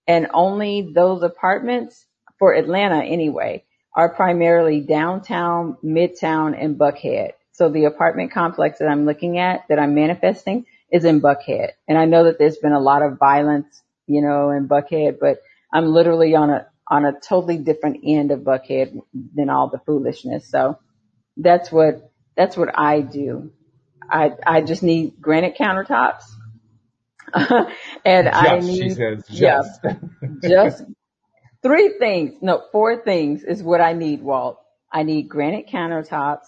and 0.07 0.27
only 0.33 0.91
those 0.93 1.23
apartments 1.23 2.05
for 2.39 2.53
Atlanta 2.53 3.03
anyway 3.03 3.63
are 3.95 4.09
primarily 4.09 4.81
downtown, 4.81 5.77
midtown, 5.83 6.57
and 6.59 6.77
Buckhead. 6.77 7.33
So 7.51 7.69
the 7.69 7.85
apartment 7.85 8.31
complex 8.31 8.79
that 8.79 8.87
I'm 8.87 9.05
looking 9.05 9.37
at, 9.37 9.65
that 9.69 9.77
I'm 9.77 9.93
manifesting, 9.93 10.65
is 10.91 11.05
in 11.05 11.21
Buckhead. 11.21 11.69
And 11.87 11.97
I 11.97 12.05
know 12.05 12.25
that 12.25 12.39
there's 12.39 12.57
been 12.57 12.73
a 12.73 12.79
lot 12.79 13.03
of 13.03 13.19
violence, 13.19 13.81
you 14.07 14.21
know, 14.21 14.49
in 14.49 14.67
Buckhead, 14.67 15.17
but 15.19 15.37
I'm 15.71 15.85
literally 15.85 16.35
on 16.35 16.49
a 16.49 16.67
on 16.89 17.05
a 17.05 17.13
totally 17.19 17.57
different 17.59 18.01
end 18.05 18.31
of 18.31 18.41
Buckhead 18.41 18.97
than 19.35 19.49
all 19.49 19.69
the 19.69 19.79
foolishness. 19.85 20.49
So 20.49 20.79
that's 21.37 21.71
what 21.71 22.11
that's 22.37 22.57
what 22.57 22.77
I 22.77 23.01
do. 23.01 23.51
I 24.09 24.31
I 24.45 24.61
just 24.61 24.83
need 24.83 25.15
granite 25.21 25.57
countertops, 25.57 26.23
and 28.05 28.29
I 28.29 28.59
Just, 28.59 28.75
she 28.77 28.89
need 28.89 28.89
says, 28.89 29.25
yeah, 29.29 29.61
just. 29.61 29.81
just 30.43 30.83
three 31.63 31.95
things. 31.99 32.35
No, 32.41 32.63
four 32.71 33.03
things 33.03 33.43
is 33.43 33.63
what 33.63 33.81
I 33.81 33.93
need, 33.93 34.21
Walt. 34.23 34.59
I 34.91 35.03
need 35.03 35.29
granite 35.29 35.67
countertops. 35.69 36.45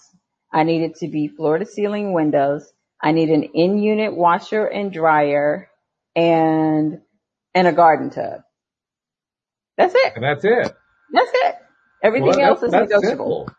I 0.52 0.64
need 0.64 0.82
it 0.82 0.96
to 0.96 1.08
be 1.08 1.28
floor 1.28 1.58
to 1.58 1.66
ceiling 1.66 2.12
windows. 2.12 2.72
I 3.02 3.12
need 3.12 3.30
an 3.30 3.44
in-unit 3.44 4.16
washer 4.16 4.66
and 4.66 4.92
dryer 4.92 5.70
and, 6.16 7.00
and 7.54 7.68
a 7.68 7.72
garden 7.72 8.10
tub. 8.10 8.42
That's 9.76 9.94
it. 9.94 10.12
and 10.14 10.24
that's 10.24 10.44
it. 10.44 10.76
That's 11.12 11.30
it. 11.34 11.56
Well, 12.02 12.02
Everything 12.02 12.42
else 12.42 12.60
that's, 12.60 12.72
is 12.72 12.72
negotiable. 12.72 13.46
simple. 13.46 13.50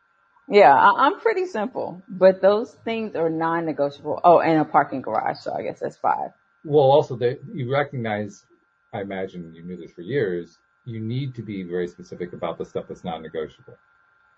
Yeah, 0.50 0.74
I, 0.74 1.06
I'm 1.06 1.20
pretty 1.20 1.46
simple, 1.46 2.02
but 2.08 2.42
those 2.42 2.74
things 2.86 3.16
are 3.16 3.30
non-negotiable. 3.30 4.22
Oh, 4.24 4.40
and 4.40 4.62
a 4.62 4.66
parking 4.66 5.02
garage. 5.02 5.40
So 5.40 5.54
I 5.54 5.62
guess 5.64 5.80
that's 5.80 5.98
five. 5.98 6.32
Well, 6.64 6.86
also 6.86 7.16
that 7.18 7.40
you 7.54 7.72
recognize, 7.72 8.46
I 8.94 9.02
imagine 9.02 9.54
you 9.54 9.64
knew 9.64 9.78
this 9.78 9.92
for 9.92 10.02
years, 10.02 10.58
you 10.86 11.00
need 11.00 11.36
to 11.36 11.42
be 11.42 11.64
very 11.64 11.88
specific 11.88 12.34
about 12.34 12.58
the 12.58 12.66
stuff 12.66 12.86
that's 12.88 13.04
non-negotiable. 13.04 13.76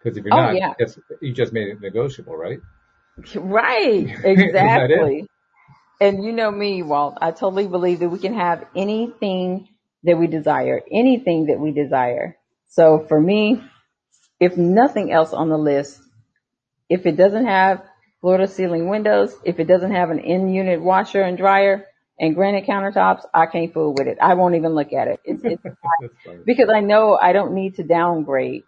Because 0.03 0.17
if 0.17 0.25
you're 0.25 0.34
Oh 0.34 0.38
not, 0.38 0.55
yeah, 0.55 0.73
it's, 0.80 0.97
you 1.21 1.34
just 1.34 1.53
made 1.53 1.67
it 1.69 1.82
negotiable, 1.82 2.36
right? 2.36 2.59
right. 3.36 4.05
Isn't 4.25 4.53
that 4.53 4.89
it? 4.91 4.91
Exactly. 4.91 5.27
And 6.01 6.23
you 6.23 6.32
know 6.32 6.49
me, 6.49 6.82
Walt. 6.82 7.17
I 7.21 7.32
totally 7.32 7.67
believe 7.67 7.99
that 7.99 8.09
we 8.09 8.19
can 8.19 8.34
have 8.34 8.65
anything 8.75 9.68
that 10.03 10.17
we 10.17 10.27
desire, 10.27 10.81
anything 10.91 11.47
that 11.47 11.59
we 11.59 11.71
desire. 11.71 12.37
So 12.67 13.05
for 13.07 13.19
me, 13.19 13.63
if 14.39 14.57
nothing 14.57 15.11
else 15.11 15.33
on 15.33 15.49
the 15.49 15.57
list, 15.57 15.99
if 16.89 17.05
it 17.05 17.17
doesn't 17.17 17.45
have 17.45 17.83
floor 18.21 18.37
to 18.37 18.47
ceiling 18.47 18.89
windows, 18.89 19.35
if 19.43 19.59
it 19.59 19.65
doesn't 19.65 19.91
have 19.91 20.09
an 20.09 20.19
in-unit 20.19 20.81
washer 20.81 21.21
and 21.21 21.37
dryer 21.37 21.85
and 22.19 22.35
granite 22.35 22.65
countertops, 22.65 23.21
I 23.33 23.45
can't 23.45 23.73
fool 23.73 23.93
with 23.93 24.07
it. 24.07 24.17
I 24.21 24.33
won't 24.35 24.55
even 24.55 24.73
look 24.73 24.93
at 24.93 25.07
it. 25.07 25.19
It's, 25.23 25.41
it's 25.43 25.63
because 26.45 26.69
I 26.69 26.79
know 26.79 27.17
I 27.21 27.33
don't 27.33 27.53
need 27.53 27.75
to 27.75 27.83
downgrade 27.83 28.63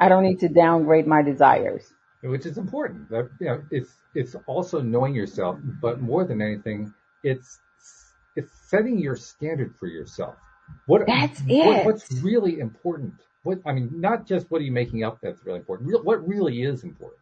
I 0.00 0.08
don't 0.08 0.22
need 0.22 0.40
to 0.40 0.48
downgrade 0.48 1.06
my 1.06 1.22
desires. 1.22 1.92
Which 2.22 2.46
is 2.46 2.58
important. 2.58 3.10
That, 3.10 3.30
you 3.40 3.46
know, 3.46 3.62
it's, 3.70 3.90
it's 4.14 4.36
also 4.46 4.80
knowing 4.80 5.14
yourself, 5.14 5.58
but 5.80 6.00
more 6.00 6.24
than 6.24 6.40
anything, 6.40 6.92
it's, 7.22 7.58
it's 8.36 8.50
setting 8.68 8.98
your 8.98 9.16
standard 9.16 9.74
for 9.78 9.86
yourself. 9.86 10.36
What, 10.86 11.06
That's 11.06 11.40
what, 11.40 11.76
it. 11.78 11.86
what's 11.86 12.12
really 12.22 12.60
important? 12.60 13.14
What, 13.42 13.58
I 13.66 13.72
mean, 13.72 13.90
not 14.00 14.26
just 14.26 14.50
what 14.50 14.60
are 14.60 14.64
you 14.64 14.72
making 14.72 15.04
up 15.04 15.18
that's 15.22 15.44
really 15.44 15.58
important. 15.58 15.88
Real, 15.88 16.02
what 16.02 16.26
really 16.26 16.62
is 16.62 16.82
important? 16.84 17.20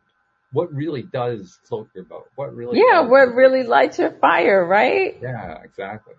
What 0.53 0.73
really 0.73 1.03
does 1.03 1.59
float 1.65 1.89
your 1.95 2.05
boat? 2.05 2.29
What 2.37 2.55
really? 2.55 2.79
Yeah, 2.79 3.03
what 3.03 3.35
really 3.35 3.65
lights 3.65 3.99
your 3.99 4.13
fire, 4.13 4.65
right? 4.65 5.17
Yeah, 5.21 5.59
exactly. 5.63 6.15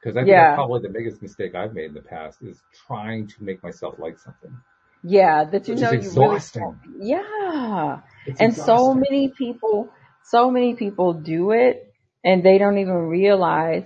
Because 0.00 0.16
I 0.16 0.20
think 0.20 0.28
Yeah. 0.28 0.48
that's 0.48 0.56
probably 0.56 0.80
the 0.80 0.88
biggest 0.88 1.22
mistake 1.22 1.54
I've 1.54 1.74
made 1.74 1.86
in 1.86 1.94
the 1.94 2.00
past 2.02 2.42
is 2.42 2.60
trying 2.86 3.26
to 3.28 3.44
make 3.44 3.62
myself 3.62 3.98
like 3.98 4.18
something. 4.18 4.56
Yeah, 5.02 5.44
that 5.44 5.68
you 5.68 5.74
Which 5.74 5.82
know 5.82 5.90
you 5.92 5.98
really 5.98 6.06
exhausting. 6.06 6.78
Yeah. 7.00 8.00
It's 8.26 8.40
And 8.40 8.54
so 8.54 8.94
many 8.94 9.28
people, 9.28 9.90
so 10.24 10.50
many 10.50 10.74
people 10.74 11.14
do 11.14 11.52
it 11.52 11.92
and 12.24 12.42
they 12.42 12.58
don't 12.58 12.78
even 12.78 12.94
realize 12.94 13.84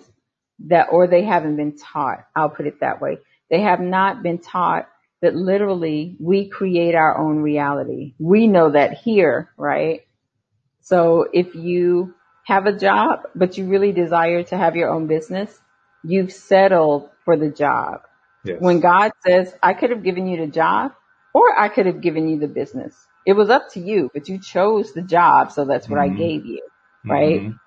that, 0.68 0.88
or 0.92 1.06
they 1.06 1.24
haven't 1.24 1.56
been 1.56 1.76
taught. 1.76 2.20
I'll 2.36 2.50
put 2.50 2.66
it 2.66 2.80
that 2.80 3.00
way. 3.00 3.18
They 3.50 3.60
have 3.62 3.80
not 3.80 4.22
been 4.22 4.38
taught 4.38 4.88
that 5.22 5.34
literally 5.34 6.16
we 6.20 6.48
create 6.48 6.94
our 6.94 7.18
own 7.18 7.38
reality. 7.38 8.14
We 8.18 8.46
know 8.46 8.70
that 8.72 8.94
here, 8.94 9.50
right? 9.56 10.02
So 10.82 11.28
if 11.32 11.54
you 11.54 12.14
have 12.46 12.66
a 12.66 12.76
job, 12.76 13.20
but 13.34 13.58
you 13.58 13.66
really 13.68 13.92
desire 13.92 14.42
to 14.44 14.56
have 14.56 14.76
your 14.76 14.90
own 14.90 15.06
business, 15.06 15.58
you've 16.04 16.32
settled 16.32 17.10
for 17.24 17.36
the 17.36 17.50
job. 17.50 18.02
Yes. 18.44 18.58
When 18.60 18.80
God 18.80 19.12
says, 19.26 19.54
I 19.62 19.74
could 19.74 19.90
have 19.90 20.02
given 20.04 20.26
you 20.28 20.38
the 20.38 20.52
job 20.52 20.92
or 21.34 21.58
I 21.58 21.68
could 21.68 21.86
have 21.86 22.00
given 22.02 22.28
you 22.28 22.38
the 22.38 22.48
business. 22.48 22.94
It 23.26 23.34
was 23.34 23.50
up 23.50 23.70
to 23.72 23.80
you, 23.80 24.10
but 24.14 24.28
you 24.28 24.40
chose 24.40 24.92
the 24.92 25.02
job. 25.02 25.52
So 25.52 25.64
that's 25.64 25.88
what 25.88 26.00
I 26.00 26.08
Mhm. 26.10 26.18
gave 26.18 26.46
you. 26.46 26.62
right? 27.06 27.40
Mhm. 27.42 27.60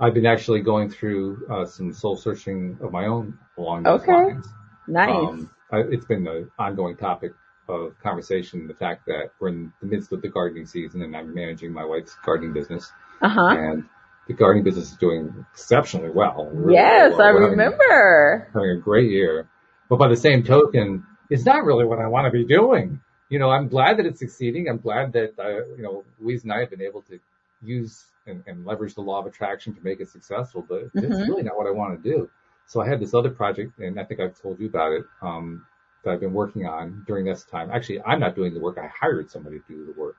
I've 0.00 0.14
been 0.14 0.26
actually 0.26 0.60
going 0.60 0.90
through 0.90 1.46
uh, 1.50 1.64
some 1.64 1.92
soul 1.92 2.16
searching 2.16 2.78
of 2.82 2.92
my 2.92 3.06
own 3.06 3.38
along 3.56 3.84
those 3.84 4.00
lines. 4.06 4.08
Okay. 4.08 4.34
lines. 4.34 4.46
Nice. 4.88 5.10
Um, 5.16 5.50
I, 5.72 5.78
it's 5.90 6.04
been 6.04 6.26
an 6.26 6.50
ongoing 6.58 6.96
topic 6.96 7.32
of 7.68 7.94
conversation, 8.02 8.68
the 8.68 8.74
fact 8.74 9.06
that 9.06 9.30
we're 9.40 9.48
in 9.48 9.72
the 9.80 9.86
midst 9.86 10.12
of 10.12 10.22
the 10.22 10.28
gardening 10.28 10.66
season 10.66 11.02
and 11.02 11.16
I'm 11.16 11.34
managing 11.34 11.72
my 11.72 11.84
wife's 11.84 12.14
gardening 12.24 12.52
business 12.52 12.92
uh 13.22 13.28
huh. 13.28 13.46
and 13.58 13.84
the 14.28 14.34
gardening 14.34 14.62
business 14.64 14.92
is 14.92 14.96
doing 14.98 15.44
exceptionally 15.52 16.10
well. 16.10 16.48
really 16.52 16.74
Yes, 16.74 17.12
well. 17.16 17.22
I 17.22 17.32
We're 17.32 17.42
having- 17.42 17.58
remember. 17.58 18.48
having 18.52 18.70
a 18.70 18.76
great 18.76 19.10
year. 19.10 19.48
But 19.88 19.98
by 19.98 20.08
the 20.08 20.16
same 20.16 20.42
token, 20.44 21.06
it's 21.30 21.44
not 21.44 21.64
really 21.64 21.84
what 21.84 21.98
I 22.00 22.06
want 22.08 22.26
to 22.26 22.30
be 22.30 22.44
doing. 22.44 23.00
You 23.28 23.38
know, 23.40 23.50
I'm 23.50 23.66
glad 23.68 23.98
that 23.98 24.06
it's 24.06 24.18
succeeding. 24.20 24.68
I'm 24.68 24.78
glad 24.78 25.12
that, 25.14 25.34
uh, 25.38 25.66
you 25.76 25.82
know, 25.82 26.04
Louise 26.20 26.44
and 26.44 26.52
I 26.52 26.60
have 26.60 26.70
been 26.70 26.82
able 26.82 27.02
to 27.02 27.18
use 27.62 28.06
and, 28.26 28.42
and 28.46 28.64
leverage 28.64 28.94
the 28.94 29.00
law 29.00 29.18
of 29.20 29.26
attraction 29.26 29.74
to 29.74 29.80
make 29.82 30.00
it 30.00 30.08
successful, 30.08 30.64
but 30.68 30.90
it's 30.94 31.04
Mhm. 31.04 31.28
really 31.28 31.42
not 31.42 31.56
what 31.56 31.66
I 31.66 31.70
want 31.70 32.02
to 32.02 32.10
do. 32.10 32.30
So 32.66 32.80
I 32.80 32.88
had 32.88 33.00
this 33.00 33.14
other 33.14 33.30
project, 33.30 33.78
and 33.78 33.98
I 34.00 34.04
think 34.04 34.20
I've 34.20 34.40
told 34.40 34.58
you 34.58 34.66
about 34.66 34.92
it, 34.92 35.04
um, 35.22 35.64
that 36.02 36.12
I've 36.12 36.20
been 36.20 36.32
working 36.32 36.66
on 36.66 37.04
during 37.06 37.24
this 37.24 37.44
time. 37.44 37.70
Actually, 37.70 38.02
I'm 38.02 38.20
not 38.20 38.34
doing 38.34 38.54
the 38.54 38.60
work. 38.60 38.78
I 38.78 38.88
hired 38.88 39.30
somebody 39.30 39.60
to 39.60 39.64
do 39.68 39.86
the 39.86 40.00
work, 40.00 40.16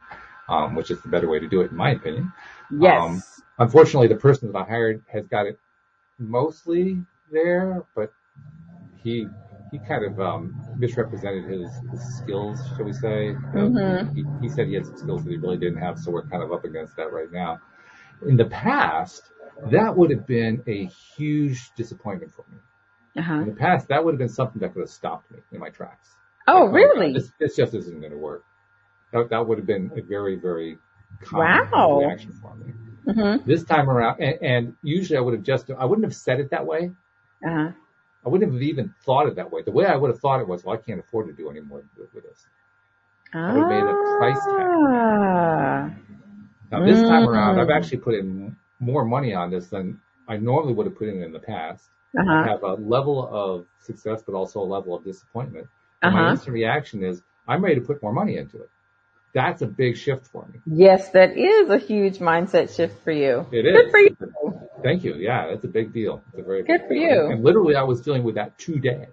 um, 0.47 0.75
which 0.75 0.91
is 0.91 1.01
the 1.01 1.09
better 1.09 1.27
way 1.29 1.39
to 1.39 1.47
do 1.47 1.61
it, 1.61 1.71
in 1.71 1.77
my 1.77 1.91
opinion. 1.91 2.31
Yes. 2.71 3.01
Um, 3.01 3.23
Unfortunately, 3.59 4.07
the 4.07 4.15
person 4.15 4.51
that 4.51 4.57
I 4.57 4.63
hired 4.63 5.03
has 5.07 5.25
got 5.27 5.47
it 5.47 5.59
mostly 6.19 7.03
there, 7.31 7.83
but 7.95 8.13
he 9.03 9.27
he 9.71 9.79
kind 9.79 10.05
of 10.05 10.19
um, 10.19 10.55
misrepresented 10.75 11.45
his, 11.45 11.81
his 11.91 12.03
skills, 12.03 12.71
shall 12.75 12.85
we 12.85 12.93
say? 12.93 13.35
Mhm. 13.53 14.09
He, 14.13 14.25
he 14.39 14.49
said 14.49 14.67
he 14.67 14.73
had 14.73 14.85
some 14.85 14.97
skills 14.97 15.23
that 15.23 15.31
he 15.31 15.37
really 15.37 15.57
didn't 15.57 15.79
have, 15.79 15.99
so 15.99 16.11
we're 16.11 16.23
kind 16.25 16.43
of 16.43 16.51
up 16.51 16.65
against 16.65 16.95
that 16.97 17.11
right 17.11 17.31
now. 17.31 17.59
In 18.27 18.37
the 18.37 18.45
past, 18.45 19.31
that 19.71 19.95
would 19.95 20.11
have 20.11 20.25
been 20.27 20.63
a 20.67 20.85
huge 20.85 21.71
disappointment 21.75 22.33
for 22.33 22.45
me. 22.51 22.57
uh-huh. 23.17 23.41
In 23.41 23.47
the 23.47 23.53
past, 23.55 23.87
that 23.89 24.03
would 24.03 24.13
have 24.13 24.19
been 24.19 24.29
something 24.29 24.59
that 24.61 24.73
could 24.73 24.81
have 24.81 24.89
stopped 24.89 25.31
me 25.31 25.39
in 25.51 25.59
my 25.59 25.69
tracks. 25.69 26.15
Oh, 26.47 26.67
Like, 26.67 26.71
really? 26.73 27.13
This, 27.13 27.31
this 27.39 27.55
just 27.55 27.73
isn't 27.73 27.99
going 27.99 28.11
to 28.11 28.17
work. 28.17 28.43
That, 29.11 29.29
that 29.29 29.47
would 29.47 29.57
have 29.57 29.67
been 29.67 29.91
a 29.95 30.01
very, 30.01 30.35
very 30.35 30.77
common 31.21 31.71
Wow. 31.71 31.99
reaction 31.99 32.33
for 32.41 32.55
me. 32.55 32.73
hmm 33.05 33.37
This 33.45 33.63
time 33.63 33.89
around, 33.89 34.21
and, 34.21 34.37
and 34.41 34.75
usually 34.83 35.17
I 35.17 35.21
would 35.21 35.33
have 35.33 35.43
just, 35.43 35.69
I 35.71 35.85
wouldn't 35.85 36.05
have 36.05 36.15
said 36.15 36.39
it 36.39 36.49
that 36.51 36.65
way. 36.65 36.91
Uh-huh. 37.45 37.71
I 38.27 38.29
wouldn't 38.29 38.51
have 38.51 38.61
even 38.61 38.93
thought 39.05 39.27
it 39.27 39.35
that 39.35 39.49
way. 39.53 39.61
The 39.61 39.71
way 39.71 39.85
I 39.85 39.95
would 39.95 40.11
have 40.11 40.19
thought 40.19 40.41
it 40.41 40.47
was, 40.49 40.65
well, 40.65 40.75
I 40.75 40.77
can't 40.85 40.99
afford 40.99 41.27
to 41.27 41.33
do 41.33 41.49
any 41.49 41.61
more 41.61 41.81
with, 41.97 42.11
this. 42.11 42.45
I 43.33 43.53
would 43.53 43.61
have 43.61 43.69
made 43.69 43.87
a 43.87 43.95
price 44.17 44.45
tag. 44.47 44.67
Ah. 44.67 45.89
Now 46.69 46.81
this 46.83 47.07
time 47.07 47.29
around, 47.29 47.57
I've 47.57 47.69
Mm. 47.69 47.77
actually 47.77 47.99
put 47.99 48.15
in 48.15 48.53
more 48.81 49.05
money 49.05 49.33
on 49.33 49.49
this 49.49 49.67
than 49.67 50.01
I 50.27 50.35
normally 50.35 50.73
would 50.73 50.87
have 50.87 50.97
put 50.97 51.07
in 51.07 51.23
in 51.23 51.31
the 51.31 51.39
past. 51.39 51.89
I 52.17 52.21
Uh-huh. 52.21 52.43
have 52.49 52.63
a 52.63 52.73
level 52.73 53.29
of 53.31 53.65
success, 53.79 54.23
but 54.23 54.35
also 54.35 54.59
a 54.59 54.69
level 54.75 54.93
of 54.93 55.05
disappointment. 55.05 55.67
And 56.03 56.11
my 56.11 56.19
Uh-huh. 56.19 56.31
instant 56.31 56.53
reaction 56.53 57.01
is, 57.01 57.21
I'm 57.47 57.63
ready 57.63 57.75
to 57.75 57.81
put 57.81 58.03
more 58.03 58.11
money 58.11 58.35
into 58.35 58.57
it. 58.61 58.69
That's 59.33 59.61
a 59.61 59.67
big 59.67 59.97
shift 59.97 60.27
for 60.27 60.47
me. 60.51 60.59
Yes, 60.65 61.09
that 61.11 61.37
is 61.37 61.69
a 61.69 61.77
huge 61.77 62.17
mindset 62.19 62.75
shift 62.75 63.03
for 63.03 63.11
you. 63.11 63.45
It 63.51 63.63
Good 63.63 63.91
for 63.91 63.99
you. 63.99 64.17
Thank 64.83 65.03
you. 65.03 65.15
Yeah, 65.15 65.47
that's 65.49 65.63
a 65.65 65.67
big 65.67 65.93
deal. 65.93 66.23
It's 66.29 66.39
a 66.39 66.43
very 66.43 66.63
Good 66.63 66.79
big 66.81 66.87
for 66.87 66.93
deal. 66.93 67.01
you. 67.01 67.31
And, 67.31 67.43
literally, 67.43 67.75
I 67.75 67.83
was 67.83 68.01
dealing 68.01 68.23
with 68.23 68.35
that 68.35 68.57
today. 68.57 69.07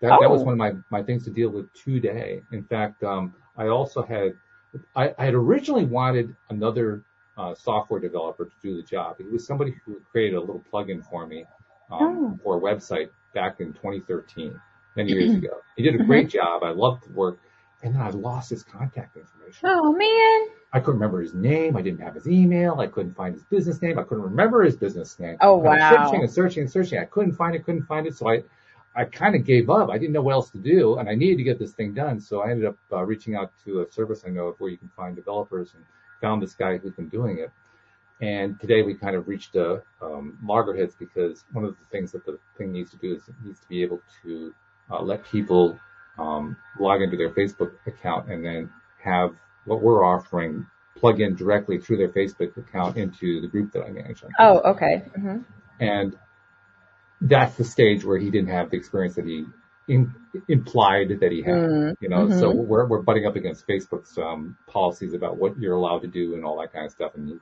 That, 0.00 0.18
that 0.20 0.30
was 0.30 0.42
Oh. 0.42 0.44
one 0.44 0.54
of 0.54 0.58
my, 0.58 0.72
my 0.90 1.02
things 1.02 1.24
to 1.24 1.30
deal 1.30 1.50
with 1.50 1.72
today. 1.74 2.42
In 2.52 2.62
fact, 2.64 3.02
um, 3.02 3.34
I 3.56 3.66
also 3.68 4.02
had, 4.02 4.34
I, 4.94 5.12
I 5.18 5.24
had 5.24 5.34
originally 5.34 5.84
wanted 5.84 6.34
another 6.50 7.02
uh, 7.36 7.54
software 7.54 7.98
developer 8.00 8.44
to 8.44 8.52
do 8.62 8.76
the 8.76 8.82
job. 8.82 9.16
It 9.18 9.30
was 9.30 9.46
somebody 9.46 9.74
who 9.84 10.00
created 10.12 10.36
a 10.36 10.40
little 10.40 10.62
plugin 10.72 11.04
for 11.08 11.26
me 11.26 11.44
um, 11.90 12.40
for 12.44 12.56
a 12.58 12.60
website 12.60 13.08
back 13.34 13.60
in 13.60 13.72
2013, 13.72 14.58
many 14.96 15.12
years 15.12 15.34
ago. 15.42 15.58
He 15.76 15.82
did 15.82 16.00
a 16.00 16.04
great 16.04 16.28
job. 16.28 16.62
I 16.62 16.70
loved 16.70 17.08
the 17.08 17.12
work. 17.12 17.38
And 17.82 17.94
then 17.94 18.02
I 18.02 18.10
lost 18.10 18.50
his 18.50 18.62
contact 18.64 19.16
information. 19.16 19.60
Oh 19.64 19.92
man. 19.92 20.56
I 20.72 20.80
couldn't 20.80 21.00
remember 21.00 21.20
his 21.20 21.32
name. 21.32 21.76
I 21.76 21.82
didn't 21.82 22.00
have 22.00 22.14
his 22.14 22.28
email. 22.28 22.80
I 22.80 22.88
couldn't 22.88 23.14
find 23.14 23.34
his 23.34 23.44
business 23.44 23.80
name. 23.80 23.98
I 23.98 24.02
couldn't 24.02 24.24
remember 24.24 24.62
his 24.62 24.76
business 24.76 25.18
name. 25.18 25.36
Oh, 25.40 25.60
I 25.60 25.68
was 25.68 25.78
wow. 25.78 26.04
searching 26.04 26.20
and 26.22 26.30
searching 26.30 26.62
and 26.62 26.70
searching. 26.70 26.98
I 26.98 27.04
couldn't 27.04 27.32
find 27.32 27.54
it, 27.54 27.64
couldn't 27.64 27.84
find 27.84 28.06
it. 28.06 28.16
So 28.16 28.28
I, 28.28 28.42
I 28.96 29.04
kind 29.04 29.36
of 29.36 29.44
gave 29.44 29.70
up. 29.70 29.90
I 29.90 29.98
didn't 29.98 30.12
know 30.12 30.22
what 30.22 30.32
else 30.32 30.50
to 30.50 30.58
do 30.58 30.98
and 30.98 31.08
I 31.08 31.14
needed 31.14 31.36
to 31.38 31.44
get 31.44 31.58
this 31.58 31.72
thing 31.72 31.94
done. 31.94 32.20
So 32.20 32.42
I 32.42 32.50
ended 32.50 32.66
up 32.66 32.76
uh, 32.92 33.04
reaching 33.04 33.36
out 33.36 33.52
to 33.64 33.82
a 33.82 33.92
service 33.92 34.24
I 34.26 34.30
know 34.30 34.48
of 34.48 34.60
where 34.60 34.70
you 34.70 34.76
can 34.76 34.90
find 34.96 35.14
developers 35.14 35.72
and 35.74 35.84
found 36.20 36.42
this 36.42 36.54
guy 36.54 36.78
who's 36.78 36.94
been 36.94 37.08
doing 37.08 37.38
it. 37.38 37.50
And 38.20 38.60
today 38.60 38.82
we 38.82 38.94
kind 38.94 39.14
of 39.14 39.28
reached 39.28 39.54
a, 39.54 39.82
um, 40.02 40.36
loggerheads 40.44 40.96
because 40.96 41.44
one 41.52 41.64
of 41.64 41.76
the 41.78 41.84
things 41.92 42.10
that 42.12 42.26
the 42.26 42.38
thing 42.56 42.72
needs 42.72 42.90
to 42.90 42.96
do 42.96 43.14
is 43.14 43.28
it 43.28 43.34
needs 43.44 43.60
to 43.60 43.68
be 43.68 43.82
able 43.82 44.00
to 44.24 44.52
uh, 44.90 45.00
let 45.00 45.24
people 45.24 45.78
um, 46.18 46.56
log 46.78 47.02
into 47.02 47.16
their 47.16 47.30
Facebook 47.30 47.72
account 47.86 48.30
and 48.30 48.44
then 48.44 48.70
have 49.02 49.34
what 49.64 49.82
we're 49.82 50.04
offering 50.04 50.66
plug 50.96 51.20
in 51.20 51.36
directly 51.36 51.78
through 51.78 51.96
their 51.96 52.08
Facebook 52.08 52.56
account 52.56 52.96
into 52.96 53.40
the 53.40 53.46
group 53.46 53.72
that 53.72 53.84
I 53.84 53.90
manage. 53.90 54.22
Oh, 54.38 54.58
okay. 54.72 55.04
hmm 55.14 55.38
and 55.80 56.16
that's 57.20 57.56
the 57.56 57.64
stage 57.64 58.04
where 58.04 58.18
he 58.18 58.30
didn't 58.30 58.48
have 58.48 58.70
the 58.70 58.76
experience 58.76 59.14
that 59.16 59.24
he 59.26 59.44
in, 59.88 60.14
implied 60.48 61.20
that 61.20 61.32
he 61.32 61.42
had. 61.42 61.54
Mm, 61.54 61.96
You 62.00 62.08
know, 62.08 62.30
so 62.30 62.52
mhm. 62.52 62.66
we're 62.66 62.86
we're 62.86 63.02
butting 63.02 63.26
up 63.26 63.36
against 63.36 63.66
Facebook's 63.66 64.16
um, 64.18 64.56
policies 64.66 65.14
about 65.14 65.36
what 65.36 65.58
you're 65.58 65.74
allowed 65.74 66.00
to 66.00 66.08
do 66.08 66.34
and 66.34 66.44
all 66.44 66.58
that 66.60 66.72
kind 66.72 66.86
of 66.86 66.92
stuff. 66.92 67.12
And 67.14 67.40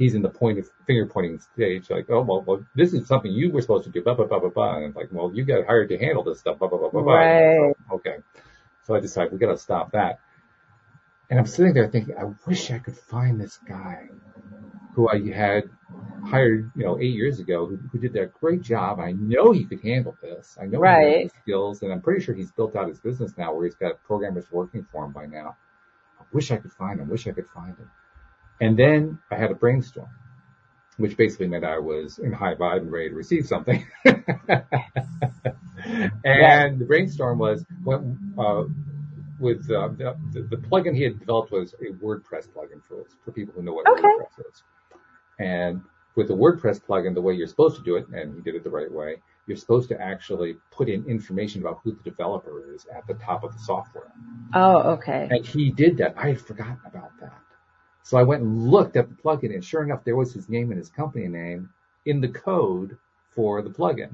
he's 0.00 0.14
in 0.14 0.22
the 0.22 0.30
point 0.30 0.58
of 0.58 0.66
finger 0.86 1.04
pointing 1.06 1.38
stage, 1.38 1.90
like, 1.90 2.06
oh 2.08 2.22
well, 2.22 2.42
well, 2.46 2.64
this 2.74 2.94
is 2.94 3.06
something 3.06 3.30
you 3.30 3.52
were 3.52 3.60
supposed 3.60 3.84
to 3.84 3.90
do, 3.90 4.02
blah 4.02 4.14
blah 4.14 4.26
blah 4.26 4.40
blah 4.40 4.48
blah. 4.48 4.76
And 4.76 4.86
it's 4.86 4.96
like, 4.96 5.08
well, 5.12 5.30
you 5.32 5.44
got 5.44 5.66
hired 5.66 5.90
to 5.90 5.98
handle 5.98 6.24
this 6.24 6.40
stuff, 6.40 6.58
blah 6.58 6.68
blah 6.68 6.78
blah 6.78 6.88
blah 6.88 7.02
blah. 7.02 7.14
Right. 7.14 7.74
So, 7.88 7.96
okay, 7.96 8.16
so 8.84 8.94
I 8.94 9.00
decided 9.00 9.32
we 9.32 9.38
got 9.38 9.52
to 9.52 9.58
stop 9.58 9.92
that. 9.92 10.18
And 11.28 11.38
I'm 11.38 11.46
sitting 11.46 11.74
there 11.74 11.86
thinking, 11.86 12.16
I 12.18 12.24
wish 12.46 12.70
I 12.70 12.78
could 12.78 12.96
find 12.96 13.38
this 13.38 13.58
guy 13.68 14.08
who 14.94 15.08
I 15.08 15.20
had 15.30 15.64
hired, 16.24 16.72
you 16.74 16.84
know, 16.84 16.98
eight 16.98 17.14
years 17.14 17.38
ago, 17.38 17.66
who, 17.66 17.76
who 17.76 17.98
did 17.98 18.14
that 18.14 18.32
great 18.40 18.62
job. 18.62 19.00
I 19.00 19.12
know 19.12 19.52
he 19.52 19.64
could 19.64 19.82
handle 19.82 20.16
this. 20.22 20.56
I 20.60 20.64
know 20.64 20.82
he 20.82 21.22
has 21.22 21.32
skills, 21.42 21.82
and 21.82 21.92
I'm 21.92 22.00
pretty 22.00 22.24
sure 22.24 22.34
he's 22.34 22.50
built 22.50 22.74
out 22.74 22.88
his 22.88 22.98
business 22.98 23.34
now, 23.36 23.54
where 23.54 23.66
he's 23.66 23.76
got 23.76 24.02
programmers 24.04 24.50
working 24.50 24.86
for 24.90 25.04
him 25.04 25.12
by 25.12 25.26
now. 25.26 25.56
I 26.18 26.24
wish 26.32 26.50
I 26.50 26.56
could 26.56 26.72
find 26.72 26.98
him. 26.98 27.08
Wish 27.08 27.28
I 27.28 27.32
could 27.32 27.48
find 27.48 27.76
him. 27.76 27.90
And 28.60 28.78
then 28.78 29.18
I 29.30 29.36
had 29.36 29.50
a 29.50 29.54
brainstorm, 29.54 30.08
which 30.98 31.16
basically 31.16 31.48
meant 31.48 31.64
I 31.64 31.78
was 31.78 32.18
in 32.18 32.32
high 32.32 32.54
vibe 32.54 32.82
and 32.82 32.92
ready 32.92 33.08
to 33.08 33.14
receive 33.14 33.46
something. 33.46 33.86
and 34.04 34.64
the 36.78 36.84
brainstorm 36.86 37.38
was 37.38 37.64
when, 37.84 38.34
uh, 38.38 38.64
with 39.38 39.70
uh, 39.70 39.88
the, 39.88 40.16
the 40.32 40.56
plugin 40.56 40.94
he 40.94 41.02
had 41.02 41.18
developed 41.18 41.52
was 41.52 41.74
a 41.74 41.92
WordPress 42.04 42.48
plugin 42.48 42.82
for 42.86 43.04
for 43.24 43.32
people 43.32 43.54
who 43.54 43.62
know 43.62 43.72
what 43.72 43.88
Okay. 43.88 44.02
WordPress 44.02 44.50
is. 44.50 44.62
And 45.38 45.80
with 46.16 46.28
the 46.28 46.34
WordPress 46.34 46.82
plugin, 46.82 47.14
the 47.14 47.22
way 47.22 47.34
you're 47.34 47.46
supposed 47.46 47.76
to 47.76 47.82
do 47.82 47.96
it, 47.96 48.06
and 48.08 48.34
he 48.34 48.42
did 48.42 48.54
it 48.54 48.64
the 48.64 48.70
right 48.70 48.90
way, 48.92 49.16
you're 49.46 49.56
supposed 49.56 49.88
to 49.88 50.00
actually 50.00 50.56
put 50.70 50.88
in 50.88 51.04
information 51.06 51.62
about 51.62 51.80
who 51.82 51.92
the 51.92 52.02
developer 52.02 52.74
is 52.74 52.86
at 52.94 53.06
the 53.06 53.14
top 53.14 53.42
of 53.42 53.52
the 53.52 53.58
software. 53.60 54.12
Oh, 54.54 54.92
okay. 54.94 55.28
And 55.30 55.46
he 55.46 55.70
did 55.70 55.96
that. 55.98 56.14
I 56.18 56.28
had 56.28 56.40
forgotten 56.40 56.78
about 56.84 57.12
that. 57.20 57.32
So 58.02 58.16
I 58.16 58.22
went 58.22 58.42
and 58.42 58.68
looked 58.70 58.96
at 58.96 59.08
the 59.08 59.14
plugin 59.14 59.54
and 59.54 59.64
sure 59.64 59.82
enough, 59.82 60.04
there 60.04 60.16
was 60.16 60.32
his 60.32 60.48
name 60.48 60.70
and 60.70 60.78
his 60.78 60.88
company 60.88 61.28
name 61.28 61.70
in 62.06 62.20
the 62.20 62.28
code 62.28 62.96
for 63.34 63.62
the 63.62 63.70
plugin. 63.70 64.10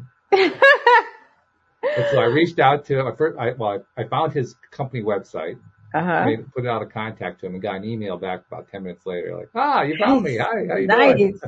so 2.11 2.19
I 2.19 2.25
reached 2.25 2.59
out 2.59 2.85
to 2.87 3.01
him. 3.01 3.07
I, 3.07 3.15
first, 3.17 3.39
I, 3.39 3.53
well, 3.53 3.83
I, 3.97 4.03
I 4.03 4.09
found 4.09 4.33
his 4.33 4.55
company 4.71 5.03
website, 5.03 5.59
Uh-huh. 5.95 6.25
made, 6.27 6.53
put 6.53 6.67
out 6.67 6.83
a 6.83 6.87
contact 6.87 7.41
to 7.41 7.47
him 7.47 7.55
and 7.55 7.63
got 7.63 7.77
an 7.77 7.85
email 7.85 8.19
back 8.19 8.43
about 8.51 8.69
10 8.71 8.83
minutes 8.83 9.07
later. 9.07 9.37
Like, 9.37 9.49
ah, 9.55 9.83
you 9.83 9.97
found 9.99 10.25
me. 10.25 10.37
Hi, 10.37 10.67
how 10.69 10.77
you 10.77 10.89
doing? 10.89 11.39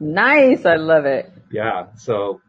nice. 0.00 0.66
I 0.66 0.74
love 0.76 1.04
it. 1.04 1.30
Yeah. 1.50 1.86
So 1.96 2.40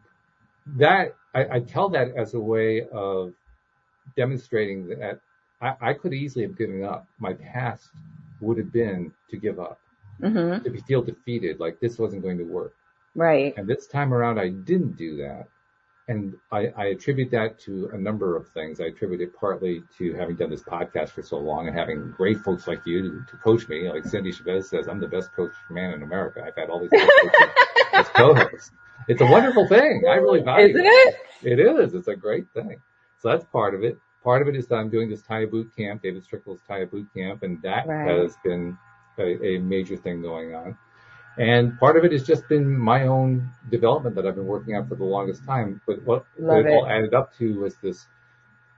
that 0.78 1.14
I, 1.34 1.56
I 1.56 1.60
tell 1.60 1.90
that 1.90 2.08
as 2.16 2.34
a 2.34 2.40
way 2.40 2.86
of 2.92 3.32
demonstrating 4.16 4.88
that 4.88 5.20
I, 5.60 5.74
I 5.90 5.92
could 5.94 6.12
easily 6.14 6.44
have 6.46 6.58
given 6.58 6.82
up. 6.82 7.06
My 7.20 7.34
past 7.34 7.88
would 8.40 8.58
have 8.58 8.72
been 8.72 9.12
to 9.30 9.36
give 9.36 9.58
up, 9.60 9.80
hmm 10.20 10.58
to 10.58 10.82
feel 10.82 11.02
defeated, 11.02 11.60
like 11.60 11.80
this 11.80 11.98
wasn't 11.98 12.22
going 12.22 12.38
to 12.38 12.44
work. 12.44 12.74
Right. 13.14 13.54
And 13.56 13.66
this 13.66 13.86
time 13.86 14.12
around, 14.12 14.38
I 14.38 14.48
didn't 14.50 14.96
do 14.96 15.16
that. 15.18 15.48
And 16.08 16.34
I, 16.52 16.68
I 16.76 16.84
attribute 16.86 17.30
that 17.32 17.58
to 17.60 17.90
a 17.92 17.98
number 17.98 18.36
of 18.36 18.46
things. 18.50 18.80
I 18.80 18.84
attribute 18.84 19.20
it 19.20 19.34
partly 19.34 19.82
to 19.98 20.12
having 20.14 20.36
done 20.36 20.50
this 20.50 20.62
podcast 20.62 21.08
for 21.10 21.22
so 21.22 21.36
long 21.38 21.66
and 21.66 21.76
having 21.76 22.12
great 22.16 22.38
folks 22.38 22.68
like 22.68 22.86
you 22.86 23.02
to, 23.02 23.24
to 23.28 23.36
coach 23.38 23.68
me. 23.68 23.90
Like 23.90 24.04
Cindie 24.04 24.30
Chavez 24.32 24.68
says, 24.68 24.86
I'm 24.86 25.00
the 25.00 25.08
best 25.08 25.32
coach 25.32 25.50
man 25.68 25.94
in 25.94 26.02
America. 26.04 26.44
I've 26.46 26.54
had 26.54 26.70
all 26.70 26.78
these 26.78 26.90
as 27.92 28.06
co-hosts. 28.10 28.70
It's 29.08 29.20
a 29.20 29.26
wonderful 29.26 29.66
thing. 29.66 30.04
I 30.08 30.14
really 30.14 30.42
value 30.42 30.68
Isn't 30.68 30.84
it? 30.86 31.16
it 31.42 31.58
is. 31.58 31.94
It's 31.94 32.08
a 32.08 32.14
great 32.16 32.46
thing. 32.54 32.80
So 33.18 33.30
that's 33.30 33.44
part 33.46 33.74
of 33.74 33.82
it. 33.82 33.98
Part 34.26 34.42
of 34.42 34.48
it 34.48 34.56
is 34.56 34.66
that 34.66 34.74
I'm 34.74 34.90
doing 34.90 35.08
this 35.08 35.22
Tanya 35.22 35.46
boot 35.46 35.70
camp, 35.76 36.02
David 36.02 36.24
Strickle's 36.24 36.58
Tanya 36.66 36.86
boot 36.86 37.06
camp, 37.14 37.44
and 37.44 37.62
that 37.62 37.86
Right. 37.86 38.08
has 38.08 38.36
been 38.42 38.76
a, 39.18 39.22
a 39.50 39.58
major 39.60 39.96
thing 39.96 40.20
going 40.20 40.52
on. 40.52 40.76
And 41.38 41.78
part 41.78 41.96
of 41.96 42.04
it 42.04 42.10
has 42.10 42.24
just 42.24 42.48
been 42.48 42.76
my 42.76 43.06
own 43.06 43.48
development 43.70 44.16
that 44.16 44.26
I've 44.26 44.34
been 44.34 44.48
working 44.48 44.74
on 44.74 44.88
for 44.88 44.96
the 44.96 45.04
longest 45.04 45.44
time. 45.44 45.80
But 45.86 46.02
what 46.02 46.26
Love 46.40 46.66
it 46.66 46.70
all 46.72 46.88
added 46.88 47.14
up 47.14 47.36
to 47.36 47.60
was 47.60 47.76
this 47.76 48.08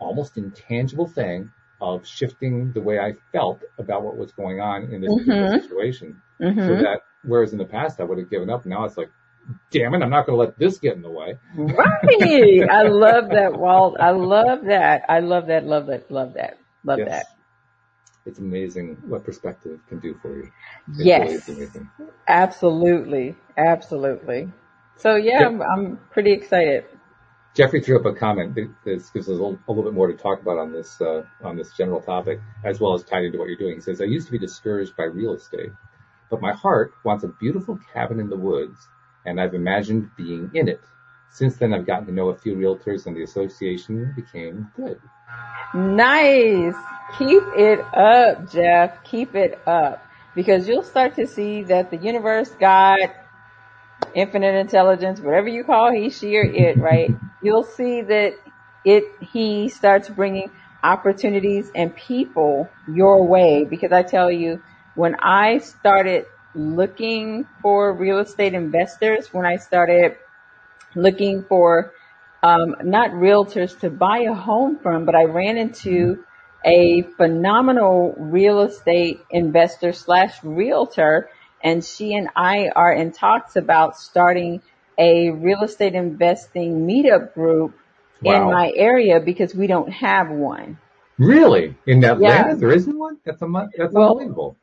almost 0.01 0.37
intangible 0.37 1.07
thing 1.07 1.51
of 1.81 2.07
shifting 2.07 2.73
the 2.73 2.83
way 2.83 2.99
I 2.99 3.15
felt 3.33 3.63
about 3.79 4.03
what 4.03 4.19
was 4.19 4.33
going 4.33 4.61
on 4.61 4.93
in 4.93 5.01
this 5.01 5.15
Mhm. 5.15 5.63
situation. 5.63 6.21
hmm 6.41 6.67
So 6.67 6.77
that 6.77 7.01
whereas 7.25 7.53
in 7.53 7.59
the 7.59 7.65
past 7.65 8.01
I 8.01 8.05
would 8.05 8.19
have 8.19 8.29
given 8.29 8.51
up, 8.51 8.67
now 8.67 8.85
it's 8.85 8.99
like, 8.99 9.11
damn 9.71 9.95
it, 9.95 10.03
I'm 10.03 10.11
not 10.11 10.27
going 10.27 10.37
to 10.39 10.45
let 10.45 10.59
this 10.59 10.79
get 10.79 10.97
in 10.97 11.03
the 11.03 11.11
way. 11.11 11.35
Right. 11.57 12.69
I 12.71 12.83
love 12.89 13.29
that, 13.31 13.53
Walt. 13.59 13.97
I 14.01 14.11
love 14.11 14.65
that. 14.67 15.03
I 15.09 15.21
love 15.21 15.47
that. 15.47 15.65
Love 15.65 15.87
that. 15.87 16.11
Love 16.11 16.35
that. 16.35 16.59
Love 16.85 16.99
Yes. 17.01 17.09
that. 17.09 17.27
It's 18.27 18.39
amazing 18.41 18.99
what 19.07 19.25
perspective 19.25 19.81
can 19.89 20.01
do 20.01 20.15
for 20.21 20.37
you. 20.37 20.43
It 20.45 20.51
Yes. 21.07 21.49
amazing. 21.49 21.89
Absolutely. 22.29 23.35
Absolutely. 23.57 24.53
So 24.97 25.15
yeah, 25.17 25.41
Yeah. 25.41 25.47
I'm, 25.47 25.63
I'm 25.63 26.01
pretty 26.11 26.33
excited. 26.33 26.85
Jeffrey 27.55 27.81
threw 27.81 27.99
up 27.99 28.07
a 28.07 28.15
comment 28.15 28.55
this 28.85 29.11
gives 29.11 29.27
us 29.27 29.31
a 29.31 29.33
little, 29.33 29.59
a 29.67 29.73
little 29.73 29.83
bit 29.85 29.95
more 29.95 30.07
to 30.07 30.15
talk 30.15 30.41
about 30.43 30.59
on 30.59 30.73
this 30.73 31.01
uh, 31.01 31.23
on 31.43 31.57
this 31.57 31.73
general 31.77 32.01
topic, 32.01 32.39
as 32.65 32.79
well 32.81 32.95
as 32.95 33.03
tied 33.03 33.25
into 33.25 33.39
what 33.39 33.49
you're 33.49 33.57
doing. 33.57 33.75
He 33.77 33.81
says, 33.81 34.01
"I 34.01 34.05
used 34.05 34.27
to 34.27 34.33
be 34.33 34.39
discouraged 34.39 34.95
by 34.97 35.05
real 35.05 35.33
estate, 35.35 35.71
but 36.31 36.41
my 36.41 36.53
heart 36.53 36.93
wants 37.05 37.25
a 37.25 37.29
beautiful 37.41 37.79
cabin 37.93 38.21
in 38.21 38.29
the 38.29 38.37
woods, 38.37 38.87
and 39.25 39.41
I've 39.41 39.55
imagined 39.55 40.11
being 40.17 40.51
in 40.55 40.69
it. 40.69 40.81
Since 41.31 41.57
then, 41.57 41.75
I've 41.75 41.87
gotten 41.87 42.07
to 42.07 42.13
know 42.13 42.31
a 42.31 42.37
few 42.37 42.55
realtors, 42.55 43.07
and 43.07 43.17
the 43.17 43.23
association 43.23 44.13
became 44.17 44.69
good." 44.77 45.01
Nice. 45.75 46.75
Keep 47.19 47.43
it 47.57 47.81
up, 47.95 48.51
Jeff. 48.51 49.03
Keep 49.05 49.35
it 49.35 49.61
up. 49.67 50.05
Because 50.35 50.69
you'll 50.69 50.83
start 50.83 51.17
to 51.17 51.27
see 51.27 51.65
that 51.65 51.91
the 51.91 51.97
universe, 51.97 52.51
God, 52.61 52.99
infinite 54.15 54.55
intelligence, 54.55 55.21
whatever 55.21 55.49
you 55.49 55.65
call 55.65 55.93
he, 55.93 56.11
she, 56.11 56.37
or 56.37 56.45
it, 56.45 56.79
right? 56.79 57.11
You'll 57.43 57.65
see 57.65 58.03
that 58.03 58.35
it, 58.85 59.05
he 59.21 59.69
starts 59.69 60.09
bringing 60.09 60.51
opportunities 60.83 61.71
and 61.75 61.95
people 61.95 62.69
your 62.87 63.27
way. 63.27 63.65
Because 63.65 63.93
I 63.93 64.03
tell 64.03 64.31
you, 64.31 64.63
when 64.95 65.17
I 65.21 65.59
started 65.59 66.27
looking 66.55 67.47
for 67.63 67.93
real 67.93 68.19
estate 68.19 68.55
investors, 68.55 69.33
when 69.33 69.47
I 69.47 69.57
started 69.57 70.17
looking 70.95 71.45
for 71.45 71.93
um, 72.43 72.77
not 72.83 73.11
realtors 73.11 73.79
to 73.81 73.91
buy 73.91 74.21
a 74.21 74.35
home 74.35 74.79
from, 74.79 75.05
but 75.05 75.15
I 75.15 75.25
ran 75.25 75.57
into 75.59 76.25
a 76.65 77.03
phenomenal 77.17 78.15
real 78.19 78.61
estate 78.63 79.21
investor 79.31 79.93
slash 79.93 80.43
realtor, 80.43 81.29
and 81.63 81.85
she 81.85 82.15
and 82.15 82.29
I 82.37 82.71
are 82.75 82.93
in 82.93 83.13
talks 83.13 83.57
about 83.57 83.97
starting 83.97 84.63
a 84.99 85.31
real 85.31 85.63
estate 85.63 85.95
investing 85.95 86.87
meetup 86.87 87.35
group 87.35 87.75
in 88.25 88.45
my 88.45 88.73
area 88.75 89.21
because 89.21 89.55
we 89.55 89.67
don't 89.67 89.91
have 89.91 90.29
one. 90.31 90.79
Really, 91.19 91.77
in 91.87 92.05
Atlanta, 92.05 92.51
Yeah. 92.51 92.55
there 92.55 92.71
isn't 92.73 92.99
one. 92.99 93.19
That's 93.25 93.43
a 93.43 93.47
that's 93.77 93.95
Well, 93.95 94.11
unbelievable. 94.11 94.57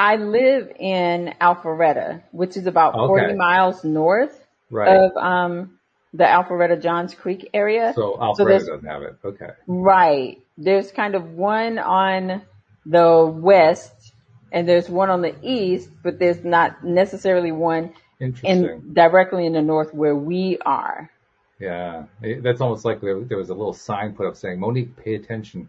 I 0.00 0.16
live 0.16 0.72
in 0.78 1.34
Alpharetta, 1.42 2.22
which 2.32 2.56
is 2.56 2.66
about 2.66 2.94
40 2.94 3.34
miles 3.34 3.84
north 3.84 4.46
Right. 4.70 4.88
of 4.96 5.14
um, 5.16 5.78
the 6.14 6.24
Alpharetta 6.24 6.80
Johns 6.82 7.14
Creek 7.14 7.50
area. 7.52 7.92
so 7.94 8.16
Alpharetta 8.16 8.36
there's- 8.46 8.66
doesn't 8.66 8.86
have 8.86 9.02
it. 9.02 9.16
Okay. 9.24 9.50
Right. 9.66 10.38
There's 10.56 10.90
kind 10.90 11.14
of 11.14 11.34
one 11.34 11.78
on 11.78 12.40
the 12.86 13.26
west 13.26 14.14
and 14.52 14.66
there's 14.66 14.88
one 14.88 15.10
on 15.10 15.20
the 15.20 15.34
east, 15.42 15.90
but 16.02 16.18
there's 16.18 16.42
not 16.44 16.82
necessarily 16.82 17.52
one 17.52 17.92
in 18.18 18.92
directly 18.94 19.44
in 19.46 19.52
the 19.52 19.62
north 19.62 19.92
where 19.94 20.14
we 20.16 20.58
are. 20.64 21.10
Yeah, 21.58 22.04
that's 22.22 22.60
almost 22.62 22.84
like 22.86 23.00
there, 23.02 23.20
there 23.20 23.36
was 23.38 23.50
a 23.50 23.54
little 23.54 23.74
sign 23.74 24.14
put 24.14 24.26
up 24.26 24.34
saying, 24.36 24.58
"Monique, 24.60 24.96
pay 24.96 25.14
attention." 25.14 25.68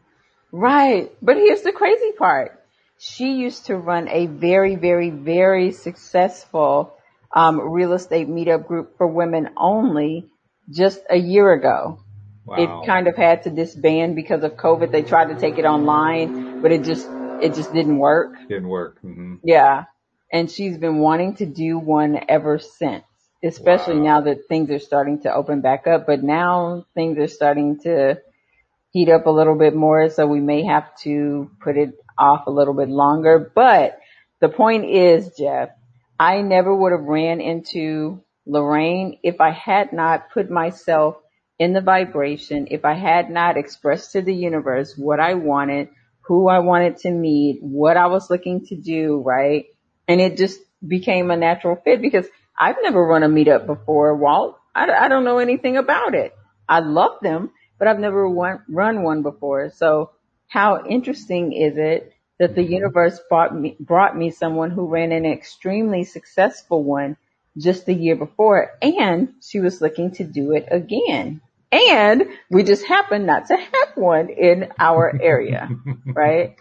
Right. 0.53 1.11
But 1.21 1.36
here's 1.38 1.61
the 1.63 1.73
crazy 1.73 2.13
part. 2.13 2.61
She 3.04 3.34
used 3.34 3.66
to 3.66 3.76
run 3.76 4.08
a 4.10 4.28
very, 4.28 4.76
very, 4.76 5.10
very 5.10 5.72
successful 5.72 6.93
um, 7.36 7.60
real 7.60 7.93
estate 7.93 8.28
meetup 8.28 8.68
group 8.68 8.95
for 8.97 9.08
women 9.08 9.49
only 9.58 10.30
just 10.70 11.02
a 11.10 11.18
year 11.18 11.52
ago. 11.52 11.99
Wow. 12.45 12.82
it 12.82 12.86
kind 12.86 13.08
of 13.08 13.16
had 13.16 13.43
to 13.43 13.49
disband 13.49 14.16
because 14.16 14.43
of 14.43 14.52
COVID. 14.54 14.91
They 14.91 15.02
tried 15.02 15.34
to 15.34 15.39
take 15.39 15.58
it 15.58 15.66
online, 15.66 16.62
but 16.62 16.72
it 16.72 16.84
just 16.84 17.08
it 17.41 17.56
just 17.56 17.74
didn't 17.74 17.97
work. 17.97 18.36
didn't 18.47 18.70
work. 18.70 18.99
hmm 19.02 19.36
Yeah. 19.43 19.86
And 20.32 20.49
she's 20.52 20.78
been 20.78 20.99
wanting 20.99 21.36
to 21.38 21.47
do 21.47 21.80
one 21.80 22.20
ever 22.30 22.60
since, 22.60 23.06
especially 23.43 23.97
Wow. 23.97 24.04
now 24.04 24.22
that 24.22 24.47
things 24.47 24.70
are 24.70 24.80
starting 24.80 25.22
to 25.24 25.34
open 25.34 25.62
back 25.62 25.88
up. 25.88 26.06
But 26.06 26.22
now 26.22 26.86
things 26.93 27.18
are 27.18 27.28
starting 27.28 27.80
to 27.80 28.22
heat 28.91 29.10
up 29.10 29.26
a 29.26 29.32
little 29.32 29.58
bit 29.58 29.74
more, 29.76 30.10
so 30.10 30.28
we 30.28 30.39
may 30.41 30.64
have 30.66 30.95
to 31.04 31.49
put 31.64 31.78
it 31.78 31.93
off 32.18 32.47
a 32.47 32.51
little 32.51 32.74
bit 32.74 32.89
longer. 32.89 33.51
But 33.53 33.99
the 34.39 34.49
point 34.49 34.86
is, 34.86 35.32
Jeff, 35.38 35.70
I 36.20 36.41
never 36.41 36.76
would 36.76 36.91
have 36.91 37.01
ran 37.01 37.41
into 37.41 38.24
Lorraine 38.45 39.20
if 39.24 39.41
I 39.41 39.51
had 39.51 39.93
not 39.93 40.32
put 40.32 40.49
myself 40.49 41.16
in 41.59 41.74
the 41.74 41.82
vibration, 41.82 42.68
if 42.72 42.86
I 42.86 42.93
had 42.93 43.30
not 43.30 43.57
expressed 43.57 44.14
to 44.14 44.22
the 44.22 44.34
universe 44.34 44.95
what 44.97 45.20
I 45.20 45.36
wanted, 45.36 45.89
who 46.22 46.47
I 46.47 46.59
wanted 46.59 46.97
to 46.97 47.12
meet, 47.12 47.59
what 47.62 47.97
I 47.97 48.07
was 48.07 48.30
looking 48.30 48.66
to 48.66 48.76
do, 48.76 49.22
right? 49.24 49.66
And 50.07 50.20
it 50.20 50.38
just 50.38 50.59
became 50.86 51.30
a 51.30 51.38
natural 51.38 51.76
fit 51.84 52.01
because 52.01 52.26
I've 52.59 52.78
never 52.82 53.05
run 53.05 53.24
a 53.24 53.30
meetup 53.30 53.68
before, 53.68 54.16
Walt. 54.16 54.57
I, 54.74 54.89
I 54.89 55.07
don't 55.07 55.24
know 55.24 55.38
anything 55.38 55.78
about 55.78 56.16
it. 56.16 56.34
I 56.68 56.80
love 56.80 57.18
them, 57.22 57.51
but 57.78 57.88
I've 57.88 57.99
never 57.99 58.28
one, 58.28 58.64
run 58.70 59.03
one 59.03 59.22
before. 59.22 59.72
So 59.76 60.12
how 60.52 60.84
interesting 60.86 61.54
is 61.54 61.78
it 61.78 62.12
that 62.38 62.56
the 62.56 62.64
universe 62.64 63.18
brought 63.30 63.56
me, 63.58 63.78
brought 63.80 64.18
me 64.18 64.32
someone 64.32 64.70
who 64.70 64.86
ran 64.88 65.14
an 65.14 65.26
extremely 65.26 66.04
successful 66.04 66.84
one 66.84 67.16
just 67.58 67.86
the 67.86 67.93
year 67.93 68.18
before 68.18 68.72
and 68.82 69.34
she 69.41 69.62
was 69.62 69.80
looking 69.80 70.12
to 70.12 70.26
do 70.26 70.52
it 70.52 70.68
again. 70.70 71.39
And 71.72 72.24
we 72.49 72.64
just 72.64 72.84
happen 72.86 73.26
not 73.26 73.47
to 73.47 73.56
have 73.56 73.95
one 73.95 74.28
in 74.28 74.74
our 74.78 75.18
area, 75.22 75.70
right? 76.06 76.58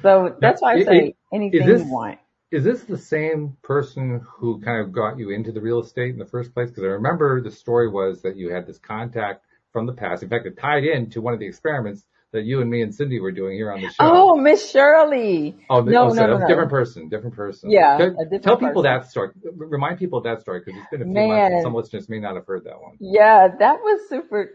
So 0.00 0.34
that's 0.40 0.62
why 0.62 0.76
I 0.76 0.82
say 0.82 1.08
it- 1.08 1.16
anything 1.30 1.66
this- 1.66 1.82
you 1.82 1.92
want. 1.92 2.18
Is 2.50 2.64
this 2.64 2.84
the 2.84 2.96
same 2.96 3.58
person 3.60 4.22
who 4.24 4.62
kind 4.62 4.80
of 4.80 4.90
got 4.90 5.18
you 5.18 5.28
into 5.28 5.52
the 5.52 5.60
real 5.60 5.80
estate 5.80 6.12
in 6.14 6.18
the 6.18 6.24
first 6.24 6.54
place? 6.54 6.70
Because 6.70 6.84
I 6.84 6.86
remember 6.86 7.42
the 7.42 7.50
story 7.50 7.90
was 7.90 8.22
that 8.22 8.36
you 8.36 8.48
had 8.50 8.66
this 8.66 8.78
contact 8.78 9.44
from 9.74 9.84
the 9.84 9.92
past. 9.92 10.22
In 10.22 10.30
fact, 10.30 10.46
it 10.46 10.56
tied 10.56 10.84
in 10.84 11.10
to 11.10 11.20
one 11.20 11.34
of 11.34 11.40
the 11.40 11.46
experiments 11.46 12.06
that 12.32 12.44
you 12.44 12.60
and 12.60 12.70
me 12.70 12.82
and 12.82 12.94
Cindie 12.94 13.20
were 13.20 13.32
doing 13.32 13.56
here 13.56 13.72
on 13.72 13.80
the 13.82 13.90
show. 13.90 14.06
Oh, 14.06 14.36
Miss 14.36 14.70
Shirley. 14.70 15.56
Oh, 15.68 15.82
no, 15.82 16.08
oh, 16.08 16.12
no, 16.12 16.26
no, 16.26 16.38
no. 16.38 16.46
different 16.46 16.70
person, 16.70 17.08
different 17.08 17.36
person. 17.36 17.70
Yeah, 17.70 17.98
different 17.98 18.42
tell 18.42 18.56
people 18.58 18.82
person. 18.82 18.84
that 18.84 19.10
story. 19.10 19.30
Remind 19.56 19.98
people 19.98 20.18
of 20.18 20.24
that 20.24 20.40
story 20.40 20.60
because 20.60 20.78
it's 20.78 20.88
been 20.88 21.02
a 21.02 21.06
few 21.06 21.22
Man. 21.22 21.24
months. 21.24 21.50
and 21.52 21.60
Some 21.60 21.74
listeners 21.74 22.08
may 22.08 22.20
not 22.20 22.36
have 22.36 22.46
heard 22.46 22.64
that 22.64 22.80
one. 22.80 23.00
Yeah, 23.00 23.48
that 23.58 23.80
was 23.80 24.08
super. 24.08 24.50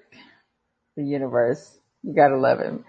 The 0.97 1.03
universe. 1.05 1.79
You 2.03 2.15
gotta 2.15 2.37
love 2.37 2.59
him. 2.59 2.85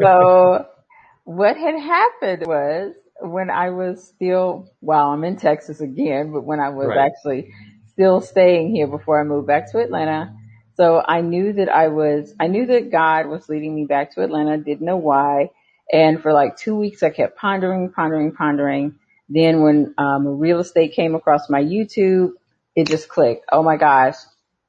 So, 0.00 0.66
what 1.24 1.56
had 1.56 1.76
happened 1.80 2.46
was 2.46 2.94
when 3.22 3.50
I 3.50 3.70
was 3.70 4.06
still, 4.06 4.72
well, 4.82 5.10
I'm 5.10 5.24
in 5.24 5.36
Texas 5.36 5.80
again, 5.80 6.32
but 6.32 6.44
when 6.44 6.60
I 6.60 6.70
was 6.70 6.88
Right. 6.88 6.96
actually 6.96 7.52
still 7.92 8.20
staying 8.20 8.74
here 8.74 8.88
before 8.88 9.20
I 9.20 9.24
moved 9.24 9.48
back 9.48 9.70
to 9.72 9.80
Atlanta. 9.80 10.34
So 10.76 11.02
I 11.06 11.22
knew 11.22 11.54
that 11.54 11.68
I 11.68 11.88
was, 11.88 12.34
I 12.38 12.48
knew 12.48 12.66
that 12.66 12.90
God 12.90 13.26
was 13.26 13.48
leading 13.48 13.74
me 13.74 13.86
back 13.86 14.14
to 14.14 14.22
Atlanta, 14.22 14.58
didn't 14.58 14.84
know 14.84 14.98
why. 14.98 15.50
And 15.90 16.20
for 16.20 16.32
like 16.32 16.56
two 16.56 16.76
weeks, 16.76 17.02
I 17.02 17.10
kept 17.10 17.38
pondering, 17.38 17.90
pondering, 17.92 18.32
pondering. 18.32 18.96
Then 19.28 19.62
when 19.62 19.94
um, 19.98 20.38
real 20.38 20.60
estate 20.60 20.92
came 20.92 21.14
across 21.14 21.48
my 21.48 21.62
YouTube, 21.62 22.32
it 22.74 22.86
just 22.88 23.08
clicked. 23.08 23.46
Oh 23.50 23.62
my 23.62 23.76
gosh, 23.76 24.16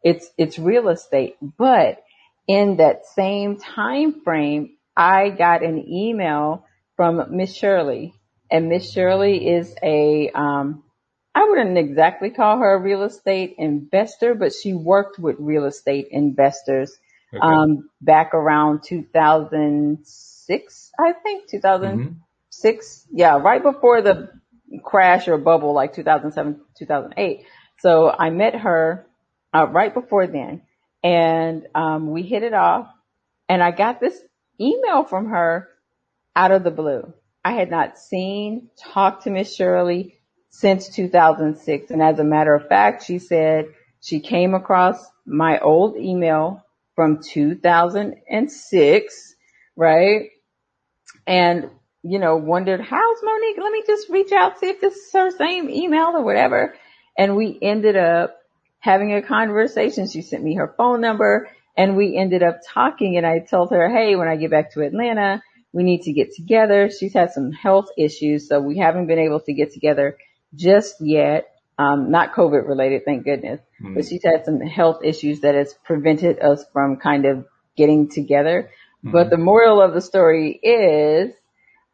it's 0.03 0.29
it's 0.37 0.57
real 0.57 0.89
estate. 0.89 1.35
But 1.41 2.03
in 2.47 2.77
that 2.77 3.05
same 3.05 3.57
time 3.57 4.21
frame, 4.21 4.77
I 4.95 5.29
got 5.29 5.63
an 5.63 5.87
email 5.87 6.65
from 6.95 7.35
Miss 7.35 7.53
Shirley, 7.53 8.13
and 8.49 8.69
Miss 8.69 8.91
Shirley 8.91 9.47
is 9.47 9.75
a 9.83 10.31
um, 10.33 10.83
I 11.37 11.45
wouldn't 11.49 11.77
exactly 11.77 12.29
call 12.31 12.57
her 12.59 12.73
a 12.75 12.79
real 12.81 13.03
estate 13.03 13.55
investor, 13.59 14.33
but 14.35 14.53
she 14.53 14.73
worked 14.73 15.19
with 15.19 15.35
real 15.39 15.65
estate 15.65 16.07
investors 16.11 16.97
Okay. 17.33 17.41
um, 17.43 17.89
back 18.01 18.33
around 18.33 18.83
2006, 18.83 20.91
I 20.99 21.13
think 21.13 21.47
2000 21.49 21.99
Mhm. 21.99 22.15
yeah, 23.11 23.37
right 23.39 23.61
before 23.63 24.01
the 24.01 24.31
crash 24.83 25.29
or 25.29 25.37
bubble, 25.37 25.73
like 25.73 25.93
2007, 25.93 26.61
2008. 26.79 27.45
So 27.79 28.09
I 28.11 28.31
met 28.31 28.55
her 28.55 29.07
uh, 29.55 29.67
right 29.67 29.93
before 29.93 30.27
then, 30.27 30.63
and 31.03 31.67
um, 31.75 32.11
we 32.11 32.23
hit 32.23 32.43
it 32.43 32.55
off. 32.55 32.89
And 33.49 33.63
I 33.63 33.71
got 33.71 34.01
this 34.01 34.19
email 34.61 35.05
from 35.05 35.27
her 35.29 35.69
out 36.35 36.51
of 36.51 36.65
the 36.65 36.71
blue. 36.71 37.13
I 37.45 37.53
had 37.53 37.71
not 37.71 37.99
seen, 37.99 38.71
talked 38.93 39.25
to 39.25 39.31
Miss 39.31 39.55
Shirley 39.55 40.16
since 40.57 40.89
2006. 40.89 41.91
And 41.91 42.01
as 42.01 42.17
a 42.17 42.23
matter 42.23 42.55
of 42.55 42.67
fact, 42.67 43.05
she 43.05 43.19
said 43.19 43.67
she 44.01 44.19
came 44.19 44.55
across 44.55 44.97
my 45.23 45.59
old 45.59 45.95
email 45.97 46.65
from 46.95 47.21
2006, 47.21 49.35
right? 49.75 50.29
And, 51.27 51.69
you 52.01 52.17
know, 52.17 52.37
wondered, 52.37 52.81
how's 52.81 53.17
Monique? 53.21 53.57
Let 53.59 53.71
me 53.71 53.83
just 53.85 54.09
reach 54.09 54.31
out, 54.31 54.59
see 54.59 54.69
if 54.69 54.81
this 54.81 54.95
is 54.95 55.13
her 55.13 55.29
same 55.29 55.69
email 55.69 56.13
or 56.15 56.23
whatever. 56.23 56.73
And 57.15 57.35
we 57.35 57.59
ended 57.61 57.95
up 57.95 58.35
having 58.79 59.13
a 59.13 59.21
conversation. 59.21 60.09
She 60.09 60.23
sent 60.23 60.43
me 60.43 60.55
her 60.55 60.73
phone 60.75 61.01
number 61.01 61.49
and 61.77 61.95
we 61.95 62.17
ended 62.17 62.41
up 62.41 62.61
talking 62.67 63.15
and 63.15 63.27
I 63.27 63.39
told 63.39 63.69
her, 63.69 63.89
Hey, 63.89 64.15
when 64.15 64.27
I 64.27 64.37
get 64.37 64.49
back 64.49 64.73
to 64.73 64.81
Atlanta, 64.81 65.43
we 65.71 65.83
need 65.83 66.01
to 66.03 66.13
get 66.13 66.33
together. 66.33 66.89
She's 66.89 67.13
had 67.13 67.31
some 67.31 67.51
health 67.51 67.89
issues, 67.95 68.47
so 68.47 68.59
we 68.59 68.79
haven't 68.79 69.05
been 69.05 69.19
able 69.19 69.41
to 69.41 69.53
get 69.53 69.71
together 69.71 70.17
just 70.55 70.95
yet. 71.01 71.49
Um, 71.79 72.09
not 72.09 72.33
COVID 72.33 72.67
related, 72.67 73.03
thank 73.05 73.23
goodness, 73.23 73.61
Mhm. 73.81 73.93
but 73.95 74.05
she's 74.05 74.23
had 74.23 74.45
some 74.45 74.59
health 74.61 75.03
issues 75.03 75.41
that 75.41 75.53
has 75.53 75.75
prevented 75.85 76.39
us 76.39 76.65
from 76.73 76.97
kind 76.97 77.25
of 77.25 77.45
getting 77.75 78.09
together. 78.09 78.69
But 79.03 79.29
the 79.29 79.37
moral 79.37 79.79
of 79.81 79.93
the 79.93 80.01
story 80.01 80.59
is 80.61 81.33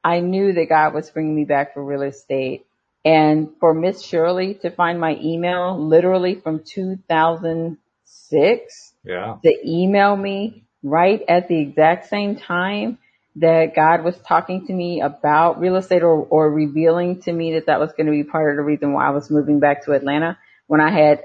I 0.03 0.19
knew 0.21 0.53
that 0.53 0.69
God 0.69 0.93
was 0.93 1.09
bringing 1.11 1.35
me 1.35 1.43
back 1.45 1.73
for 1.73 1.83
real 1.83 2.01
estate. 2.01 2.65
And 3.05 3.49
for 3.59 3.73
Miss 3.73 4.01
Shirley 4.01 4.53
to 4.61 4.71
find 4.71 4.97
my 4.99 5.17
email 5.21 5.77
literally 5.77 6.35
from 6.35 6.63
2006 6.63 8.93
Yeah. 9.03 9.35
to 9.43 9.69
email 9.69 10.15
me 10.15 10.63
right 10.81 11.21
at 11.27 11.49
the 11.49 11.59
exact 11.59 12.07
same 12.07 12.37
time 12.37 12.97
that 13.38 13.75
God 13.75 14.03
was 14.03 14.17
talking 14.19 14.67
to 14.67 14.73
me 14.73 15.01
about 15.01 15.59
real 15.59 15.75
estate 15.75 16.03
or, 16.03 16.23
or 16.25 16.51
revealing 16.51 17.21
to 17.23 17.34
me 17.34 17.53
that 17.53 17.65
that 17.67 17.79
was 17.79 17.91
going 17.93 18.05
to 18.05 18.11
be 18.11 18.23
part 18.23 18.51
of 18.51 18.57
the 18.57 18.63
reason 18.63 18.93
why 18.93 19.07
I 19.07 19.11
was 19.11 19.31
moving 19.31 19.59
back 19.59 19.86
to 19.86 19.93
Atlanta 19.93 20.38
when 20.67 20.81
I 20.81 20.91
had 20.91 21.23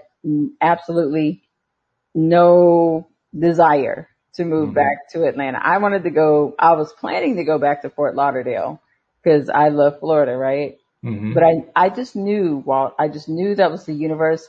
absolutely 0.61 1.43
no 2.15 3.09
desire 3.39 4.09
to 4.35 4.45
move 4.45 4.71
Mhm. 4.71 4.75
back 4.75 5.11
to 5.13 5.25
Atlanta. 5.25 5.61
I 5.63 5.79
wanted 5.79 6.05
to 6.05 6.11
go, 6.11 6.55
I 6.59 6.73
was 6.75 6.93
planning 6.95 7.37
to 7.37 7.45
go 7.45 7.59
back 7.59 7.83
to 7.83 7.91
Fort 7.91 8.15
Lauderdale 8.15 8.81
because 9.23 9.49
I 9.51 9.69
love 9.69 10.01
Florida, 10.01 10.37
right? 10.37 10.79
Mhm. 11.05 11.35
But 11.35 11.43
I, 11.45 11.65
I 11.77 11.89
just 11.91 12.17
knew, 12.17 12.59
Walt, 12.65 12.95
I 12.99 13.09
just 13.09 13.29
knew 13.29 13.55
that 13.55 13.71
was 13.71 13.85
the 13.85 13.95
universe 13.95 14.49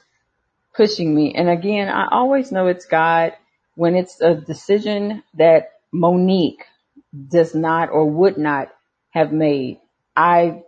pushing 0.76 1.14
me. 1.14 1.34
And 1.36 1.50
again, 1.50 1.90
I 1.90 2.08
always 2.12 2.52
know 2.52 2.68
it's 2.68 2.86
God 2.86 3.34
when 3.76 3.96
it's 3.96 4.22
a 4.22 4.36
decision 4.36 5.24
that 5.36 5.72
Monique 5.92 6.64
does 7.14 7.56
not 7.56 7.90
or 7.90 8.06
would 8.10 8.38
not 8.38 8.70
have 9.12 9.32
made. 9.32 9.80
I, 10.16 10.64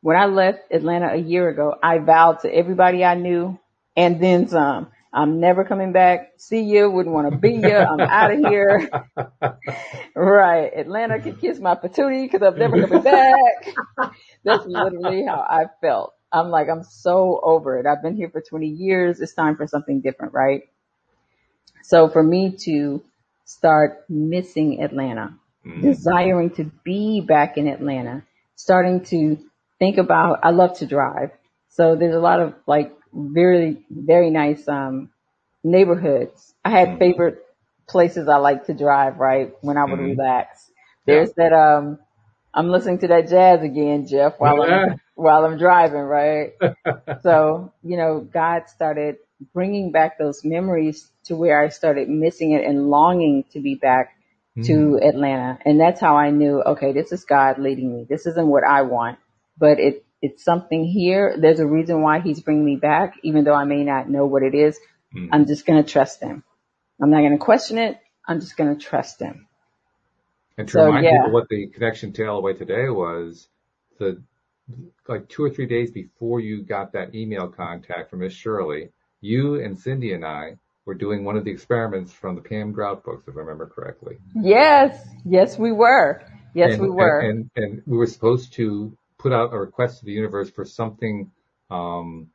when 0.00 0.16
I 0.16 0.26
left 0.26 0.60
Atlanta 0.70 1.12
a 1.12 1.16
year 1.18 1.48
ago, 1.48 1.74
I 1.82 1.98
vowed 1.98 2.40
to 2.40 2.54
everybody 2.54 3.04
I 3.04 3.14
knew 3.14 3.58
and 3.96 4.20
then 4.20 4.48
some. 4.48 4.88
I'm 5.12 5.38
never 5.38 5.64
coming 5.64 5.92
back. 5.92 6.32
See 6.38 6.62
you. 6.62 6.90
Wouldn't 6.90 7.14
want 7.14 7.32
to 7.32 7.38
be 7.38 7.52
you. 7.52 7.76
I'm 7.76 8.00
out 8.00 8.32
of 8.32 8.38
here. 8.40 8.90
right. 10.16 10.72
Atlanta 10.76 11.20
can 11.20 11.36
kiss 11.36 11.60
my 11.60 11.76
patootie 11.76 12.28
because 12.30 12.42
I'm 12.42 12.58
never 12.58 12.78
coming 12.78 13.02
back. 13.02 13.76
That's 14.44 14.66
literally 14.66 15.24
how 15.24 15.36
I 15.48 15.66
felt. 15.80 16.14
I'm 16.32 16.50
like, 16.50 16.68
I'm 16.68 16.82
so 16.82 17.40
over 17.44 17.78
it. 17.78 17.86
I've 17.86 18.02
been 18.02 18.16
here 18.16 18.28
for 18.28 18.40
20 18.42 18.66
years. 18.66 19.20
It's 19.20 19.34
time 19.34 19.56
for 19.56 19.68
something 19.68 20.00
different, 20.00 20.34
right? 20.34 20.62
So 21.84 22.08
for 22.08 22.22
me 22.22 22.56
to 22.64 23.04
start 23.44 24.04
missing 24.08 24.82
Atlanta, 24.82 25.38
Mhm. 25.64 25.80
desiring 25.80 26.50
to 26.50 26.70
be 26.84 27.20
back 27.20 27.56
in 27.56 27.68
Atlanta, 27.68 28.22
starting 28.56 29.04
to 29.06 29.38
think 29.78 29.98
about, 29.98 30.40
I 30.42 30.50
love 30.50 30.78
to 30.78 30.86
drive. 30.86 31.30
So 31.68 31.96
there's 31.96 32.14
a 32.14 32.20
lot 32.20 32.40
of 32.40 32.54
like 32.66 32.92
very, 33.12 33.84
very 33.90 34.30
nice, 34.30 34.66
um, 34.68 35.10
neighborhoods. 35.64 36.54
I 36.64 36.70
had 36.70 36.96
Mhm. 36.96 36.98
favorite 36.98 37.38
places 37.88 38.28
I 38.28 38.36
like 38.36 38.66
to 38.66 38.74
drive, 38.74 39.18
right? 39.18 39.52
When 39.62 39.76
I 39.76 39.84
would 39.84 39.98
Mhm. 39.98 40.00
relax. 40.00 40.70
There's 41.06 41.32
that, 41.36 41.52
um, 41.52 41.98
I'm 42.54 42.68
listening 42.70 42.98
to 43.00 43.08
that 43.08 43.28
jazz 43.28 43.62
again, 43.62 44.06
Jeff, 44.06 44.34
while 44.38 44.60
Yeah. 44.60 44.62
I'm, 44.62 45.00
while 45.14 45.44
I'm 45.44 45.58
driving, 45.58 46.00
right? 46.00 46.52
so, 47.22 47.72
you 47.82 47.96
know, 47.96 48.20
God 48.20 48.68
started 48.68 49.16
bringing 49.52 49.92
back 49.92 50.18
those 50.18 50.44
memories 50.44 51.10
to 51.24 51.36
where 51.36 51.62
I 51.62 51.68
started 51.68 52.08
missing 52.08 52.52
it 52.52 52.64
and 52.64 52.88
longing 52.88 53.44
to 53.52 53.60
be 53.60 53.74
back 53.76 54.10
to 54.62 55.00
Atlanta. 55.02 55.58
And 55.64 55.80
that's 55.80 56.00
how 56.00 56.16
I 56.16 56.30
knew, 56.30 56.62
okay, 56.62 56.92
this 56.92 57.12
is 57.12 57.24
God 57.24 57.58
leading 57.58 57.94
me. 57.94 58.06
This 58.08 58.26
isn't 58.26 58.46
what 58.46 58.64
I 58.64 58.82
want, 58.82 59.18
but 59.58 59.80
it, 59.80 60.04
it's 60.22 60.44
something 60.44 60.84
here. 60.84 61.36
There's 61.38 61.60
a 61.60 61.66
reason 61.66 62.02
why 62.02 62.20
he's 62.20 62.40
bringing 62.40 62.64
me 62.64 62.76
back, 62.76 63.14
even 63.22 63.44
though 63.44 63.54
I 63.54 63.64
may 63.64 63.84
not 63.84 64.08
know 64.08 64.26
what 64.26 64.42
it 64.42 64.54
is. 64.54 64.78
Mhm. 65.14 65.28
I'm 65.32 65.46
just 65.46 65.66
going 65.66 65.82
to 65.82 65.88
trust 65.90 66.20
him. 66.20 66.44
I'm 67.02 67.10
not 67.10 67.20
going 67.20 67.32
to 67.32 67.38
question 67.38 67.78
it. 67.78 67.98
I'm 68.26 68.40
just 68.40 68.56
going 68.56 68.76
to 68.76 68.82
trust 68.82 69.20
him. 69.20 69.46
And 70.56 70.68
to 70.68 70.72
So, 70.72 70.84
remind 70.86 71.04
yeah. 71.04 71.18
people 71.18 71.32
what 71.32 71.48
the 71.48 71.68
connection 71.68 72.14
LOA 72.16 72.54
today 72.54 72.88
was, 72.88 73.48
the 73.98 74.22
like 75.08 75.28
two 75.28 75.44
or 75.44 75.50
three 75.50 75.66
days 75.66 75.90
before 75.90 76.40
you 76.40 76.62
got 76.62 76.92
that 76.92 77.14
email 77.14 77.48
contact 77.48 78.10
from 78.10 78.20
Miss 78.20 78.32
Shirley, 78.32 78.90
you 79.20 79.56
and 79.62 79.76
Cindie 79.78 80.14
and 80.14 80.24
I 80.24 80.56
were 80.86 80.94
doing 80.94 81.24
one 81.24 81.36
of 81.36 81.44
the 81.44 81.50
experiments 81.50 82.12
from 82.12 82.34
the 82.34 82.42
Pam 82.42 82.72
Grout 82.72 83.04
books, 83.04 83.24
if 83.26 83.36
I 83.36 83.40
remember 83.40 83.66
correctly. 83.66 84.18
Yes. 84.34 85.06
Yes, 85.24 85.58
we 85.58 85.72
were. 85.72 86.22
Yes, 86.54 86.72
and, 86.72 86.82
we 86.82 86.88
were. 86.90 87.20
And, 87.20 87.50
and 87.56 87.64
and 87.64 87.82
we 87.86 87.96
were 87.96 88.06
supposed 88.06 88.52
to 88.54 88.96
put 89.18 89.32
out 89.32 89.52
a 89.52 89.58
request 89.58 90.00
to 90.00 90.04
the 90.04 90.12
universe 90.12 90.50
for 90.50 90.64
something, 90.64 91.30
um, 91.70 92.28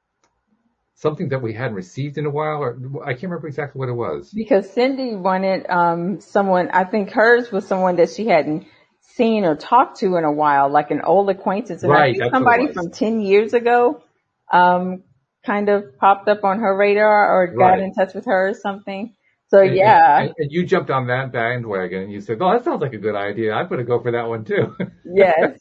something 0.96 1.30
that 1.30 1.42
we 1.42 1.54
hadn't 1.54 1.76
received 1.76 2.18
in 2.18 2.26
a 2.26 2.30
while, 2.30 2.62
or 2.62 2.78
I 3.06 3.14
can't 3.14 3.24
remember 3.24 3.48
exactly 3.48 3.80
what 3.80 3.90
it 3.90 3.94
was. 3.94 4.32
because 4.34 4.70
Cindie 4.74 5.16
wanted 5.16 5.70
um 5.70 6.20
someone 6.20 6.70
I 6.72 6.84
think 6.84 7.12
hers 7.12 7.52
was 7.52 7.68
someone 7.68 7.98
that 7.98 8.10
she 8.10 8.26
hadn't 8.26 8.66
seen 9.02 9.46
or 9.46 9.56
talked 9.56 10.00
to 10.00 10.16
in 10.16 10.24
a 10.24 10.32
while, 10.32 10.70
like 10.70 10.92
an 10.92 11.02
old 11.02 11.30
acquaintance. 11.30 11.84
And 11.84 11.92
Right, 11.92 12.14
think 12.14 12.20
that's 12.20 12.32
what 12.32 12.36
it 12.36 12.36
somebody 12.36 12.74
from 12.74 12.92
ten 12.92 13.22
years 13.22 13.54
ago 13.54 14.04
um 14.52 15.04
kind 15.46 15.70
of 15.70 15.98
popped 15.98 16.28
up 16.28 16.44
on 16.44 16.60
her 16.60 16.76
radar 16.76 17.32
or 17.42 17.48
got 17.48 17.66
Right. 17.72 17.80
in 17.80 17.94
touch 17.94 18.14
with 18.14 18.26
her 18.26 18.50
or 18.50 18.54
something. 18.54 19.16
So 19.48 19.62
And- 19.62 19.76
yeah. 19.76 20.20
and, 20.22 20.34
and 20.38 20.52
you 20.52 20.66
jumped 20.66 20.90
on 20.92 21.08
that 21.08 21.32
bandwagon 21.32 22.04
and 22.04 22.12
you 22.12 22.22
said, 22.22 22.38
"Oh, 22.42 22.52
that 22.54 22.64
sounds 22.64 22.82
like 22.82 22.94
a 22.94 22.98
good 23.00 23.16
idea. 23.16 23.54
I'm 23.54 23.68
going 23.68 23.80
to 23.80 23.86
go 23.86 24.00
for 24.02 24.12
that 24.12 24.28
one 24.28 24.44
too." 24.46 24.76
yes. 25.06 25.60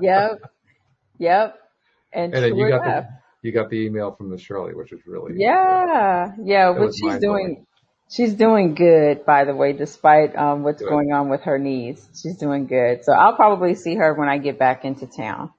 Yep. 0.00 0.40
Yep. 1.18 1.58
And, 2.12 2.34
And 2.34 2.44
then 2.44 2.50
sure 2.52 2.58
you 2.58 2.68
got 2.68 2.84
enough. 2.86 3.04
the 3.04 3.48
you 3.48 3.52
got 3.52 3.70
the 3.70 3.76
email 3.86 4.12
from 4.16 4.30
the 4.30 4.38
Shirley, 4.38 4.74
which 4.74 4.90
was 4.90 5.00
really 5.06 5.34
Yeah, 5.36 6.32
yeah. 6.42 6.72
That 6.72 6.78
What 6.78 6.86
was 6.88 6.96
she's 6.96 7.18
doing, 7.18 7.64
She's 8.08 8.34
doing 8.34 8.74
good, 8.74 9.26
by 9.26 9.44
the 9.44 9.54
way, 9.54 9.72
despite 9.72 10.36
um, 10.36 10.62
what's 10.62 10.80
Good. 10.80 10.88
going 10.88 11.12
on 11.12 11.28
with 11.28 11.42
her 11.42 11.58
knees. 11.58 12.08
She's 12.14 12.36
doing 12.38 12.66
good. 12.66 13.04
So 13.04 13.12
I'll 13.12 13.34
probably 13.34 13.74
see 13.74 13.96
her 13.96 14.14
when 14.14 14.28
I 14.28 14.38
get 14.38 14.58
back 14.60 14.84
into 14.84 15.06
town. 15.08 15.50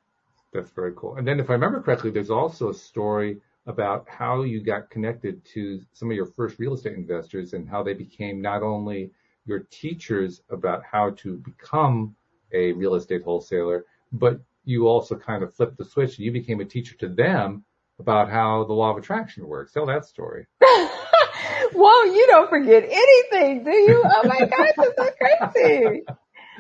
That's 0.58 0.72
very 0.72 0.93
cool. 0.95 1.18
And 1.18 1.28
then 1.28 1.39
if 1.39 1.51
I 1.51 1.53
remember 1.53 1.80
correctly, 1.84 2.10
there's 2.10 2.32
also 2.32 2.70
a 2.70 2.74
story 2.74 3.38
about 3.68 4.08
how 4.10 4.41
you 4.41 4.60
got 4.60 4.89
connected 4.89 5.45
to 5.53 5.80
some 5.93 6.10
of 6.10 6.16
your 6.16 6.26
first 6.26 6.58
real 6.58 6.74
estate 6.74 6.95
investors 6.97 7.53
and 7.53 7.70
how 7.70 7.84
they 7.84 7.93
became 7.93 8.41
not 8.41 8.64
only 8.64 9.12
your 9.45 9.60
teachers 9.70 10.41
about 10.49 10.82
how 10.84 11.12
to 11.12 11.38
become 11.38 12.16
a 12.53 12.72
real 12.74 12.95
estate 12.95 13.22
wholesaler, 13.22 13.86
but 14.12 14.39
you 14.66 14.88
also 14.88 15.16
kind 15.16 15.43
of 15.43 15.53
flipped 15.53 15.78
the 15.78 15.86
switch 15.86 16.18
and 16.18 16.26
you 16.26 16.32
became 16.32 16.60
a 16.60 16.66
teacher 16.66 16.95
to 16.97 17.08
them 17.08 17.64
about 17.99 18.28
how 18.28 18.64
the 18.64 18.74
law 18.74 18.89
of 18.89 18.97
attraction 18.97 19.47
works. 19.47 19.74
Tell 19.74 19.86
that 19.86 20.05
story. 20.05 20.47
Whoa, 20.62 22.03
you 22.05 22.26
don't 22.30 22.49
forget 22.49 22.84
anything, 22.84 23.64
do 23.64 23.70
you? 23.70 24.03
Oh 24.03 24.24
my 24.28 24.39
gosh, 24.39 24.72
that's 24.76 24.97
so 24.97 25.51
crazy. 25.53 26.03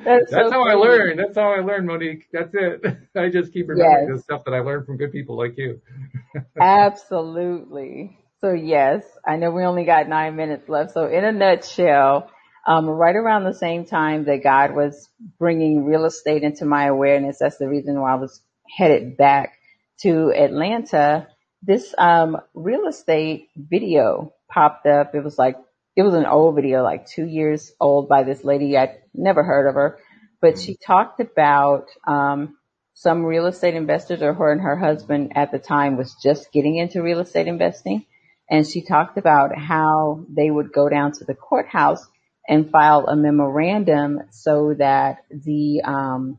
That's, 0.03 0.31
That's 0.31 0.49
so 0.49 0.51
how 0.51 0.63
I 0.63 0.73
learn. 0.73 1.17
That's 1.17 1.35
how 1.35 1.51
I 1.51 1.59
learn, 1.59 1.85
Monique. 1.85 2.27
That's 2.31 2.53
it. 2.53 2.85
I 3.15 3.29
just 3.29 3.53
keep 3.53 3.67
remembering 3.67 4.15
the 4.15 4.21
stuff 4.21 4.43
that 4.45 4.53
I 4.53 4.59
learned 4.59 4.85
from 4.85 4.97
good 4.97 5.11
people 5.11 5.37
like 5.37 5.57
you. 5.57 5.81
Absolutely. 6.59 8.17
So 8.41 8.53
yes, 8.53 9.03
I 9.25 9.37
know 9.37 9.51
we 9.51 9.63
only 9.63 9.85
got 9.85 10.07
nine 10.07 10.35
minutes 10.35 10.69
left. 10.69 10.91
So 10.91 11.07
in 11.07 11.25
a 11.25 11.31
nutshell, 11.31 12.29
um, 12.67 12.85
right 12.87 13.15
around 13.15 13.45
the 13.45 13.53
same 13.53 13.85
time 13.85 14.25
that 14.25 14.43
God 14.43 14.75
was 14.75 15.09
bringing 15.39 15.85
real 15.85 16.05
estate 16.05 16.43
into 16.43 16.65
my 16.65 16.85
awareness, 16.85 17.37
that's 17.39 17.57
the 17.57 17.67
reason 17.67 17.99
why 17.99 18.11
I 18.13 18.15
was 18.15 18.41
headed 18.77 19.17
back 19.17 19.53
to 20.01 20.31
Atlanta. 20.33 21.27
This 21.63 21.95
um, 21.97 22.37
real 22.53 22.87
estate 22.87 23.49
video 23.55 24.33
popped 24.49 24.85
up. 24.85 25.15
It 25.15 25.23
was 25.23 25.39
like 25.39 25.55
it 25.97 26.03
was 26.03 26.13
an 26.13 26.27
old 26.27 26.55
video, 26.55 26.83
like 26.83 27.07
two 27.07 27.25
years 27.25 27.73
old, 27.79 28.07
by 28.07 28.21
this 28.21 28.43
lady. 28.43 28.77
I'd 28.77 29.01
never 29.15 29.43
heard 29.43 29.67
of 29.67 29.73
her, 29.73 29.97
but 30.39 30.59
she 30.59 30.77
talked 30.77 31.19
about 31.19 31.87
um, 32.07 32.55
some 32.93 33.25
real 33.25 33.47
estate 33.47 33.73
investors, 33.73 34.21
or 34.21 34.35
her 34.35 34.51
and 34.51 34.61
her 34.61 34.77
husband 34.77 35.33
at 35.35 35.51
the 35.51 35.57
time 35.57 35.97
was 35.97 36.15
just 36.21 36.51
getting 36.53 36.77
into 36.77 37.01
real 37.01 37.19
estate 37.19 37.47
investing, 37.47 38.05
and 38.47 38.65
she 38.65 38.83
talked 38.85 39.17
about 39.17 39.57
how 39.57 40.23
they 40.29 40.51
would 40.51 40.71
go 40.71 40.87
down 40.87 41.13
to 41.13 41.25
the 41.25 41.33
courthouse 41.33 42.05
and 42.47 42.69
file 42.69 43.07
a 43.07 43.15
memorandum 43.15 44.19
so 44.29 44.75
that 44.77 45.25
the 45.31 45.81
um, 45.83 46.37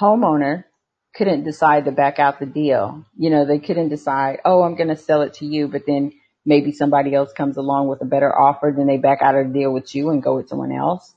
homeowner 0.00 0.64
couldn't 1.14 1.44
decide 1.44 1.84
to 1.84 1.92
back 1.92 2.18
out 2.18 2.40
the 2.40 2.46
deal. 2.46 3.04
You 3.16 3.28
know, 3.28 3.44
they 3.44 3.58
couldn't 3.58 3.90
decide, 3.90 4.40
oh, 4.46 4.62
I'm 4.62 4.74
going 4.74 4.88
to 4.88 4.96
sell 4.96 5.20
it 5.20 5.34
to 5.34 5.46
you, 5.46 5.68
but 5.68 5.82
then 5.86 6.12
maybe 6.46 6.72
somebody 6.72 7.14
else 7.14 7.32
comes 7.32 7.56
along 7.58 7.88
with 7.88 8.00
a 8.00 8.06
better 8.06 8.32
offer, 8.34 8.72
then 8.74 8.86
they 8.86 8.96
back 8.96 9.20
out 9.20 9.34
of 9.34 9.48
the 9.48 9.52
deal 9.52 9.72
with 9.72 9.94
you 9.94 10.10
and 10.10 10.22
go 10.22 10.36
with 10.36 10.48
someone 10.48 10.72
else. 10.72 11.14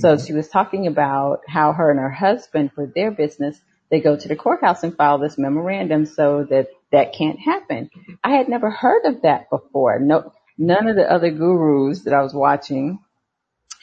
So 0.00 0.18
she 0.18 0.32
was 0.32 0.48
talking 0.48 0.88
about 0.88 1.42
how 1.46 1.72
her 1.72 1.90
and 1.90 2.00
her 2.00 2.10
husband 2.10 2.72
for 2.74 2.86
their 2.92 3.12
business, 3.12 3.60
they 3.90 4.00
go 4.00 4.16
to 4.16 4.28
the 4.28 4.34
courthouse 4.34 4.82
and 4.82 4.96
file 4.96 5.18
this 5.18 5.38
memorandum 5.38 6.06
so 6.06 6.44
that 6.50 6.68
that 6.90 7.12
can't 7.14 7.38
happen. 7.38 7.88
I 8.24 8.32
had 8.32 8.48
never 8.48 8.70
heard 8.70 9.04
of 9.04 9.22
that 9.22 9.48
before. 9.48 10.00
No, 10.00 10.32
none 10.58 10.88
of 10.88 10.96
the 10.96 11.10
other 11.10 11.30
gurus 11.30 12.02
that 12.02 12.14
I 12.14 12.22
was 12.22 12.34
watching 12.34 12.98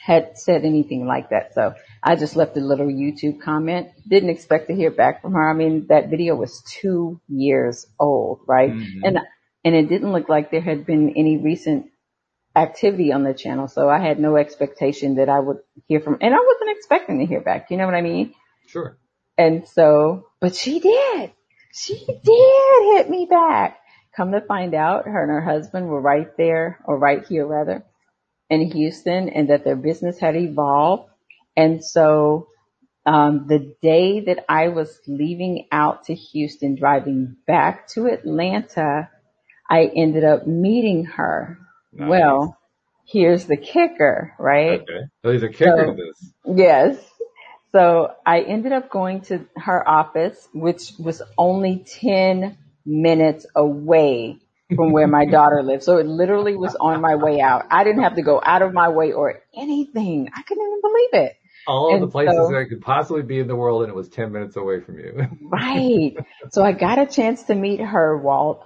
had 0.02 0.36
said 0.38 0.64
anything 0.64 1.06
like 1.06 1.30
that. 1.30 1.54
So 1.54 1.74
I 2.02 2.16
just 2.16 2.36
left 2.36 2.56
a 2.56 2.60
little 2.60 2.86
YouTube 2.86 3.40
comment. 3.40 3.88
Didn't 4.08 4.30
expect 4.30 4.68
to 4.68 4.74
hear 4.74 4.90
back 4.90 5.22
from 5.22 5.32
her. 5.32 5.48
I 5.48 5.54
mean, 5.54 5.86
that 5.88 6.10
video 6.10 6.34
was 6.34 6.62
two 6.80 7.20
years 7.28 7.86
old, 7.98 8.40
right? 8.46 8.72
Mhm. 8.72 9.00
And, 9.04 9.18
and 9.64 9.74
it 9.74 9.88
didn't 9.88 10.12
look 10.12 10.28
like 10.28 10.50
there 10.50 10.60
had 10.60 10.86
been 10.86 11.14
any 11.16 11.36
recent 11.36 11.86
activity 12.56 13.12
on 13.12 13.22
the 13.22 13.34
channel. 13.34 13.68
So 13.68 13.88
I 13.88 14.00
had 14.00 14.18
no 14.18 14.36
expectation 14.36 15.16
that 15.16 15.28
I 15.28 15.38
would 15.38 15.58
hear 15.86 16.00
from, 16.00 16.18
and 16.20 16.34
I 16.34 16.38
wasn't 16.38 16.76
expecting 16.76 17.18
to 17.20 17.26
hear 17.26 17.40
back. 17.40 17.70
You 17.70 17.76
know 17.76 17.86
what 17.86 17.94
I 17.94 18.02
mean? 18.02 18.34
Sure. 18.66 18.98
And 19.36 19.66
so, 19.68 20.26
but 20.40 20.54
she 20.54 20.80
did. 20.80 21.32
She 21.72 21.94
did 21.94 22.96
hit 22.96 23.08
me 23.08 23.26
back. 23.30 23.78
Come 24.16 24.32
to 24.32 24.40
find 24.40 24.74
out, 24.74 25.06
her 25.06 25.22
and 25.22 25.30
her 25.30 25.40
husband 25.40 25.88
were 25.88 26.00
right 26.00 26.36
there, 26.36 26.80
or 26.84 26.98
right 26.98 27.24
here 27.26 27.46
rather, 27.46 27.84
in 28.48 28.70
Houston, 28.72 29.28
and 29.28 29.50
that 29.50 29.64
their 29.64 29.76
business 29.76 30.18
had 30.18 30.34
evolved. 30.34 31.08
And 31.56 31.84
so, 31.84 32.48
um, 33.06 33.46
the 33.48 33.76
day 33.80 34.20
that 34.20 34.44
I 34.48 34.68
was 34.68 34.98
leaving 35.06 35.68
out 35.70 36.04
to 36.06 36.14
Houston, 36.14 36.74
driving 36.74 37.36
back 37.46 37.86
to 37.88 38.06
Atlanta, 38.06 39.08
I 39.70 39.84
ended 39.96 40.24
up 40.24 40.46
meeting 40.46 41.04
her. 41.06 41.58
Nice. 41.92 42.08
Well, 42.10 42.58
here's 43.06 43.46
the 43.46 43.56
kicker, 43.56 44.34
right? 44.38 44.80
Okay. 44.80 45.00
So 45.22 45.28
there's 45.30 45.42
a 45.44 45.48
kicker 45.48 45.76
So- 45.86 45.86
to 45.86 45.92
this. 45.94 46.32
Yes. 46.44 47.06
So 47.72 48.10
I 48.26 48.40
ended 48.40 48.72
up 48.72 48.90
going 48.90 49.20
to 49.22 49.46
her 49.56 49.88
office, 49.88 50.48
which 50.52 50.92
was 50.98 51.22
only 51.38 51.84
10 52.00 52.58
minutes 52.84 53.46
away 53.54 54.38
from 54.74 54.90
where 54.90 55.06
my 55.06 55.24
daughter 55.30 55.62
lived. 55.62 55.84
So 55.84 55.98
it 55.98 56.06
literally 56.06 56.56
was 56.56 56.74
on 56.74 57.00
my 57.00 57.14
way 57.14 57.40
out. 57.40 57.66
I 57.70 57.84
didn't 57.84 58.02
have 58.02 58.16
to 58.16 58.22
go 58.22 58.40
out 58.44 58.62
of 58.62 58.72
my 58.72 58.88
way 58.88 59.12
or 59.12 59.40
anything. 59.56 60.28
I 60.36 60.42
couldn't 60.42 60.66
even 60.66 60.80
believe 60.80 61.26
it. 61.28 61.36
All 61.68 61.94
of 61.94 62.00
the 62.00 62.08
places 62.08 62.34
so- 62.34 62.48
that 62.50 62.56
I 62.58 62.64
could 62.64 62.80
possibly 62.80 63.22
be 63.22 63.38
in 63.38 63.46
the 63.46 63.54
world, 63.54 63.82
and 63.82 63.90
it 63.90 63.94
was 63.94 64.08
10 64.08 64.32
minutes 64.32 64.56
away 64.56 64.80
from 64.80 64.98
you. 64.98 65.28
Right. 65.42 66.16
So 66.50 66.64
I 66.64 66.72
got 66.72 66.98
a 66.98 67.06
chance 67.06 67.44
to 67.44 67.54
meet 67.54 67.80
her, 67.80 68.16
Walt, 68.18 68.64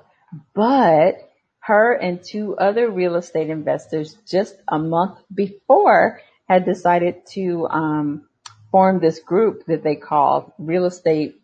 but 0.55 1.16
her 1.61 1.93
and 1.95 2.22
two 2.24 2.57
other 2.57 2.91
real 2.91 3.16
estate 3.16 3.51
investors 3.51 4.16
just 4.28 4.55
a 4.68 4.78
month 4.78 5.18
before 5.35 6.20
had 6.49 6.64
decided 6.66 7.26
to 7.32 7.66
um, 7.70 8.28
form 8.70 9.01
this 9.01 9.20
group 9.20 9.64
that 9.66 9.82
they 9.85 9.97
called 9.97 10.53
Real 10.59 10.87
Estate 10.87 11.37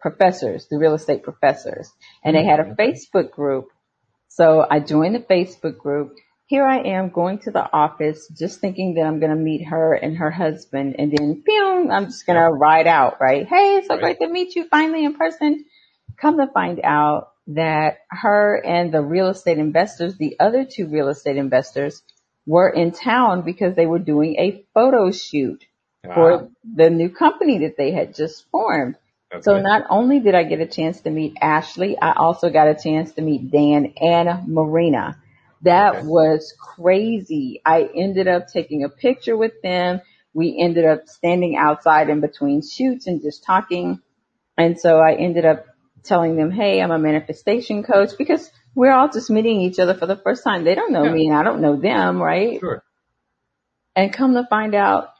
Professors, 0.00 0.66
the 0.70 0.78
Real 0.78 0.94
Estate 0.94 1.22
Professors. 1.22 1.90
And 2.24 2.36
they 2.36 2.44
had 2.44 2.60
a 2.60 2.74
Facebook 2.76 3.30
group. 3.32 3.68
So 4.28 4.66
I 4.68 4.80
joined 4.80 5.14
the 5.14 5.20
Facebook 5.20 5.78
group. 5.78 6.14
Here 6.46 6.64
I 6.66 6.78
am 6.78 7.10
going 7.10 7.40
to 7.40 7.50
the 7.50 7.70
office, 7.72 8.28
just 8.38 8.60
thinking 8.60 8.94
that 8.94 9.02
I'm 9.02 9.20
going 9.20 9.30
to 9.30 9.36
meet 9.36 9.66
her 9.66 9.94
and 9.94 10.16
her 10.18 10.30
husband, 10.30 10.96
and 10.98 11.12
then, 11.12 11.42
boom, 11.46 11.90
I'm 11.90 12.06
just 12.06 12.26
going 12.26 12.38
to 12.38 12.48
ride 12.48 12.86
out, 12.86 13.20
right? 13.20 13.46
Hey, 13.46 13.82
so 13.86 13.94
Right. 13.94 14.00
great 14.00 14.18
to 14.20 14.28
meet 14.28 14.56
you 14.56 14.66
finally 14.68 15.04
in 15.04 15.14
person. 15.14 15.64
Come 16.20 16.38
to 16.38 16.46
find 16.48 16.80
out 16.84 17.28
that 17.48 17.98
her 18.10 18.62
and 18.64 18.92
the 18.92 19.02
real 19.02 19.28
estate 19.28 19.58
investors, 19.58 20.16
the 20.16 20.36
other 20.40 20.64
two 20.64 20.88
real 20.88 21.08
estate 21.08 21.36
investors, 21.36 22.02
were 22.46 22.68
in 22.70 22.92
town 22.92 23.42
because 23.42 23.76
they 23.76 23.86
were 23.86 23.98
doing 23.98 24.36
a 24.38 24.64
photo 24.74 25.10
shoot 25.10 25.64
Ah, 26.08 26.14
for 26.14 26.50
the 26.76 26.90
new 26.90 27.10
company 27.10 27.60
that 27.60 27.76
they 27.76 27.92
had 27.92 28.14
just 28.14 28.48
formed. 28.50 28.96
okay. 29.32 29.44
So 29.44 29.58
not 29.58 29.84
only 29.90 30.20
did 30.20 30.34
I 30.34 30.44
get 30.44 30.60
a 30.60 30.66
chance 30.66 31.00
to 31.02 31.10
meet 31.10 31.38
Ashley, 31.40 31.98
I 32.00 32.14
also 32.14 32.50
got 32.50 32.68
a 32.68 32.74
chance 32.74 33.12
to 33.14 33.22
meet 33.22 33.50
Dan 33.50 33.94
and 34.00 34.48
Marina. 34.48 35.18
That 35.62 35.96
Okay. 35.96 36.06
was 36.06 36.54
crazy. 36.76 37.62
I 37.64 37.88
ended 37.94 38.28
up 38.28 38.48
taking 38.48 38.84
a 38.84 38.88
picture 38.88 39.36
with 39.36 39.60
them. 39.62 40.00
We 40.34 40.58
ended 40.60 40.86
up 40.86 41.08
standing 41.08 41.56
outside 41.56 42.10
in 42.10 42.20
between 42.20 42.62
shoots 42.62 43.06
and 43.06 43.22
just 43.22 43.44
talking. 43.44 44.00
And 44.58 44.78
so 44.80 44.98
I 44.98 45.14
ended 45.14 45.44
up 45.46 45.66
telling 46.08 46.36
them, 46.36 46.50
Hey, 46.50 46.80
I'm 46.82 46.90
a 46.90 46.98
manifestation 46.98 47.82
coach 47.84 48.10
because 48.18 48.50
we're 48.74 48.92
all 48.92 49.08
just 49.08 49.30
meeting 49.30 49.60
each 49.60 49.78
other 49.78 49.94
for 49.94 50.06
the 50.06 50.16
first 50.16 50.42
time. 50.44 50.64
They 50.64 50.74
don't 50.74 50.92
know 50.92 51.04
Yeah. 51.04 51.12
me 51.12 51.28
and 51.28 51.36
I 51.36 51.42
don't 51.44 51.60
know 51.60 51.76
them, 51.76 52.20
right? 52.20 52.58
Sure. 52.60 52.82
and 53.94 54.12
come 54.12 54.34
to 54.34 54.46
find 54.48 54.74
out 54.74 55.10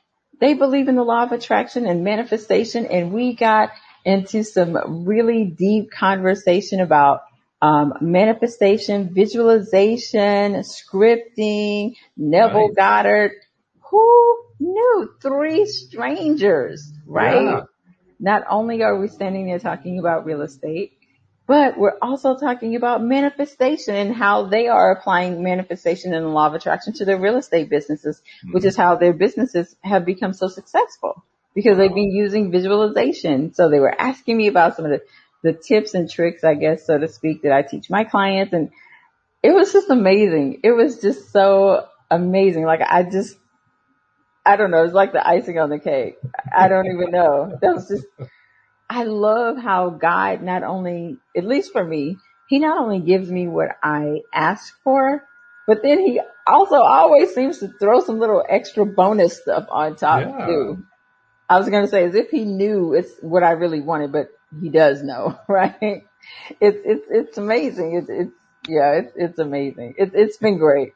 they 0.41 0.55
believe 0.55 0.89
in 0.89 0.95
the 0.97 1.03
law 1.03 1.24
of 1.24 1.32
attraction 1.32 1.84
and 1.86 2.05
manifestation 2.05 2.86
and 2.86 3.12
we 3.12 3.34
got 3.34 3.70
into 4.05 4.45
some 4.45 5.05
really 5.05 5.45
deep 5.45 5.91
conversation 5.91 6.80
about 6.80 7.22
um, 7.61 7.93
manifestation, 8.01 9.12
visualization, 9.12 10.62
scripting, 10.62 11.95
Neville 12.16 12.68
Nice. 12.68 12.76
Goddard. 12.76 13.32
Who 13.91 14.39
knew? 14.61 15.11
Three 15.20 15.66
strangers, 15.66 16.93
right? 17.07 17.43
Yeah. 17.43 17.61
Not 18.21 18.45
only 18.51 18.83
are 18.83 18.99
we 18.99 19.09
standing 19.09 19.47
there 19.47 19.59
talking 19.59 19.99
about 19.99 20.25
real 20.25 20.43
estate, 20.43 20.93
but 21.49 21.79
we're 21.79 21.97
also 22.03 22.37
talking 22.37 22.77
about 22.77 23.03
manifestation 23.03 23.95
and 23.95 24.14
how 24.14 24.45
they 24.45 24.69
are 24.69 24.93
applying 24.93 25.43
manifestation 25.43 26.12
and 26.12 26.27
the 26.27 26.29
law 26.29 26.47
of 26.47 26.55
attraction 26.55 26.93
to 26.95 27.07
their 27.07 27.19
real 27.19 27.39
estate 27.39 27.71
businesses, 27.71 28.21
hmm. 28.43 28.53
which 28.53 28.66
is 28.66 28.77
how 28.77 28.97
their 28.97 29.14
businesses 29.14 29.75
have 29.83 30.05
become 30.05 30.35
so 30.35 30.49
successful 30.49 31.25
because 31.55 31.79
they've 31.79 31.95
been 31.95 32.12
using 32.12 32.53
visualization. 32.53 33.55
So 33.55 33.71
they 33.71 33.81
were 33.81 33.99
asking 33.99 34.37
me 34.37 34.49
about 34.49 34.77
some 34.77 34.85
of 34.85 34.91
the, 34.91 35.01
the 35.43 35.59
tips 35.59 35.95
and 35.95 36.09
tricks, 36.09 36.45
I 36.45 36.55
guess, 36.55 36.87
so 36.87 36.99
to 36.99 37.09
speak, 37.09 37.43
that 37.43 37.53
I 37.53 37.62
teach 37.62 37.89
my 37.89 38.05
clients. 38.05 38.53
And 38.53 38.71
it 39.43 39.53
was 39.53 39.73
just 39.73 39.89
amazing. 39.89 40.61
It 40.62 40.73
was 40.73 41.01
just 41.01 41.33
so 41.33 41.87
amazing. 42.11 42.64
Like 42.64 42.83
I 42.83 43.05
just, 43.05 43.37
I 44.49 44.57
don't 44.57 44.72
know. 44.72 44.84
It's 44.84 44.94
like 44.94 45.12
the 45.12 45.26
icing 45.26 45.59
on 45.59 45.70
the 45.70 45.80
cake. 45.80 46.16
I 46.57 46.68
don't 46.68 46.86
even 46.86 47.12
know. 47.12 47.59
That 47.62 47.74
was 47.74 47.88
just, 47.88 48.07
I 48.90 49.05
love 49.05 49.59
how 49.59 49.90
God 49.90 50.42
not 50.42 50.64
only, 50.64 51.18
at 51.36 51.44
least 51.44 51.72
for 51.72 51.84
me, 51.84 52.16
he 52.49 52.61
not 52.61 52.78
only 52.78 53.01
gives 53.01 53.30
me 53.30 53.49
what 53.49 53.70
I 53.82 54.22
ask 54.34 54.74
for, 54.84 55.22
But 55.66 55.82
then 55.82 56.01
he 56.01 56.20
also 56.46 56.76
always 56.76 57.34
seems 57.34 57.59
to 57.61 57.68
throw 57.80 58.01
some 58.01 58.20
little 58.20 58.44
extra 58.49 58.86
bonus 58.86 59.40
stuff 59.42 59.66
on 59.70 59.96
top 59.96 60.20
Yeah. 60.20 60.46
too. 60.46 60.84
I 61.49 61.59
was 61.59 61.68
going 61.70 61.84
to 61.84 61.90
say 61.90 62.05
as 62.05 62.14
if 62.16 62.30
he 62.30 62.44
knew 62.44 62.94
it's 62.94 63.12
what 63.22 63.44
I 63.44 63.53
really 63.53 63.82
wanted, 63.82 64.12
but 64.12 64.28
he 64.61 64.70
does 64.70 65.03
know, 65.03 65.38
right? 65.49 66.05
It's, 66.61 66.78
it's, 66.84 67.07
it's 67.11 67.38
amazing. 67.38 67.96
It's, 67.96 68.11
it's, 68.11 68.32
yeah, 68.68 68.92
it's, 69.01 69.12
it's 69.16 69.38
amazing. 69.38 69.94
It's, 69.99 70.12
it's 70.14 70.38
been 70.38 70.59
great. 70.59 70.92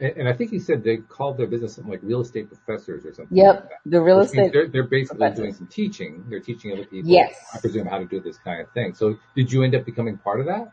And, 0.00 0.16
and 0.18 0.28
I 0.28 0.32
think 0.32 0.50
he 0.50 0.58
said 0.58 0.82
they 0.82 0.98
called 0.98 1.38
their 1.38 1.46
business 1.46 1.74
something 1.74 1.90
like 1.90 2.00
real 2.02 2.20
estate 2.20 2.48
professors 2.48 3.04
or 3.04 3.14
something. 3.14 3.36
Yep. 3.36 3.54
Like. 3.54 3.70
The 3.86 4.00
real 4.00 4.18
Which 4.18 4.26
estate. 4.26 4.52
They're, 4.52 4.68
they're 4.68 4.82
basically 4.84 5.18
professors. 5.18 5.38
doing 5.38 5.54
some 5.54 5.66
teaching. 5.68 6.24
They're 6.28 6.40
teaching 6.40 6.72
other 6.72 6.84
people. 6.84 7.10
Yes. 7.10 7.34
I 7.54 7.58
presume 7.58 7.86
how 7.86 7.98
to 7.98 8.04
do 8.04 8.20
this 8.20 8.38
kind 8.38 8.60
of 8.60 8.70
thing. 8.72 8.94
So 8.94 9.16
did 9.36 9.52
you 9.52 9.62
end 9.62 9.74
up 9.74 9.84
becoming 9.84 10.18
part 10.18 10.40
of 10.40 10.46
that? 10.46 10.72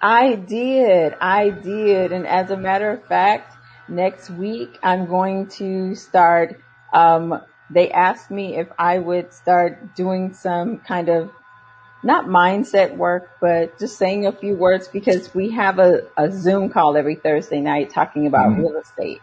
I 0.00 0.34
did. 0.34 1.14
I 1.20 1.50
did. 1.50 2.12
And 2.12 2.26
as 2.26 2.50
a 2.50 2.56
matter 2.56 2.90
of 2.90 3.04
fact, 3.06 3.54
next 3.88 4.30
week 4.30 4.78
I'm 4.82 5.06
going 5.06 5.48
to 5.58 5.94
start, 5.94 6.60
um, 6.92 7.42
they 7.70 7.90
asked 7.90 8.30
me 8.30 8.56
if 8.56 8.68
I 8.78 8.98
would 8.98 9.32
start 9.32 9.96
doing 9.96 10.34
some 10.34 10.78
kind 10.78 11.08
of 11.08 11.30
not 12.02 12.26
mindset 12.26 12.96
work, 12.96 13.28
but 13.40 13.78
just 13.78 13.98
saying 13.98 14.26
a 14.26 14.32
few 14.32 14.54
words 14.54 14.88
because 14.88 15.34
we 15.34 15.50
have 15.50 15.78
a, 15.78 16.02
a 16.16 16.30
Zoom 16.30 16.68
call 16.70 16.96
every 16.96 17.16
Thursday 17.16 17.60
night 17.60 17.90
talking 17.90 18.26
about 18.26 18.50
Mhm. 18.50 18.58
real 18.58 18.78
estate. 18.80 19.20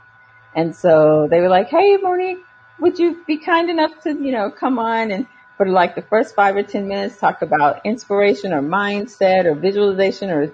And 0.55 0.75
so 0.75 1.27
they 1.29 1.39
were 1.41 1.49
like, 1.49 1.69
Hey, 1.69 1.97
Monique, 1.97 2.39
would 2.79 2.99
you 2.99 3.23
be 3.25 3.37
kind 3.37 3.69
enough 3.69 3.91
to, 4.03 4.11
you 4.13 4.31
know, 4.31 4.51
come 4.51 4.79
on 4.79 5.11
and 5.11 5.27
for 5.57 5.67
like 5.67 5.95
the 5.95 6.01
first 6.01 6.35
five 6.35 6.55
or 6.55 6.63
10 6.63 6.87
minutes 6.87 7.19
talk 7.19 7.41
about 7.41 7.85
inspiration 7.85 8.53
or 8.53 8.61
mindset 8.61 9.45
or 9.45 9.55
visualization 9.55 10.29
or 10.29 10.51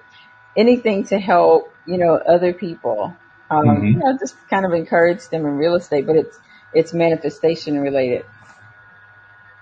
anything 0.56 1.06
to 1.06 1.20
help, 1.20 1.74
you 1.88 1.98
know, 1.98 2.16
other 2.16 2.54
people. 2.54 3.14
Um, 3.50 3.66
Mhm. 3.68 3.94
you 3.94 4.00
know, 4.00 4.18
just 4.20 4.36
kind 4.50 4.66
of 4.66 4.74
encourage 4.74 5.28
them 5.30 5.46
in 5.46 5.58
real 5.58 5.76
estate, 5.76 6.06
but 6.06 6.16
it's, 6.16 6.38
it's 6.74 6.94
manifestation 6.94 7.80
related. 7.80 8.26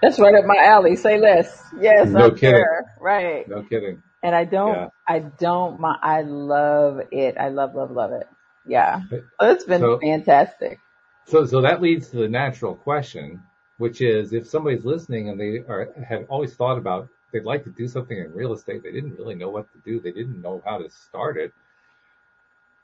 That's 0.01 0.19
right 0.19 0.35
up 0.35 0.45
my 0.45 0.57
alley. 0.63 0.95
Say 0.95 1.19
less. 1.19 1.63
Yes, 1.79 2.09
No 2.09 2.25
I'm 2.27 2.35
kidding. 2.35 2.63
Right. 2.99 3.47
No 3.47 3.63
kidding. 3.63 4.03
And 4.23 4.35
I 4.35 4.45
don't, 4.45 4.73
Yeah. 4.73 4.87
I 5.07 5.19
don't 5.19 5.79
mind. 5.79 5.99
I 6.03 6.21
love 6.21 7.01
it. 7.11 7.37
I 7.37 7.49
love, 7.49 7.75
love, 7.75 7.91
love 7.91 8.11
it. 8.11 8.27
Yeah. 8.65 9.01
So 9.09 9.21
it's 9.41 9.63
been 9.63 9.81
So- 9.81 9.99
fantastic. 9.99 10.79
So, 11.25 11.45
so 11.45 11.61
that 11.61 11.81
leads 11.81 12.09
to 12.11 12.17
the 12.17 12.29
natural 12.29 12.73
question, 12.75 13.41
which 13.79 13.99
is 14.01 14.31
if 14.31 14.47
somebody's 14.47 14.85
listening 14.85 15.27
and 15.29 15.37
they 15.39 15.57
are, 15.67 15.89
have 16.07 16.25
always 16.29 16.53
thought 16.53 16.77
about 16.77 17.09
they'd 17.33 17.43
like 17.43 17.65
to 17.65 17.69
do 17.69 17.87
something 17.89 18.17
in 18.17 18.31
real 18.33 18.53
estate, 18.53 18.81
they 18.81 18.93
didn't 18.93 19.17
really 19.17 19.35
know 19.35 19.49
what 19.49 19.69
to 19.73 19.79
do, 19.83 19.99
they 19.99 20.11
didn't 20.13 20.41
know 20.41 20.61
how 20.65 20.77
to 20.77 20.89
start 20.89 21.35
it, 21.37 21.51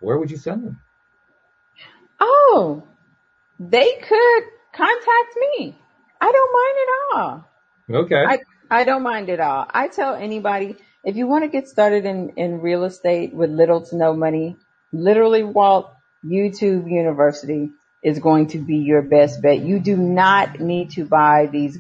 where 0.02 0.18
would 0.18 0.30
you 0.30 0.36
send 0.36 0.66
them? 0.66 0.82
Oh, 2.20 2.84
they 3.60 3.94
could 4.08 4.44
contact 4.74 5.38
me. 5.58 5.80
I 6.24 6.32
don't 6.32 6.54
mind 6.62 6.78
at 6.84 6.90
all. 7.18 7.32
Okay. 8.04 8.24
I, 8.26 8.80
I 8.80 8.84
don't 8.84 9.04
mind 9.04 9.30
at 9.30 9.40
all. 9.40 9.66
I 9.70 9.88
tell 9.88 10.16
anybody, 10.16 10.76
if 11.04 11.16
you 11.16 11.28
want 11.28 11.44
to 11.44 11.50
get 11.50 11.68
started 11.68 12.06
in, 12.06 12.34
in 12.38 12.62
real 12.62 12.84
estate 12.86 13.34
with 13.34 13.50
little 13.50 13.86
to 13.88 13.98
no 13.98 14.14
money, 14.14 14.58
literally 14.92 15.44
Walt, 15.44 15.92
YouTube 16.26 16.90
University 16.90 17.72
is 18.02 18.20
going 18.20 18.48
to 18.48 18.60
be 18.60 18.78
your 18.78 19.02
best 19.02 19.42
bet. 19.42 19.60
You 19.60 19.80
do 19.80 19.98
not 19.98 20.60
need 20.60 20.92
to 20.92 21.06
buy 21.06 21.50
these 21.52 21.78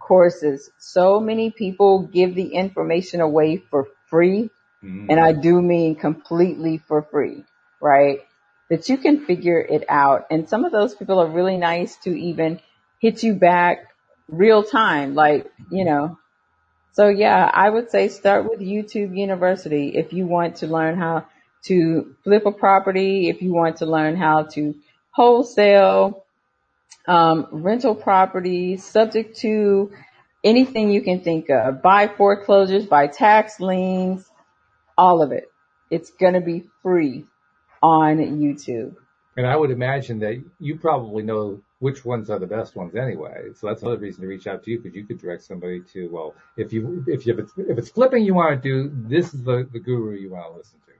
courses. 0.00 0.70
So 0.78 1.20
many 1.20 1.50
people 1.50 2.08
give 2.12 2.34
the 2.34 2.48
information 2.54 3.20
away 3.20 3.62
for 3.70 3.86
free 4.08 4.50
Mm. 4.84 5.06
and 5.10 5.20
I 5.20 5.32
do 5.32 5.60
mean 5.60 5.94
completely 5.94 6.78
for 6.78 7.02
free, 7.02 7.44
right? 7.82 8.20
That 8.70 8.88
you 8.88 8.96
can 8.96 9.26
figure 9.26 9.60
it 9.60 9.84
out. 9.88 10.26
And 10.30 10.48
some 10.48 10.64
of 10.64 10.72
those 10.72 10.94
people 10.94 11.18
are 11.20 11.28
really 11.28 11.58
nice 11.58 11.96
to 12.04 12.18
even 12.18 12.60
hit 13.00 13.22
you 13.22 13.34
back 13.34 13.88
real 14.28 14.62
time, 14.62 15.14
like, 15.14 15.50
you 15.70 15.84
know. 15.84 16.18
So 16.92 17.08
yeah, 17.08 17.50
I 17.52 17.68
would 17.68 17.90
say 17.90 18.08
start 18.08 18.48
with 18.48 18.60
YouTube 18.60 19.16
University 19.16 19.96
if 19.96 20.12
you 20.12 20.26
want 20.26 20.56
to 20.56 20.66
learn 20.66 20.96
how 20.96 21.26
to 21.64 22.14
flip 22.24 22.46
a 22.46 22.52
property, 22.52 23.28
if 23.28 23.42
you 23.42 23.52
want 23.52 23.78
to 23.78 23.86
learn 23.86 24.16
how 24.16 24.44
to 24.44 24.74
wholesale, 25.10 26.24
um, 27.06 27.46
rental 27.50 27.94
properties, 27.94 28.84
subject 28.84 29.38
to 29.38 29.92
anything 30.42 30.90
you 30.90 31.02
can 31.02 31.20
think 31.20 31.48
of, 31.50 31.82
buy 31.82 32.08
foreclosures, 32.08 32.86
buy 32.86 33.06
tax 33.06 33.60
liens, 33.60 34.28
all 34.96 35.22
of 35.22 35.32
it. 35.32 35.44
It's 35.90 36.10
going 36.10 36.34
to 36.34 36.40
be 36.40 36.64
free 36.82 37.24
on 37.82 38.18
YouTube. 38.18 38.94
And 39.36 39.46
I 39.46 39.56
would 39.56 39.70
imagine 39.70 40.20
that 40.20 40.42
you 40.58 40.76
probably 40.76 41.22
know 41.22 41.60
which 41.80 42.04
ones 42.04 42.30
are 42.30 42.38
the 42.38 42.46
best 42.46 42.76
ones 42.76 42.94
anyway. 42.96 43.48
So 43.56 43.66
that's 43.68 43.82
another 43.82 43.98
reason 43.98 44.22
to 44.22 44.28
reach 44.28 44.46
out 44.46 44.64
to 44.64 44.70
you 44.70 44.80
because 44.80 44.96
you 44.96 45.04
could 45.04 45.20
direct 45.20 45.42
somebody 45.44 45.82
to, 45.94 46.08
well, 46.08 46.34
if 46.56 46.72
you, 46.72 47.04
if 47.08 47.26
you, 47.26 47.34
if 47.34 47.40
it's, 47.40 47.52
if 47.58 47.78
it's 47.78 47.90
flipping 47.90 48.24
you 48.24 48.34
want 48.34 48.62
to 48.62 48.68
do, 48.68 48.92
this 48.94 49.34
is 49.34 49.44
the, 49.44 49.68
the 49.72 49.80
guru 49.80 50.16
you 50.16 50.30
want 50.30 50.52
to 50.52 50.58
listen 50.58 50.78
to. 50.86 50.92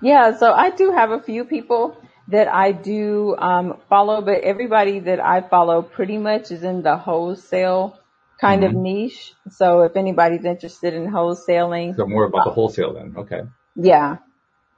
Yeah, 0.00 0.36
so 0.36 0.52
I 0.52 0.70
do 0.70 0.92
have 0.92 1.10
a 1.12 1.20
few 1.20 1.44
people 1.44 1.96
that 2.28 2.48
I 2.48 2.72
do 2.72 3.36
um, 3.38 3.78
follow, 3.88 4.22
but 4.22 4.42
everybody 4.42 5.00
that 5.00 5.20
I 5.20 5.40
follow 5.42 5.82
pretty 5.82 6.18
much 6.18 6.50
is 6.52 6.62
in 6.62 6.82
the 6.82 6.96
wholesale 6.96 7.98
kind 8.40 8.64
of 8.64 8.72
Mhm. 8.72 8.82
niche. 8.82 9.34
So 9.50 9.82
if 9.82 9.96
anybody's 9.96 10.44
interested 10.44 10.94
in 10.94 11.08
wholesaling, 11.10 11.96
So 11.96 12.06
more 12.06 12.24
about 12.24 12.44
the 12.44 12.50
wholesale 12.52 12.94
then. 12.94 13.14
Okay. 13.16 13.42
Yeah. 13.76 14.18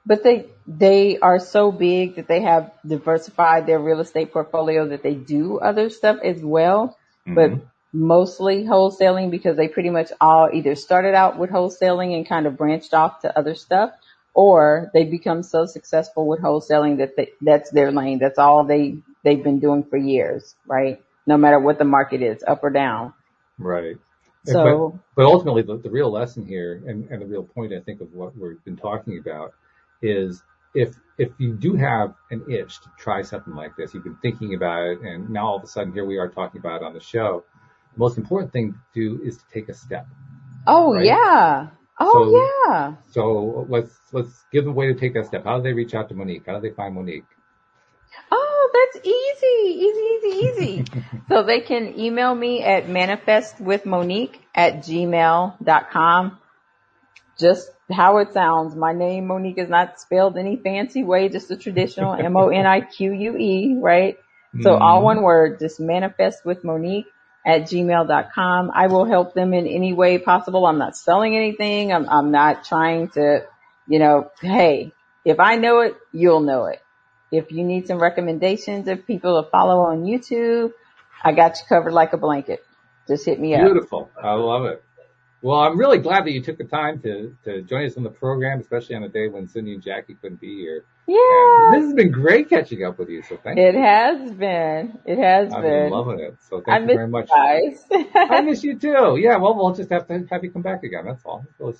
But 0.05 0.23
they, 0.23 0.47
they 0.67 1.19
are 1.19 1.39
so 1.39 1.71
big 1.71 2.15
that 2.15 2.27
they 2.27 2.41
have 2.41 2.71
diversified 2.85 3.67
their 3.67 3.79
real 3.79 3.99
estate 3.99 4.33
portfolio 4.33 4.87
that 4.89 5.03
they 5.03 5.13
do 5.13 5.59
other 5.59 5.89
stuff 5.89 6.17
as 6.23 6.43
well, 6.43 6.97
but 7.27 7.51
Mhm. 7.51 7.61
mostly 7.93 8.63
wholesaling 8.63 9.31
because 9.31 9.57
they 9.57 9.67
pretty 9.67 9.89
much 9.89 10.11
all 10.19 10.49
either 10.51 10.75
started 10.75 11.13
out 11.13 11.37
with 11.37 11.49
wholesaling 11.51 12.15
and 12.15 12.27
kind 12.27 12.47
of 12.47 12.57
branched 12.57 12.93
off 12.93 13.21
to 13.21 13.37
other 13.37 13.55
stuff 13.55 13.91
or 14.33 14.89
they 14.93 15.03
become 15.05 15.43
so 15.43 15.65
successful 15.65 16.25
with 16.27 16.39
wholesaling 16.39 16.97
that 16.97 17.15
they, 17.17 17.29
that's 17.41 17.69
their 17.71 17.91
lane. 17.91 18.19
That's 18.19 18.39
all 18.39 18.63
they, 18.63 18.97
they've 19.23 19.43
been 19.43 19.59
doing 19.59 19.83
for 19.83 19.97
years, 19.97 20.55
right? 20.65 21.01
No 21.27 21.37
matter 21.37 21.59
what 21.59 21.77
the 21.77 21.85
market 21.85 22.21
is, 22.21 22.43
up 22.47 22.63
or 22.63 22.69
down. 22.69 23.13
Right. 23.57 23.97
So 24.45 24.99
But 25.15 25.25
ultimately, 25.25 25.61
the, 25.61 25.77
the 25.77 25.89
real 25.89 26.11
lesson 26.11 26.45
here, 26.45 26.81
and, 26.87 27.09
and 27.09 27.21
the 27.21 27.25
real 27.25 27.43
point, 27.43 27.73
I 27.73 27.79
think, 27.81 28.01
of 28.01 28.13
what 28.13 28.35
we've 28.37 28.63
been 28.63 28.77
talking 28.77 29.19
about, 29.19 29.53
is 30.01 30.41
if 30.73 30.95
if 31.17 31.29
you 31.37 31.53
do 31.53 31.75
have 31.75 32.15
an 32.31 32.43
itch 32.49 32.79
to 32.81 32.89
try 32.97 33.21
something 33.21 33.53
like 33.53 33.75
this, 33.75 33.93
you've 33.93 34.03
been 34.03 34.17
thinking 34.21 34.53
about 34.55 34.83
it, 34.87 35.01
and 35.01 35.29
now 35.29 35.47
all 35.47 35.57
of 35.57 35.63
a 35.63 35.67
sudden 35.67 35.93
here 35.93 36.05
we 36.05 36.17
are 36.17 36.29
talking 36.29 36.59
about 36.59 36.81
it 36.81 36.85
on 36.85 36.93
the 36.93 36.99
show. 36.99 37.43
The 37.93 37.99
most 37.99 38.17
important 38.17 38.53
thing 38.53 38.73
to 38.73 38.79
do 39.17 39.23
is 39.23 39.37
to 39.37 39.43
take 39.53 39.69
a 39.69 39.73
step. 39.73 40.07
Oh 40.65 40.93
Right. 40.95 41.05
yeah. 41.05 41.67
Oh 41.99 42.11
So- 42.11 42.71
yeah. 42.71 42.93
So 43.09 43.65
let's 43.69 43.93
let's 44.13 44.45
give 44.51 44.63
them 44.63 44.73
a 44.73 44.75
way 44.75 44.87
to 44.93 44.99
take 44.99 45.13
that 45.15 45.25
step. 45.27 45.43
How 45.43 45.57
do 45.57 45.63
they 45.63 45.73
reach 45.73 45.93
out 45.93 46.09
to 46.09 46.15
Monique? 46.15 46.43
How 46.47 46.55
do 46.59 46.61
they 46.67 46.73
find 46.73 46.95
Monique? 46.95 47.25
Oh, 48.31 48.69
that's 48.73 49.05
easy, 49.05 49.85
easy, 49.85 50.27
easy, 50.27 50.47
easy. 50.47 50.85
so 51.29 51.43
they 51.43 51.61
can 51.61 51.97
email 51.99 52.33
me 52.35 52.61
at 52.63 52.85
manifestwithmonique 52.87 54.35
at 54.55 54.77
gmail.com. 54.77 56.37
Just 57.39 57.71
how 57.93 58.17
it 58.17 58.33
sounds. 58.33 58.75
My 58.75 58.93
name, 58.93 59.27
Monique, 59.27 59.57
is 59.57 59.69
not 59.69 59.99
spelled 59.99 60.37
any 60.37 60.57
fancy 60.57 61.03
way, 61.03 61.29
just 61.29 61.51
a 61.51 61.57
traditional 61.57 62.13
M-O-N-I-Q-U-E, 62.19 63.77
right? 63.81 64.17
So 64.61 64.75
all 64.75 65.01
Mhm. 65.01 65.05
one 65.05 65.21
word, 65.23 65.59
just 65.59 65.79
manifest 65.79 66.45
with 66.45 66.63
Monique 66.63 67.05
at 67.45 67.63
gmail.com. 67.63 68.71
I 68.73 68.87
will 68.87 69.05
help 69.05 69.33
them 69.33 69.53
in 69.53 69.67
any 69.67 69.93
way 69.93 70.17
possible. 70.19 70.65
I'm 70.65 70.77
not 70.77 70.95
selling 70.97 71.35
anything. 71.35 71.93
I'm, 71.93 72.07
I'm 72.09 72.31
not 72.31 72.65
trying 72.65 73.09
to, 73.09 73.45
you 73.87 73.99
know, 73.99 74.29
hey, 74.41 74.93
if 75.25 75.39
I 75.39 75.55
know 75.55 75.79
it, 75.81 75.95
you'll 76.11 76.41
know 76.41 76.65
it. 76.65 76.79
If 77.31 77.51
you 77.51 77.63
need 77.63 77.87
some 77.87 77.99
recommendations 78.01 78.87
of 78.87 79.07
people 79.07 79.41
to 79.43 79.49
follow 79.49 79.81
on 79.81 80.03
YouTube, 80.03 80.71
I 81.23 81.31
got 81.33 81.57
you 81.57 81.63
covered 81.69 81.93
like 81.93 82.13
a 82.13 82.17
blanket. 82.17 82.63
Just 83.07 83.25
hit 83.25 83.39
me 83.39 83.55
up. 83.55 83.61
Beautiful. 83.63 84.11
I 84.21 84.33
love 84.33 84.65
it. 84.65 84.83
Well, 85.43 85.59
I'm 85.59 85.77
really 85.77 85.97
glad 85.97 86.25
that 86.25 86.31
you 86.31 86.41
took 86.41 86.59
the 86.59 86.65
time 86.65 87.01
to, 87.01 87.35
to 87.45 87.63
join 87.63 87.85
us 87.85 87.97
on 87.97 88.03
the 88.03 88.11
program, 88.11 88.59
especially 88.59 88.95
on 88.95 89.03
a 89.03 89.09
day 89.09 89.27
when 89.27 89.47
Cindie 89.47 89.73
and 89.73 89.81
Jackie 89.81 90.15
couldn't 90.21 90.39
be 90.39 90.55
here. 90.55 90.85
Yeah, 91.07 91.17
And 91.17 91.73
this 91.73 91.83
has 91.85 91.93
been 91.95 92.11
great 92.11 92.47
catching 92.47 92.83
up 92.83 92.99
with 92.99 93.09
you. 93.09 93.23
So 93.23 93.37
thank 93.43 93.57
you. 93.57 93.65
it 93.65 93.73
has 93.73 94.31
been. 94.31 94.99
It 95.03 95.17
has 95.17 95.49
been. 95.49 95.55
I've 95.55 95.63
been. 95.63 95.83
been 95.85 95.91
loving 95.91 96.19
it. 96.19 96.37
So 96.47 96.61
I 96.67 96.77
thank 96.77 96.81
you 96.81 96.87
miss 96.87 96.95
very 96.95 97.07
much. 97.07 97.29
you 97.29 98.09
I 98.15 98.41
miss 98.41 98.63
you 98.63 98.77
too. 98.77 99.17
Yeah, 99.19 99.37
well, 99.37 99.55
we'll 99.55 99.73
just 99.73 99.89
have 99.89 100.07
to 100.09 100.25
have 100.29 100.43
you 100.43 100.51
come 100.51 100.61
back 100.61 100.83
again. 100.83 101.05
That's 101.05 101.25
all. 101.25 101.43
I 101.59 101.65
love 101.65 101.75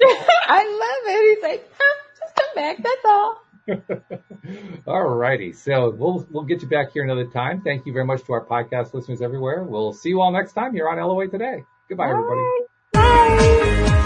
it. 1.06 1.36
He's 1.36 1.44
like, 1.44 1.72
"Huh, 1.78 2.04
just 2.20 2.36
come 2.36 2.56
back. 2.56 2.78
That's 2.82 3.06
all. 3.06 3.42
all 4.88 5.04
righty. 5.04 5.54
So 5.54 5.92
we'll, 5.92 6.28
we'll 6.32 6.44
get 6.44 6.64
you 6.64 6.68
back 6.68 6.94
here 6.94 7.04
another 7.04 7.28
time. 7.28 7.62
Thank 7.62 7.86
you 7.86 7.94
very 7.94 8.06
much 8.06 8.24
to 8.26 8.34
our 8.34 8.44
podcast 8.44 8.96
listeners 8.96 9.22
everywhere. 9.22 9.64
We'll 9.64 9.94
see 9.94 10.10
you 10.10 10.20
all 10.20 10.32
next 10.32 10.54
time 10.54 10.74
here 10.74 10.90
on 10.90 10.98
LOA 10.98 11.28
Today. 11.28 11.64
Goodbye, 11.88 12.10
everybody. 12.10 12.40
Bye 12.40 12.66
bye. 13.02 14.01